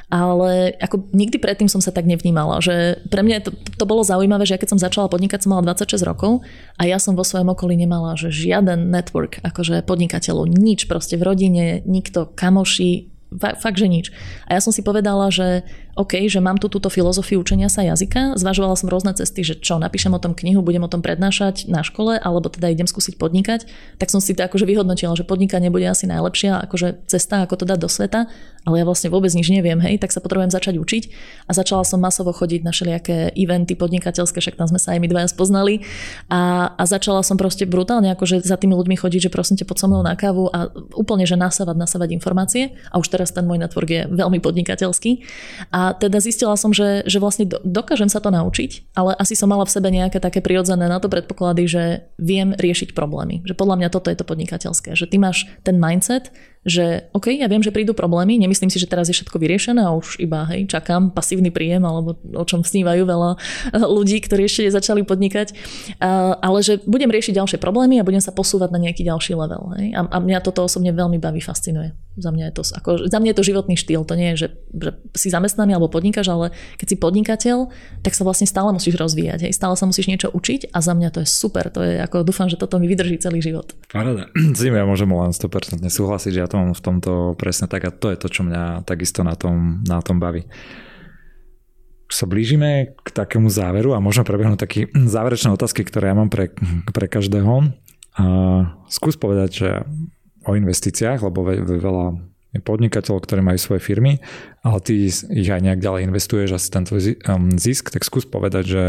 [0.08, 4.48] Ale ako nikdy predtým som sa tak nevnímala, že pre mňa to, to bolo zaujímavé,
[4.48, 6.40] že ja keď som začala podnikať, som mala 26 rokov
[6.80, 11.28] a ja som vo svojom okolí nemala, že žiaden network, akože podnikateľov, nič proste v
[11.28, 14.06] rodine, nikto, kamoši, fakt, že nič.
[14.48, 15.66] A ja som si povedala, že
[15.98, 19.82] OK, že mám tu túto filozofiu učenia sa jazyka, zvažovala som rôzne cesty, že čo,
[19.82, 23.66] napíšem o tom knihu, budem o tom prednášať na škole, alebo teda idem skúsiť podnikať,
[23.98, 27.64] tak som si to akože vyhodnotila, že podnikanie bude asi najlepšia akože cesta, ako to
[27.66, 28.30] dať do sveta,
[28.68, 31.02] ale ja vlastne vôbec nič neviem, hej, tak sa potrebujem začať učiť.
[31.48, 35.08] A začala som masovo chodiť na všelijaké eventy podnikateľské, však tam sme sa aj my
[35.08, 35.88] dvaja spoznali.
[36.28, 39.76] A, a začala som proste brutálne akože za tými ľuďmi chodiť, že prosím ťa poď
[39.80, 42.76] so mnou na kávu a úplne, že nasávať, nasávať informácie.
[42.92, 45.24] A už teraz ten môj network je veľmi podnikateľský.
[45.72, 49.64] A teda zistila som, že, že vlastne dokážem sa to naučiť, ale asi som mala
[49.64, 51.82] v sebe nejaké také prirodzené na to predpoklady, že
[52.18, 53.46] viem riešiť problémy.
[53.46, 54.98] Že podľa mňa toto je to podnikateľské.
[54.98, 56.34] Že ty máš ten mindset,
[56.68, 59.96] že OK, ja viem, že prídu problémy, nemyslím si, že teraz je všetko vyriešené a
[59.96, 64.68] už iba hej, čakám pasívny príjem, alebo o čom snívajú veľa eh, ľudí, ktorí ešte
[64.68, 65.56] začali podnikať,
[65.98, 69.74] a, ale že budem riešiť ďalšie problémy a budem sa posúvať na nejaký ďalší level.
[69.80, 69.96] Hej.
[69.96, 71.96] A, a mňa toto osobne veľmi baví, fascinuje.
[72.18, 74.48] Za mňa je to, ako, za mňa je to životný štýl, to nie je, že,
[74.74, 76.46] že si zamestnaný alebo podnikáš, ale
[76.76, 77.70] keď si podnikateľ,
[78.02, 79.52] tak sa vlastne stále musíš rozvíjať, hej.
[79.54, 82.50] stále sa musíš niečo učiť a za mňa to je super, to je ako dúfam,
[82.50, 83.70] že toto mi vydrží celý život.
[83.88, 84.26] Paráda.
[84.56, 87.86] S tým ja môžem len 100% súhlasiť, že ja to mám v tomto presne tak
[87.86, 90.50] a to je to, čo mňa takisto na tom, na tom baví.
[92.08, 96.50] Sa blížime k takému záveru a môžeme prebehnúť také záverečné otázky, ktoré ja mám pre,
[96.90, 97.70] pre každého.
[98.18, 98.24] A
[98.90, 99.68] skús povedať, že
[100.42, 102.16] o investíciách, lebo ve, veľa
[102.64, 104.24] podnikateľov, ktorí majú svoje firmy,
[104.64, 108.64] ale ty ich aj nejak ďalej investuješ asi ten tvoj um, zisk, tak skús povedať,
[108.64, 108.82] že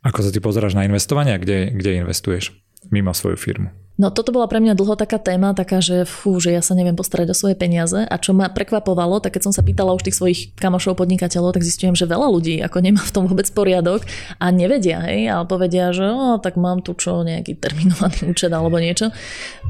[0.00, 2.56] ako sa ty pozeráš na investovanie a kde, kde investuješ
[2.88, 3.83] mimo svoju firmu.
[3.94, 6.98] No toto bola pre mňa dlho taká téma, taká, že fú, že ja sa neviem
[6.98, 8.02] postarať o svoje peniaze.
[8.02, 11.62] A čo ma prekvapovalo, tak keď som sa pýtala už tých svojich kamošov podnikateľov, tak
[11.62, 14.02] zistujem, že veľa ľudí ako nemá v tom vôbec poriadok
[14.42, 18.82] a nevedia, hej, ale povedia, že o, tak mám tu čo, nejaký terminovaný účet alebo
[18.82, 19.14] niečo.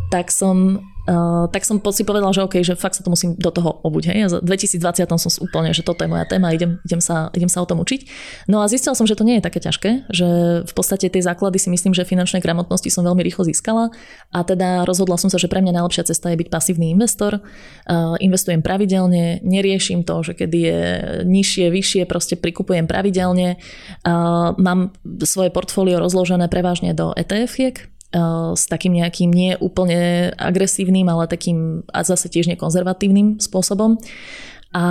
[0.09, 3.53] Tak som Uh, tak som si povedala, že OK, že fakt sa to musím do
[3.53, 4.09] toho obuť.
[4.09, 4.41] Hej.
[4.41, 7.69] V 2020 som úplne, že toto je moja téma, idem, idem, sa, idem sa o
[7.69, 8.09] tom učiť.
[8.49, 10.29] No a zistila som, že to nie je také ťažké, že
[10.65, 13.93] v podstate tie základy si myslím, že finančnej gramotnosti som veľmi rýchlo získala
[14.33, 17.45] a teda rozhodla som sa, že pre mňa najlepšia cesta je byť pasívny investor.
[17.85, 20.81] Uh, investujem pravidelne, neriešim to, že kedy je
[21.29, 23.61] nižšie, vyššie, proste prikupujem pravidelne.
[24.09, 27.94] Uh, mám svoje portfólio rozložené prevažne do ETF-iek, Eh,
[28.55, 33.99] s takým nejakým nie úplne agresívnym, ale takým a zase tiež nekonzervatívnym spôsobom.
[34.75, 34.85] A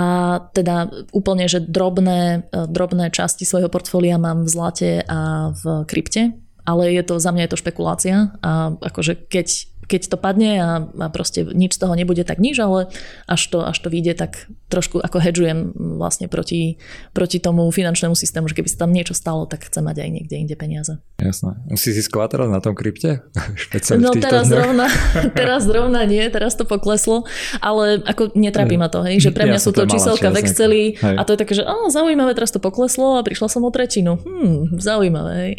[0.56, 6.40] teda úplne, že drobné, eh, drobné časti svojho portfólia mám v zlate a v krypte,
[6.64, 10.70] ale je to, za mňa je to špekulácia a akože keď keď to padne a,
[10.88, 12.88] a proste nič z toho nebude, tak nič, ale
[13.28, 16.82] až to, až to vyjde, tak trošku ako hedžujem vlastne proti,
[17.14, 20.34] proti tomu finančnému systému, že keby sa tam niečo stalo, tak chcem mať aj niekde
[20.34, 20.98] inde peniaze.
[21.20, 21.60] Jasné.
[21.70, 23.22] Musí získovať teraz na tom krypte?
[24.02, 24.90] no teraz zrovna,
[25.38, 27.28] teraz zrovna nie, teraz to pokleslo,
[27.62, 30.84] ale ako netrápi ma to, hej, že pre mňa ja sú to číselka v Exceli
[30.98, 31.16] hej.
[31.16, 34.18] a to je také, že oh, zaujímavé, teraz to pokleslo a prišla som o tretinu.
[34.18, 35.52] Hm, zaujímavé, hej.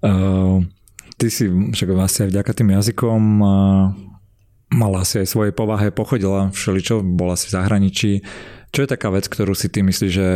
[0.00, 0.64] Uh,
[1.20, 3.20] ty si však vlastne aj vďaka tým jazykom
[4.70, 8.10] mala si aj svojej povahe, pochodila všeličo, bola si v zahraničí.
[8.70, 10.28] Čo je taká vec, ktorú si ty myslíš, že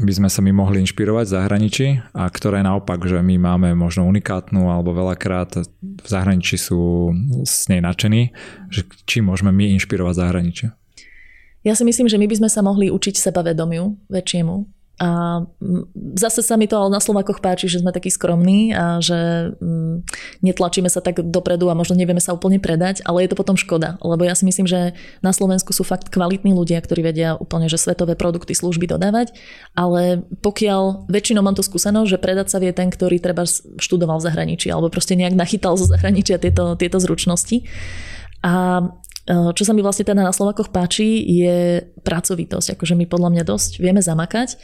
[0.00, 1.86] by sme sa my mohli inšpirovať v zahraničí
[2.16, 7.12] a ktorá je naopak, že my máme možno unikátnu alebo veľakrát v zahraničí sú
[7.44, 8.32] s nej nadšení,
[8.72, 10.68] že či môžeme my inšpirovať zahraničie?
[11.60, 15.40] Ja si myslím, že my by sme sa mohli učiť sebavedomiu väčšiemu a
[16.20, 19.48] zase sa mi to ale na Slovakoch páči, že sme takí skromní a že
[20.44, 23.96] netlačíme sa tak dopredu a možno nevieme sa úplne predať, ale je to potom škoda,
[24.04, 24.92] lebo ja si myslím, že
[25.24, 29.32] na Slovensku sú fakt kvalitní ľudia, ktorí vedia úplne, že svetové produkty, služby dodávať,
[29.72, 33.48] ale pokiaľ väčšinou mám tú skúsenosť, že predať sa vie ten, ktorý treba
[33.80, 37.64] študoval v zahraničí alebo proste nejak nachytal zo zahraničia tieto, tieto zručnosti.
[38.44, 38.84] A
[39.30, 42.74] čo sa mi vlastne teda na Slovakoch páči, je pracovitosť.
[42.74, 44.58] Akože my podľa mňa dosť vieme zamakať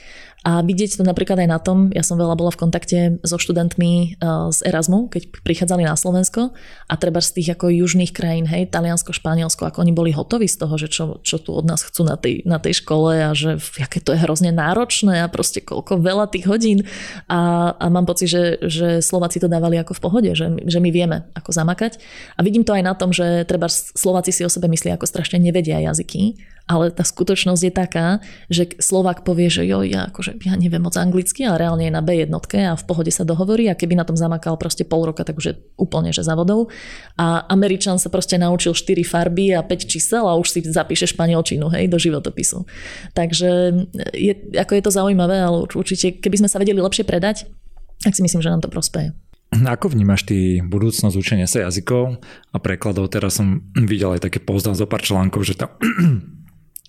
[0.47, 4.15] a vidieť to napríklad aj na tom, ja som veľa bola v kontakte so študentmi
[4.15, 6.55] eh, z Erasmu, keď prichádzali na Slovensko
[6.87, 10.63] a treba z tých ako južných krajín, hej, Taliansko, Španielsko, ako oni boli hotoví z
[10.63, 13.59] toho, že čo, čo tu od nás chcú na tej, na tej škole a že
[13.83, 16.87] aké to je hrozne náročné a proste koľko veľa tých hodín.
[17.27, 20.95] A, a mám pocit, že, že Slováci to dávali ako v pohode, že, že my
[20.95, 21.99] vieme ako zamakať.
[22.39, 25.43] A vidím to aj na tom, že treba Slováci si o sebe myslia ako strašne
[25.43, 28.07] nevedia jazyky ale tá skutočnosť je taká,
[28.51, 32.03] že Slovák povie, že jo, ja, akože, ja neviem moc anglicky, ale reálne je na
[32.03, 35.23] B jednotke a v pohode sa dohovorí a keby na tom zamakal proste pol roka,
[35.23, 36.75] tak už je úplne že závodov.
[37.15, 41.71] A Američan sa proste naučil 4 farby a 5 čísel a už si zapíše španielčinu
[41.71, 42.67] hej, do životopisu.
[43.15, 43.51] Takže
[44.11, 47.47] je, ako je to zaujímavé, ale určite keby sme sa vedeli lepšie predať,
[48.03, 49.15] tak si myslím, že nám to prospeje.
[49.55, 52.19] Ako vnímaš ty budúcnosť učenia sa jazykov
[52.51, 53.07] a prekladov?
[53.15, 55.71] Teraz som videl aj také poznám zo pár článkov, že tam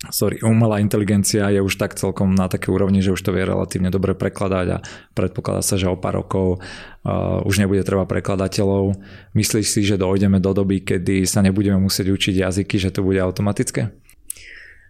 [0.06, 3.90] sorry, umelá inteligencia je už tak celkom na také úrovni, že už to vie relatívne
[3.90, 8.94] dobre prekladať a predpokladá sa, že o pár rokov uh, už nebude treba prekladateľov.
[9.34, 13.18] Myslíš si, že dojdeme do doby, kedy sa nebudeme musieť učiť jazyky, že to bude
[13.18, 13.90] automatické?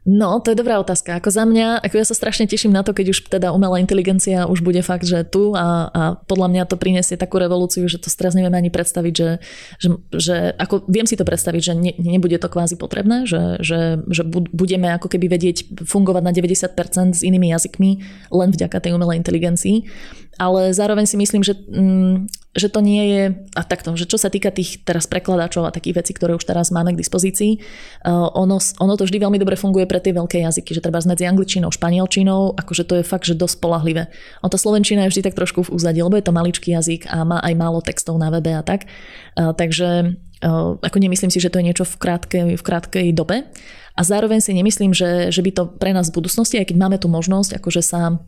[0.06, 1.18] No, to je dobrá otázka.
[1.18, 4.46] Ako za mňa, ako ja sa strašne teším na to, keď už teda umelá inteligencia
[4.46, 8.08] už bude fakt, že tu a, a podľa mňa to prinesie takú revolúciu, že to
[8.14, 9.30] teraz nevieme ani predstaviť, že,
[9.82, 14.00] že, že ako viem si to predstaviť, že ne, nebude to kvázi potrebné, že, že,
[14.08, 17.90] že budeme ako keby vedieť fungovať na 90% s inými jazykmi
[18.32, 19.84] len vďaka tej umelej inteligencii
[20.38, 23.22] ale zároveň si myslím, že, mm, že to nie je,
[23.58, 26.70] a takto, že čo sa týka tých teraz prekladáčov a takých vecí, ktoré už teraz
[26.70, 27.58] máme k dispozícii,
[28.06, 31.26] uh, ono, ono to vždy veľmi dobre funguje pre tie veľké jazyky, že treba medzi
[31.26, 34.06] angličtinou, španielčinou, akože to je fakt, že dosť polahlivé.
[34.40, 37.26] On tá slovenčina je vždy tak trošku v úzadí, lebo je to maličký jazyk a
[37.26, 38.86] má aj málo textov na webe a tak.
[39.34, 40.14] Uh, takže
[40.46, 43.50] uh, ako nemyslím si, že to je niečo v krátkej, v krátkej dobe.
[43.98, 47.02] A zároveň si nemyslím, že, že by to pre nás v budúcnosti, aj keď máme
[47.02, 48.22] tu možnosť, akože sa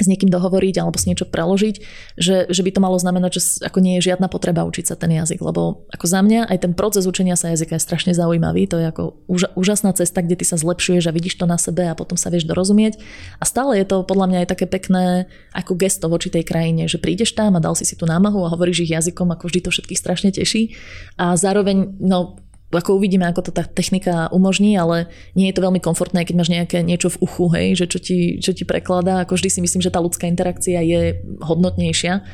[0.00, 1.76] s niekým dohovoriť alebo s niečo preložiť,
[2.16, 5.12] že, že by to malo znamenať, že ako nie je žiadna potreba učiť sa ten
[5.12, 8.80] jazyk, lebo ako za mňa aj ten proces učenia sa jazyka je strašne zaujímavý, to
[8.80, 11.92] je ako úža, úžasná cesta, kde ty sa zlepšuješ a vidíš to na sebe a
[11.92, 12.96] potom sa vieš dorozumieť
[13.36, 16.96] a stále je to podľa mňa aj také pekné ako gesto voči tej krajine, že
[16.96, 19.70] prídeš tam a dal si si tú námahu a hovoríš ich jazykom, ako vždy to
[19.70, 20.72] všetkých strašne teší.
[21.20, 22.41] A zároveň no
[22.72, 26.50] ako uvidíme, ako to tá technika umožní, ale nie je to veľmi komfortné, keď máš
[26.50, 29.22] nejaké niečo v uchu, hej, že čo ti, čo ti prekladá.
[29.22, 32.24] Ako vždy si myslím, že tá ľudská interakcia je hodnotnejšia.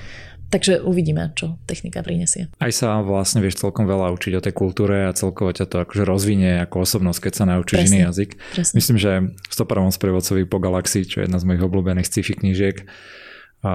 [0.49, 2.49] Takže uvidíme, čo technika prinesie.
[2.57, 6.09] Aj sa vlastne vieš celkom veľa učiť o tej kultúre a celkovo ťa to akože
[6.09, 8.31] rozvinie ako osobnosť, keď sa naučíš presne, iný jazyk.
[8.57, 8.75] Presne.
[8.81, 9.93] Myslím, že v 101.
[9.93, 12.81] sprievodcovi po galaxii, čo je jedna z mojich obľúbených sci-fi knížiek,
[13.59, 13.71] a,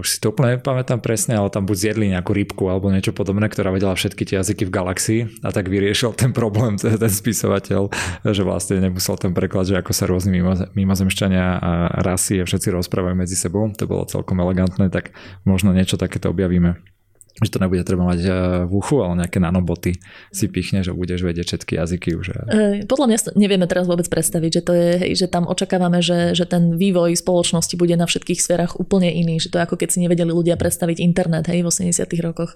[0.00, 3.48] už si to úplne nepamätám presne, ale tam buď zjedli nejakú rybku alebo niečo podobné,
[3.48, 7.88] ktorá vedela všetky tie jazyky v galaxii a tak vyriešil ten problém ten, ten spisovateľ,
[8.24, 10.44] že vlastne nemusel ten preklad, že ako sa rôzni
[10.76, 11.70] mimozemšťania a
[12.04, 15.16] rasy a všetci rozprávajú medzi sebou, to bolo celkom elegantné, tak
[15.48, 16.93] možno niečo takéto objavíme
[17.42, 18.32] že to nebude treba mať eh,
[18.68, 19.98] v uchu, ale nejaké nanoboty
[20.30, 22.26] si pichne, že budeš vedieť všetky jazyky už.
[22.30, 22.86] Eh.
[22.86, 26.46] Podľa mňa nevieme teraz vôbec predstaviť, že to je, hej, že tam očakávame, že, že
[26.46, 29.98] ten vývoj spoločnosti bude na všetkých sférach úplne iný, že to je ako keď si
[29.98, 32.54] nevedeli ľudia predstaviť internet hej, v 80 rokoch.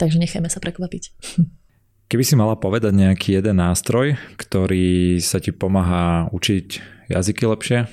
[0.00, 1.12] Takže nechajme sa prekvapiť.
[2.10, 6.66] Keby si mala povedať nejaký jeden nástroj, ktorý sa ti pomáha učiť
[7.10, 7.90] jazyky lepšie,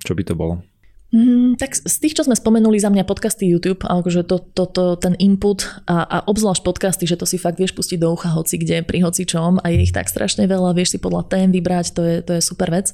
[0.00, 0.64] čo by to bolo?
[1.16, 5.00] Mm, tak z tých, čo sme spomenuli za mňa podcasty YouTube, akože to, to, to,
[5.00, 8.60] ten input a, a obzvlášť podcasty, že to si fakt vieš pustiť do ucha hoci
[8.60, 11.86] kde, pri hoci čom a je ich tak strašne veľa, vieš si podľa tém vybrať,
[11.96, 12.92] to je, to je super vec.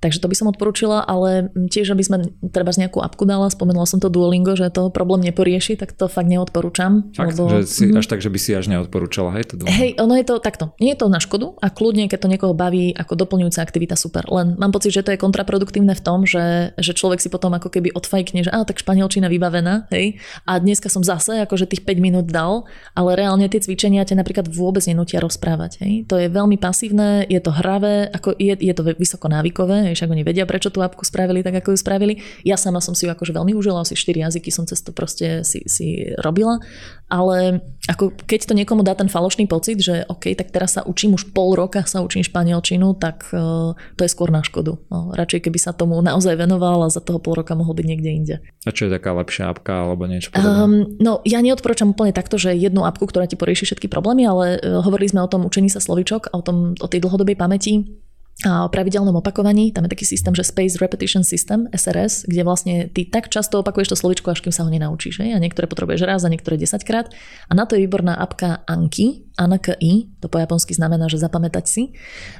[0.00, 2.16] Takže to by som odporúčila, ale tiež, aby sme
[2.48, 6.08] treba z nejakú apku dala, spomenula som to Duolingo, že to problém neporieši, tak to
[6.08, 7.12] fakt neodporúčam.
[7.12, 9.52] Fakt, lebo, že si, mm, až tak, že by si až neodporúčala, hej?
[9.52, 10.72] To hej, ono je to takto.
[10.80, 14.24] Nie je to na škodu a kľudne, keď to niekoho baví ako doplňujúca aktivita, super.
[14.32, 17.68] Len mám pocit, že to je kontraproduktívne v tom, že, že človek si potom ako
[17.68, 20.16] keby odfajkne, že á, tak španielčina vybavená, hej.
[20.48, 22.64] A dneska som zase akože tých 5 minút dal,
[22.96, 26.08] ale reálne tie cvičenia ťa napríklad vôbec nenútia rozprávať, hej.
[26.08, 30.10] To je veľmi pasívne, je to hravé, ako je, je to vysoko návykové, hej, však
[30.14, 32.14] oni vedia, prečo tú apku spravili tak, ako ju spravili.
[32.46, 35.42] Ja sama som si ju akože veľmi užila, asi 4 jazyky som cez to proste
[35.42, 36.62] si, si robila,
[37.10, 37.58] ale
[37.90, 41.34] ako keď to niekomu dá ten falošný pocit, že OK, tak teraz sa učím, už
[41.34, 44.78] pol roka sa učím španielčinu, tak uh, to je skôr na škodu.
[44.88, 48.10] No, radšej keby sa tomu naozaj venoval a za toho pol roka mohol byť niekde
[48.14, 48.34] inde.
[48.62, 50.54] A čo je taká lepšia apka alebo niečo podobné?
[50.54, 50.72] Um,
[51.02, 54.78] no ja neodporúčam úplne takto, že jednu apku, ktorá ti porieši všetky problémy, ale uh,
[54.86, 58.00] hovorili sme o tom učení sa slovičok a o, tom, o tej dlhodobej pamäti
[58.40, 59.68] o pravidelnom opakovaní.
[59.68, 63.92] Tam je taký systém, že Space Repetition System, SRS, kde vlastne ty tak často opakuješ
[63.92, 65.20] to slovičko, až kým sa ho nenaučíš.
[65.20, 67.12] A niektoré potrebuješ raz a niektoré 10 krát.
[67.48, 71.82] A na to je výborná apka Anki, Anki, to po japonsky znamená, že zapamätať si.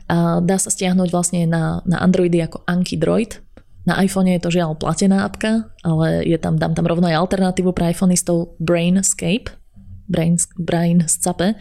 [0.08, 3.44] A dá sa stiahnuť vlastne na, na Androidy ako Anki Droid.
[3.84, 7.72] Na iPhone je to žiaľ platená apka, ale je tam, dám tam rovno aj alternatívu
[7.72, 9.59] pre iPhoneistov Brainscape,
[10.10, 11.54] brain, brain scape.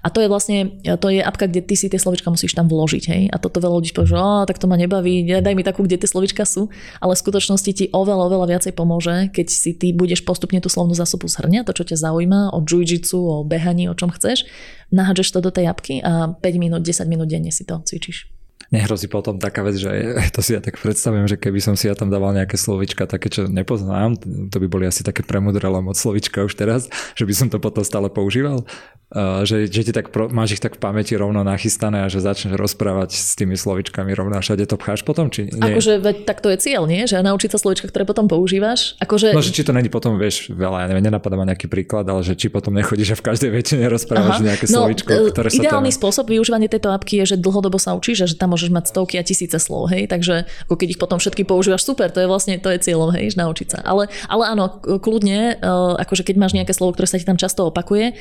[0.00, 3.04] A to je vlastne, to je apka, kde ty si tie slovička musíš tam vložiť.
[3.10, 3.22] Hej?
[3.34, 6.08] A toto veľa ľudí povie, že tak to ma nebaví, daj mi takú, kde tie
[6.08, 6.70] slovička sú.
[7.02, 10.94] Ale v skutočnosti ti oveľa, oveľa viacej pomôže, keď si ty budeš postupne tú slovnú
[10.94, 12.94] zásobu zhrňať, to, čo ťa zaujíma, o jiu
[13.26, 14.46] o behaní, o čom chceš,
[14.94, 18.35] nahádžeš to do tej apky a 5 minút, 10 minút denne si to cvičíš
[18.74, 19.90] nehrozí potom taká vec, že
[20.34, 23.30] to si ja tak predstavujem, že keby som si ja tam dával nejaké slovička také,
[23.30, 24.18] čo nepoznám,
[24.50, 27.82] to by boli asi také premudrelé moc slovička už teraz, že by som to potom
[27.86, 28.66] stále používal
[29.14, 33.14] že, že ti tak máš ich tak v pamäti rovno nachystané a že začneš rozprávať
[33.14, 35.62] s tými slovičkami rovno a všade to pcháš potom, či nie?
[35.62, 37.06] Akože veď, tak to je cieľ, nie?
[37.06, 38.98] Že naučiť sa slovička, ktoré potom používaš.
[38.98, 39.30] Akože...
[39.30, 42.26] No, že či to není potom, vieš, veľa, ja neviem, nenapadá ma nejaký príklad, ale
[42.26, 44.46] že či potom nechodíš a v každej väčšine rozprávaš Aha.
[44.50, 45.98] nejaké no, slovičko, e, ktoré sa Ideálny tam...
[46.02, 49.14] spôsob využívania tejto apky je, že dlhodobo sa učíš a že tam môžeš mať stovky
[49.16, 52.58] a tisíce slov, hej, takže ako keď ich potom všetky používaš, super, to je vlastne,
[52.58, 53.78] to je cieľom, hej, naučiť sa.
[53.86, 55.72] Ale, ale áno, kľudne, e,
[56.02, 58.14] akože keď máš nejaké slovo, ktoré sa ti tam často opakuje, e,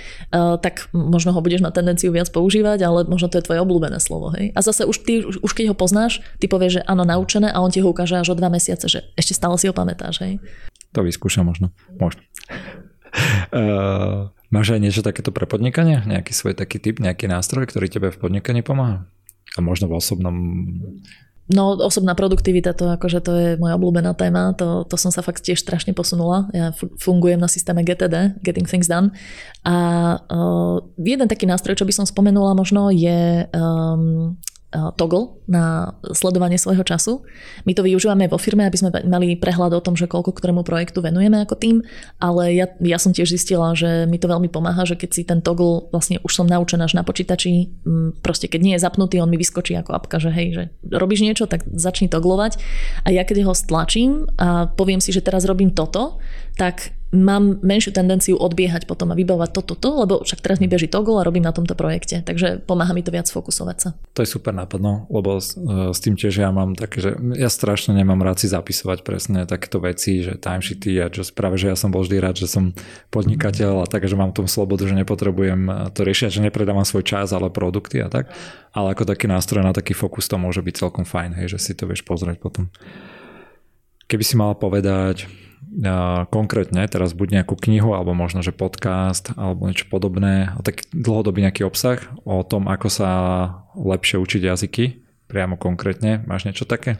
[0.61, 4.33] tak možno ho budeš mať tendenciu viac používať, ale možno to je tvoje obľúbené slovo.
[4.35, 4.51] Hej?
[4.53, 7.71] A zase už, ty, už keď ho poznáš, ty povieš, že áno, naučené a on
[7.73, 10.21] ti ho ukáže až o dva mesiace, že ešte stále si ho pamätáš.
[10.21, 10.43] Hej?
[10.93, 11.71] To vyskúšam možno.
[11.97, 12.21] Možno.
[13.55, 16.03] uh, máš aj niečo takéto pre podnikanie?
[16.03, 19.07] Nejaký svoj taký typ, nejaký nástroj, ktorý tebe v podnikaní pomáha?
[19.55, 20.35] A možno v osobnom
[21.45, 25.45] No, osobná produktivita, to, akože to je moja obľúbená téma, to, to som sa fakt
[25.45, 26.49] tiež strašne posunula.
[26.57, 29.13] Ja fungujem na systéme GTD, Getting Things Done.
[29.61, 29.75] A
[30.25, 34.33] uh, jeden taký nástroj, čo by som spomenula možno, je um,
[34.97, 37.21] toggle na sledovanie svojho času.
[37.63, 41.01] My to využívame vo firme, aby sme mali prehľad o tom, že koľko ktorému projektu
[41.05, 41.75] venujeme ako tým,
[42.17, 45.39] ale ja, ja som tiež zistila, že mi to veľmi pomáha, že keď si ten
[45.39, 47.69] toggle vlastne už som naučená až na počítači,
[48.25, 51.45] proste keď nie je zapnutý, on mi vyskočí ako apka, že hej, že robíš niečo,
[51.45, 52.57] tak začni toglovať
[53.05, 56.17] a ja keď ho stlačím a poviem si, že teraz robím toto,
[56.55, 60.91] tak mám menšiu tendenciu odbiehať potom a vybavovať toto, to, lebo však teraz mi beží
[60.91, 63.89] toggle a robím na tomto projekte, takže pomáha mi to viac fokusovať sa.
[64.15, 67.47] To je super nápad, no, lebo s, s tým tiež ja mám také, že ja
[67.47, 71.77] strašne nemám rád si zapisovať presne takéto veci, že timesheety a čo práve, že ja
[71.77, 72.75] som bol vždy rád, že som
[73.11, 77.31] podnikateľ a tak, že mám tom slobodu, že nepotrebujem to riešiť, že nepredávam svoj čas,
[77.31, 78.31] ale produkty a tak,
[78.75, 81.71] ale ako taký nástroj na taký fokus to môže byť celkom fajn, hej, že si
[81.77, 82.67] to vieš pozrieť potom.
[84.05, 85.25] Keby si mala povedať,
[86.31, 91.67] konkrétne teraz buď nejakú knihu alebo možno, že podcast alebo niečo podobné, tak dlhodobý nejaký
[91.67, 93.09] obsah o tom, ako sa
[93.75, 94.83] lepšie učiť jazyky,
[95.27, 96.23] priamo konkrétne.
[96.23, 96.95] Máš niečo také?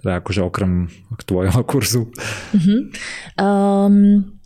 [0.00, 0.92] teda akože okrem
[1.24, 2.12] tvojho kurzu?
[2.52, 2.80] Uh-huh.
[3.40, 4.36] Um,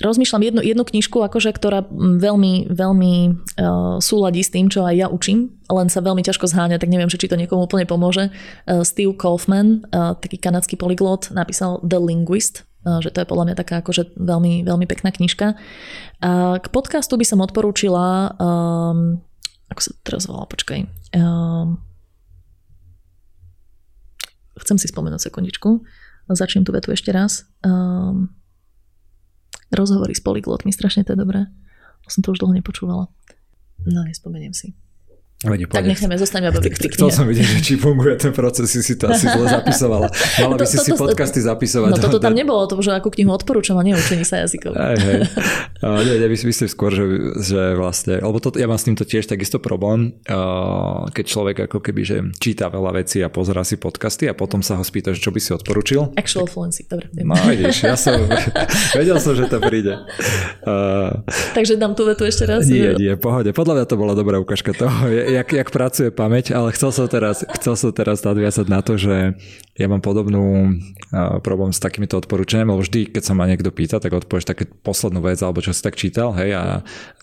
[0.00, 5.06] rozmýšľam jednu, jednu knižku, akože, ktorá veľmi, veľmi uh, súladí s tým, čo aj ja
[5.06, 8.32] učím, len sa veľmi ťažko zháňa, tak neviem, či to niekomu úplne pomôže.
[8.66, 13.56] Uh, Steve Kaufman, uh, taký kanadský polyglot, napísal The Linguist, že to je podľa mňa
[13.56, 15.56] taká akože veľmi, veľmi pekná knižka.
[16.20, 19.24] Uh, k podcastu by som odporúčila, um,
[19.72, 20.84] ako sa teraz volá, počkaj,
[21.16, 21.80] um,
[24.60, 25.80] chcem si spomenúť sekundičku,
[26.28, 27.48] začnem tú vetu ešte raz.
[27.64, 28.32] Um,
[29.72, 31.48] rozhovory s polyglotmi, strašne to je dobré.
[32.06, 33.08] Som to už dlho nepočúvala.
[33.88, 34.76] No, nespomeniem si.
[35.44, 38.96] Vedi, tak necháme, zostaneme aby v Chcel som vidieť, či funguje ten proces, si si
[38.96, 40.08] to asi zle zapisovala.
[40.40, 41.90] Mala by si to, to, si podcasty zapisovať.
[41.92, 44.72] No toto tam nebolo, to že ako knihu odporúčam a neučení sa jazykov.
[44.72, 45.20] Hej, hej.
[45.84, 47.04] nie, nie, myslím skôr, že,
[47.44, 50.16] že vlastne, lebo to, ja mám s týmto tiež takisto problém,
[51.12, 54.80] keď človek ako keby, že číta veľa vecí a pozera si podcasty a potom sa
[54.80, 56.16] ho spýta, že čo by si odporučil.
[56.16, 57.12] Actual fluency, dobre.
[57.20, 58.16] No vidíš, ja som,
[58.98, 59.92] vedel som, že to príde.
[60.64, 61.20] Uh,
[61.52, 62.64] Takže dám tú vetu ešte raz.
[62.64, 63.52] Nie, nie, pohode.
[63.52, 67.42] Podľa mňa to bola dobrá ukážka toho jak, jak pracuje pamäť, ale chcel som teraz,
[67.58, 69.34] chcel som teraz nadviazať na to, že
[69.74, 73.98] ja mám podobnú uh, problém s takýmito odporúčaniami, lebo vždy, keď sa ma niekto pýta,
[73.98, 76.62] tak odpovieš také poslednú vec, alebo čo si tak čítal, hej, a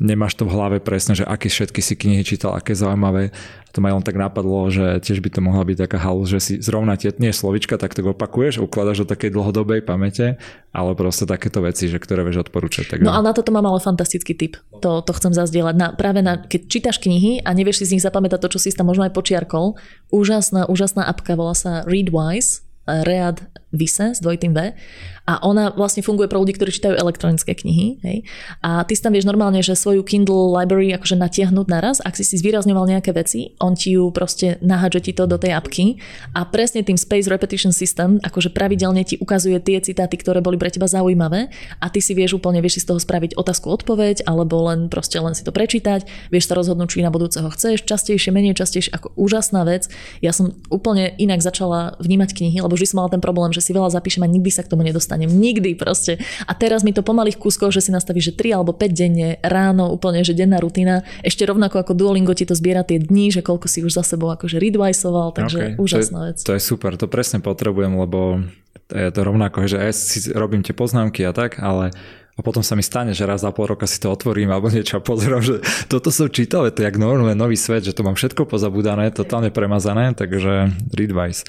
[0.04, 3.32] nemáš to v hlave presne, že aké všetky si knihy čítal, aké zaujímavé.
[3.72, 6.54] To ma len tak napadlo, že tiež by to mohla byť taká halus, že si
[6.60, 10.36] zrovna tie, nie slovička, tak to opakuješ, ukladaš do takej dlhodobej pamäte,
[10.76, 12.92] ale proste takéto veci, že ktoré vieš odporúčať.
[12.92, 14.60] Tak no a na toto mám ale fantastický tip.
[14.84, 15.76] To, to chcem zazdieľať.
[15.80, 18.76] Na, práve na, keď čítaš knihy a nevieš si z nich zapamätať to, čo si
[18.76, 19.80] tam možno aj počiarkol,
[20.12, 22.41] úžasná, úžasná apka volá sa Readwise,
[22.88, 24.76] Read Vise s dvojitým V
[25.24, 28.04] a ona vlastne funguje pre ľudí, ktorí čítajú elektronické knihy.
[28.04, 28.18] Hej?
[28.60, 32.28] A ty si tam vieš normálne, že svoju Kindle library akože natiahnuť naraz, ak si
[32.28, 36.04] si zvýrazňoval nejaké veci, on ti ju proste nahádže ti to do tej apky
[36.36, 40.68] a presne tým Space Repetition System akože pravidelne ti ukazuje tie citáty, ktoré boli pre
[40.68, 41.48] teba zaujímavé
[41.80, 45.16] a ty si vieš úplne, vieš si z toho spraviť otázku odpoveď alebo len proste
[45.16, 49.16] len si to prečítať, vieš sa rozhodnúť, či na budúceho chceš, častejšie, menej častejšie, ako
[49.16, 49.88] úžasná vec.
[50.20, 53.76] Ja som úplne inak začala vnímať knihy, lebo vždy som mala ten problém, že si
[53.76, 55.28] veľa zapíšem a nikdy sa k tomu nedostanem.
[55.28, 56.24] Nikdy proste.
[56.48, 59.36] A teraz mi to po malých kúskoch, že si nastavíš, že 3 alebo 5 denne,
[59.44, 61.04] ráno, úplne, že denná rutina.
[61.20, 64.32] Ešte rovnako ako Duolingo ti to zbiera tie dni, že koľko si už za sebou
[64.32, 65.76] akože readwiseoval, takže okay.
[65.76, 66.38] úžasná to je, vec.
[66.48, 68.40] To je super, to presne potrebujem, lebo
[68.88, 71.92] je to rovnako, že ja si robím tie poznámky a tak, ale
[72.32, 74.98] a potom sa mi stane, že raz za pol roka si to otvorím alebo niečo
[74.98, 75.60] a pozerám, že
[75.92, 79.52] toto som čítal, je to jak normálne nový svet, že to mám všetko pozabudané, totálne
[79.52, 81.44] premazané, takže Readwise.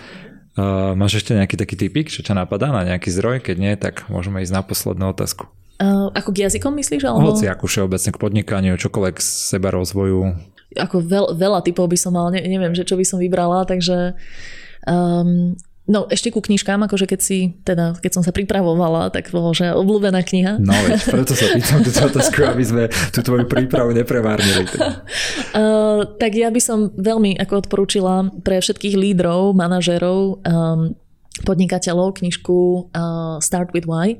[0.52, 3.40] Uh, máš ešte nejaký taký typik, čo ťa napadá na nejaký zdroj?
[3.40, 5.48] Keď nie, tak môžeme ísť na poslednú otázku.
[5.80, 7.08] Uh, ako k jazykom myslíš?
[7.08, 7.32] Alebo...
[7.32, 10.36] Hoci ako všeobecne k podnikaniu, čokoľvek z seba rozvoju.
[10.76, 14.12] Ako veľ, veľa typov by som mal, ne, neviem, že čo by som vybrala, takže
[14.84, 15.56] um,
[15.92, 19.76] No ešte ku knižkám, akože keď si, teda keď som sa pripravovala, tak bolo, že
[19.76, 20.56] obľúbená kniha.
[20.56, 22.82] No veď, preto sa pýtam túto otázku, aby sme
[23.12, 24.64] tú tvoju prípravu neprevárnili.
[25.52, 30.96] Uh, tak ja by som veľmi ako odporúčila pre všetkých lídrov, manažerov, um,
[31.44, 34.16] podnikateľov knižku uh, Start with Why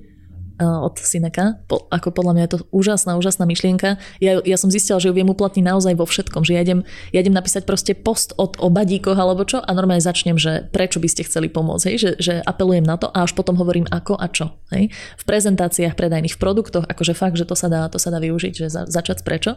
[0.63, 1.63] od Sineka.
[1.67, 3.99] Po, ako podľa mňa je to úžasná, úžasná myšlienka.
[4.23, 7.19] Ja, ja som zistila, že ju viem uplatniť naozaj vo všetkom, že ja idem, ja
[7.21, 11.27] idem napísať proste post od, o alebo čo a normálne začnem, že prečo by ste
[11.27, 11.97] chceli pomôcť, hej?
[11.99, 14.55] Že, že apelujem na to a až potom hovorím ako a čo.
[14.73, 14.91] Hej?
[15.19, 18.53] V prezentáciách predajných, v produktoch, akože fakt, že to sa dá, to sa dá využiť,
[18.53, 19.55] že za, začať prečo.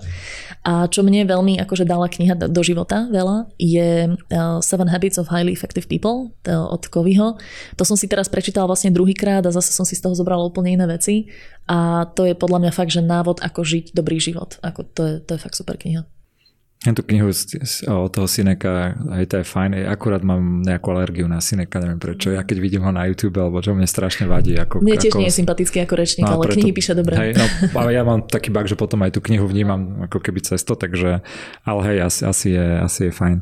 [0.65, 5.29] A čo mne veľmi akože dala kniha do, života veľa, je uh, Seven Habits of
[5.29, 7.37] Highly Effective People od Kovyho.
[7.77, 10.73] To som si teraz prečítala vlastne druhýkrát a zase som si z toho zobrala úplne
[10.73, 11.27] iné veci
[11.67, 14.61] a to je podľa mňa fakt, že návod, ako žiť dobrý život.
[14.61, 16.07] Ako to, je, to je fakt super kniha.
[16.85, 21.41] Ja tú knihu od toho Sineka, aj to je fajn, akurát mám nejakú alergiu na
[21.41, 22.29] Sineka, neviem prečo.
[22.29, 24.53] Ja keď vidím ho na YouTube, alebo čo mne strašne vadí.
[24.53, 25.19] Ako, mne tiež ako...
[25.25, 27.17] nie je sympatický ako rečník, no, ale preto, knihy píše dobre.
[27.17, 27.45] Hej, no,
[27.81, 31.25] ale ja mám taký bak, že potom aj tú knihu vnímam ako keby cesto, takže,
[31.65, 33.37] ale hej, asi, asi, je, asi je fajn.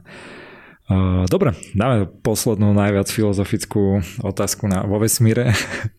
[1.31, 5.55] Dobre, dáme poslednú najviac filozofickú otázku na, vo vesmíre.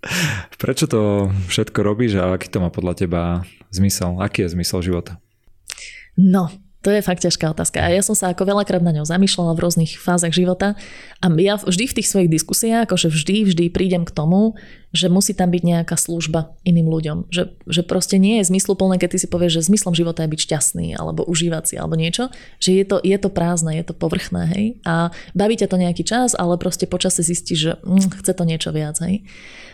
[0.61, 3.23] Prečo to všetko robíš a aký to má podľa teba
[3.73, 4.21] zmysel?
[4.21, 5.17] Aký je zmysel života?
[6.21, 6.53] No,
[6.85, 7.81] to je fakt ťažká otázka.
[7.81, 10.77] A ja som sa ako veľakrát na ňou zamýšľala v rôznych fázach života
[11.25, 14.53] a ja vždy v tých svojich diskusiách, akože vždy, vždy prídem k tomu,
[14.93, 17.33] že musí tam byť nejaká služba iným ľuďom.
[17.33, 20.41] Že, že proste nie je zmysluplné, keď ty si povieš, že zmyslom života je byť
[20.45, 22.29] šťastný alebo užívať si alebo niečo,
[22.61, 24.65] že je to, je to prázdne, je to povrchné, hej.
[24.85, 28.71] A baví ťa to nejaký čas, ale proste počasie zistíš, že hm, chce to niečo
[28.71, 29.25] viac, hej.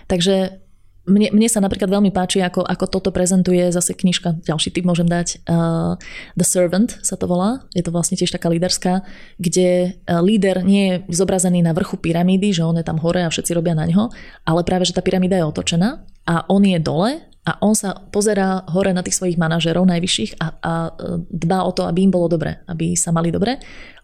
[0.07, 0.63] Takže
[1.11, 5.11] mne, mne sa napríklad veľmi páči, ako, ako toto prezentuje zase knižka, ďalší typ môžem
[5.11, 5.99] dať, uh,
[6.39, 9.03] The Servant sa to volá, je to vlastne tiež taká líderská,
[9.37, 13.29] kde uh, líder nie je zobrazený na vrchu pyramídy, že on je tam hore a
[13.29, 14.15] všetci robia na ňo,
[14.47, 18.69] ale práve, že tá pyramída je otočená a on je dole a on sa pozerá
[18.71, 22.29] hore na tých svojich manažerov najvyšších a, a e, dbá o to, aby im bolo
[22.29, 23.57] dobre, aby sa mali dobre.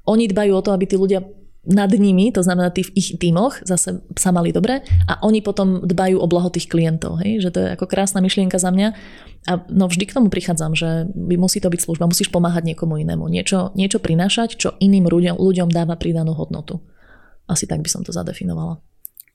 [0.09, 1.21] Oni dbajú o to, aby tí ľudia
[1.67, 5.83] nad nimi, to znamená tí v ich tímoch, zase sa mali dobre a oni potom
[5.83, 7.19] dbajú o blaho tých klientov.
[7.21, 7.43] Hej?
[7.43, 8.89] Že to je ako krásna myšlienka za mňa.
[9.47, 13.27] A no vždy k tomu prichádzam, že musí to byť služba, musíš pomáhať niekomu inému,
[13.27, 16.83] niečo, niečo prinášať, čo iným ľuďom, ľuďom dáva pridanú hodnotu.
[17.47, 18.83] Asi tak by som to zadefinovala.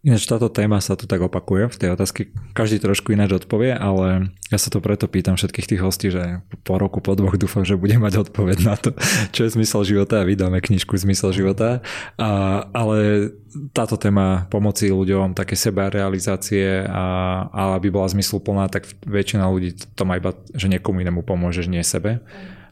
[0.02, 2.34] Ináč táto téma sa tu tak opakuje v tej otázke.
[2.58, 6.82] Každý trošku ináč odpovie, ale ja sa to preto pýtam všetkých tých hostí, že po
[6.82, 8.98] roku, po dvoch dúfam, že budem mať odpoveď na to,
[9.30, 11.86] čo je zmysel života a vydáme knižku Zmysel života.
[12.18, 13.30] A, ale
[13.78, 17.06] táto téma pomoci ľuďom, také seba realizácie a,
[17.54, 21.86] a aby bola zmysluplná, tak väčšina ľudí to má iba, že niekomu inému pomôžeš, nie
[21.86, 22.26] sebe.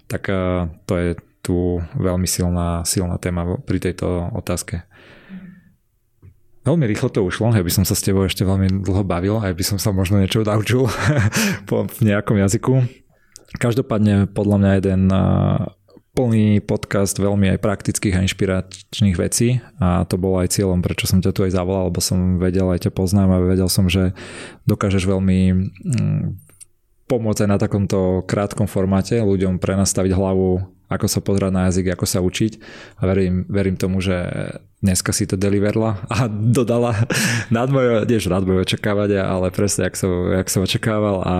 [0.09, 0.33] Tak
[0.89, 1.13] to je
[1.45, 4.88] tu veľmi silná, silná téma pri tejto otázke.
[6.69, 9.57] Veľmi rýchlo to ušlo, ja by som sa s tebou ešte veľmi dlho bavil, aj
[9.57, 10.85] by som sa možno niečo naučil
[11.97, 12.85] v nejakom jazyku.
[13.57, 15.09] Každopádne podľa mňa jeden
[16.13, 21.25] plný podcast veľmi aj praktických a inšpiračných vecí a to bolo aj cieľom, prečo som
[21.25, 24.13] ťa tu aj zavolal, lebo som vedel, aj ťa poznám a vedel som, že
[24.69, 25.39] dokážeš veľmi
[25.73, 26.23] mm,
[27.09, 32.05] pomôcť aj na takomto krátkom formáte ľuďom prenastaviť hlavu ako sa pozerať na jazyk, ako
[32.09, 32.53] sa učiť
[32.99, 34.17] a verím, verím tomu, že
[34.81, 36.25] dneska si to deliverla a
[36.57, 36.97] dodala
[37.53, 41.35] nad moje, tiež nad moje očakávania, ale presne, jak som, jak som očakával a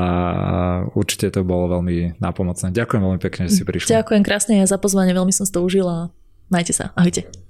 [0.93, 2.69] určite to bolo veľmi nápomocné.
[2.71, 3.99] Ďakujem veľmi pekne, že si prišla.
[3.99, 6.13] Ďakujem krásne za pozvanie, veľmi som si to užila.
[6.53, 7.48] Majte sa, ahojte.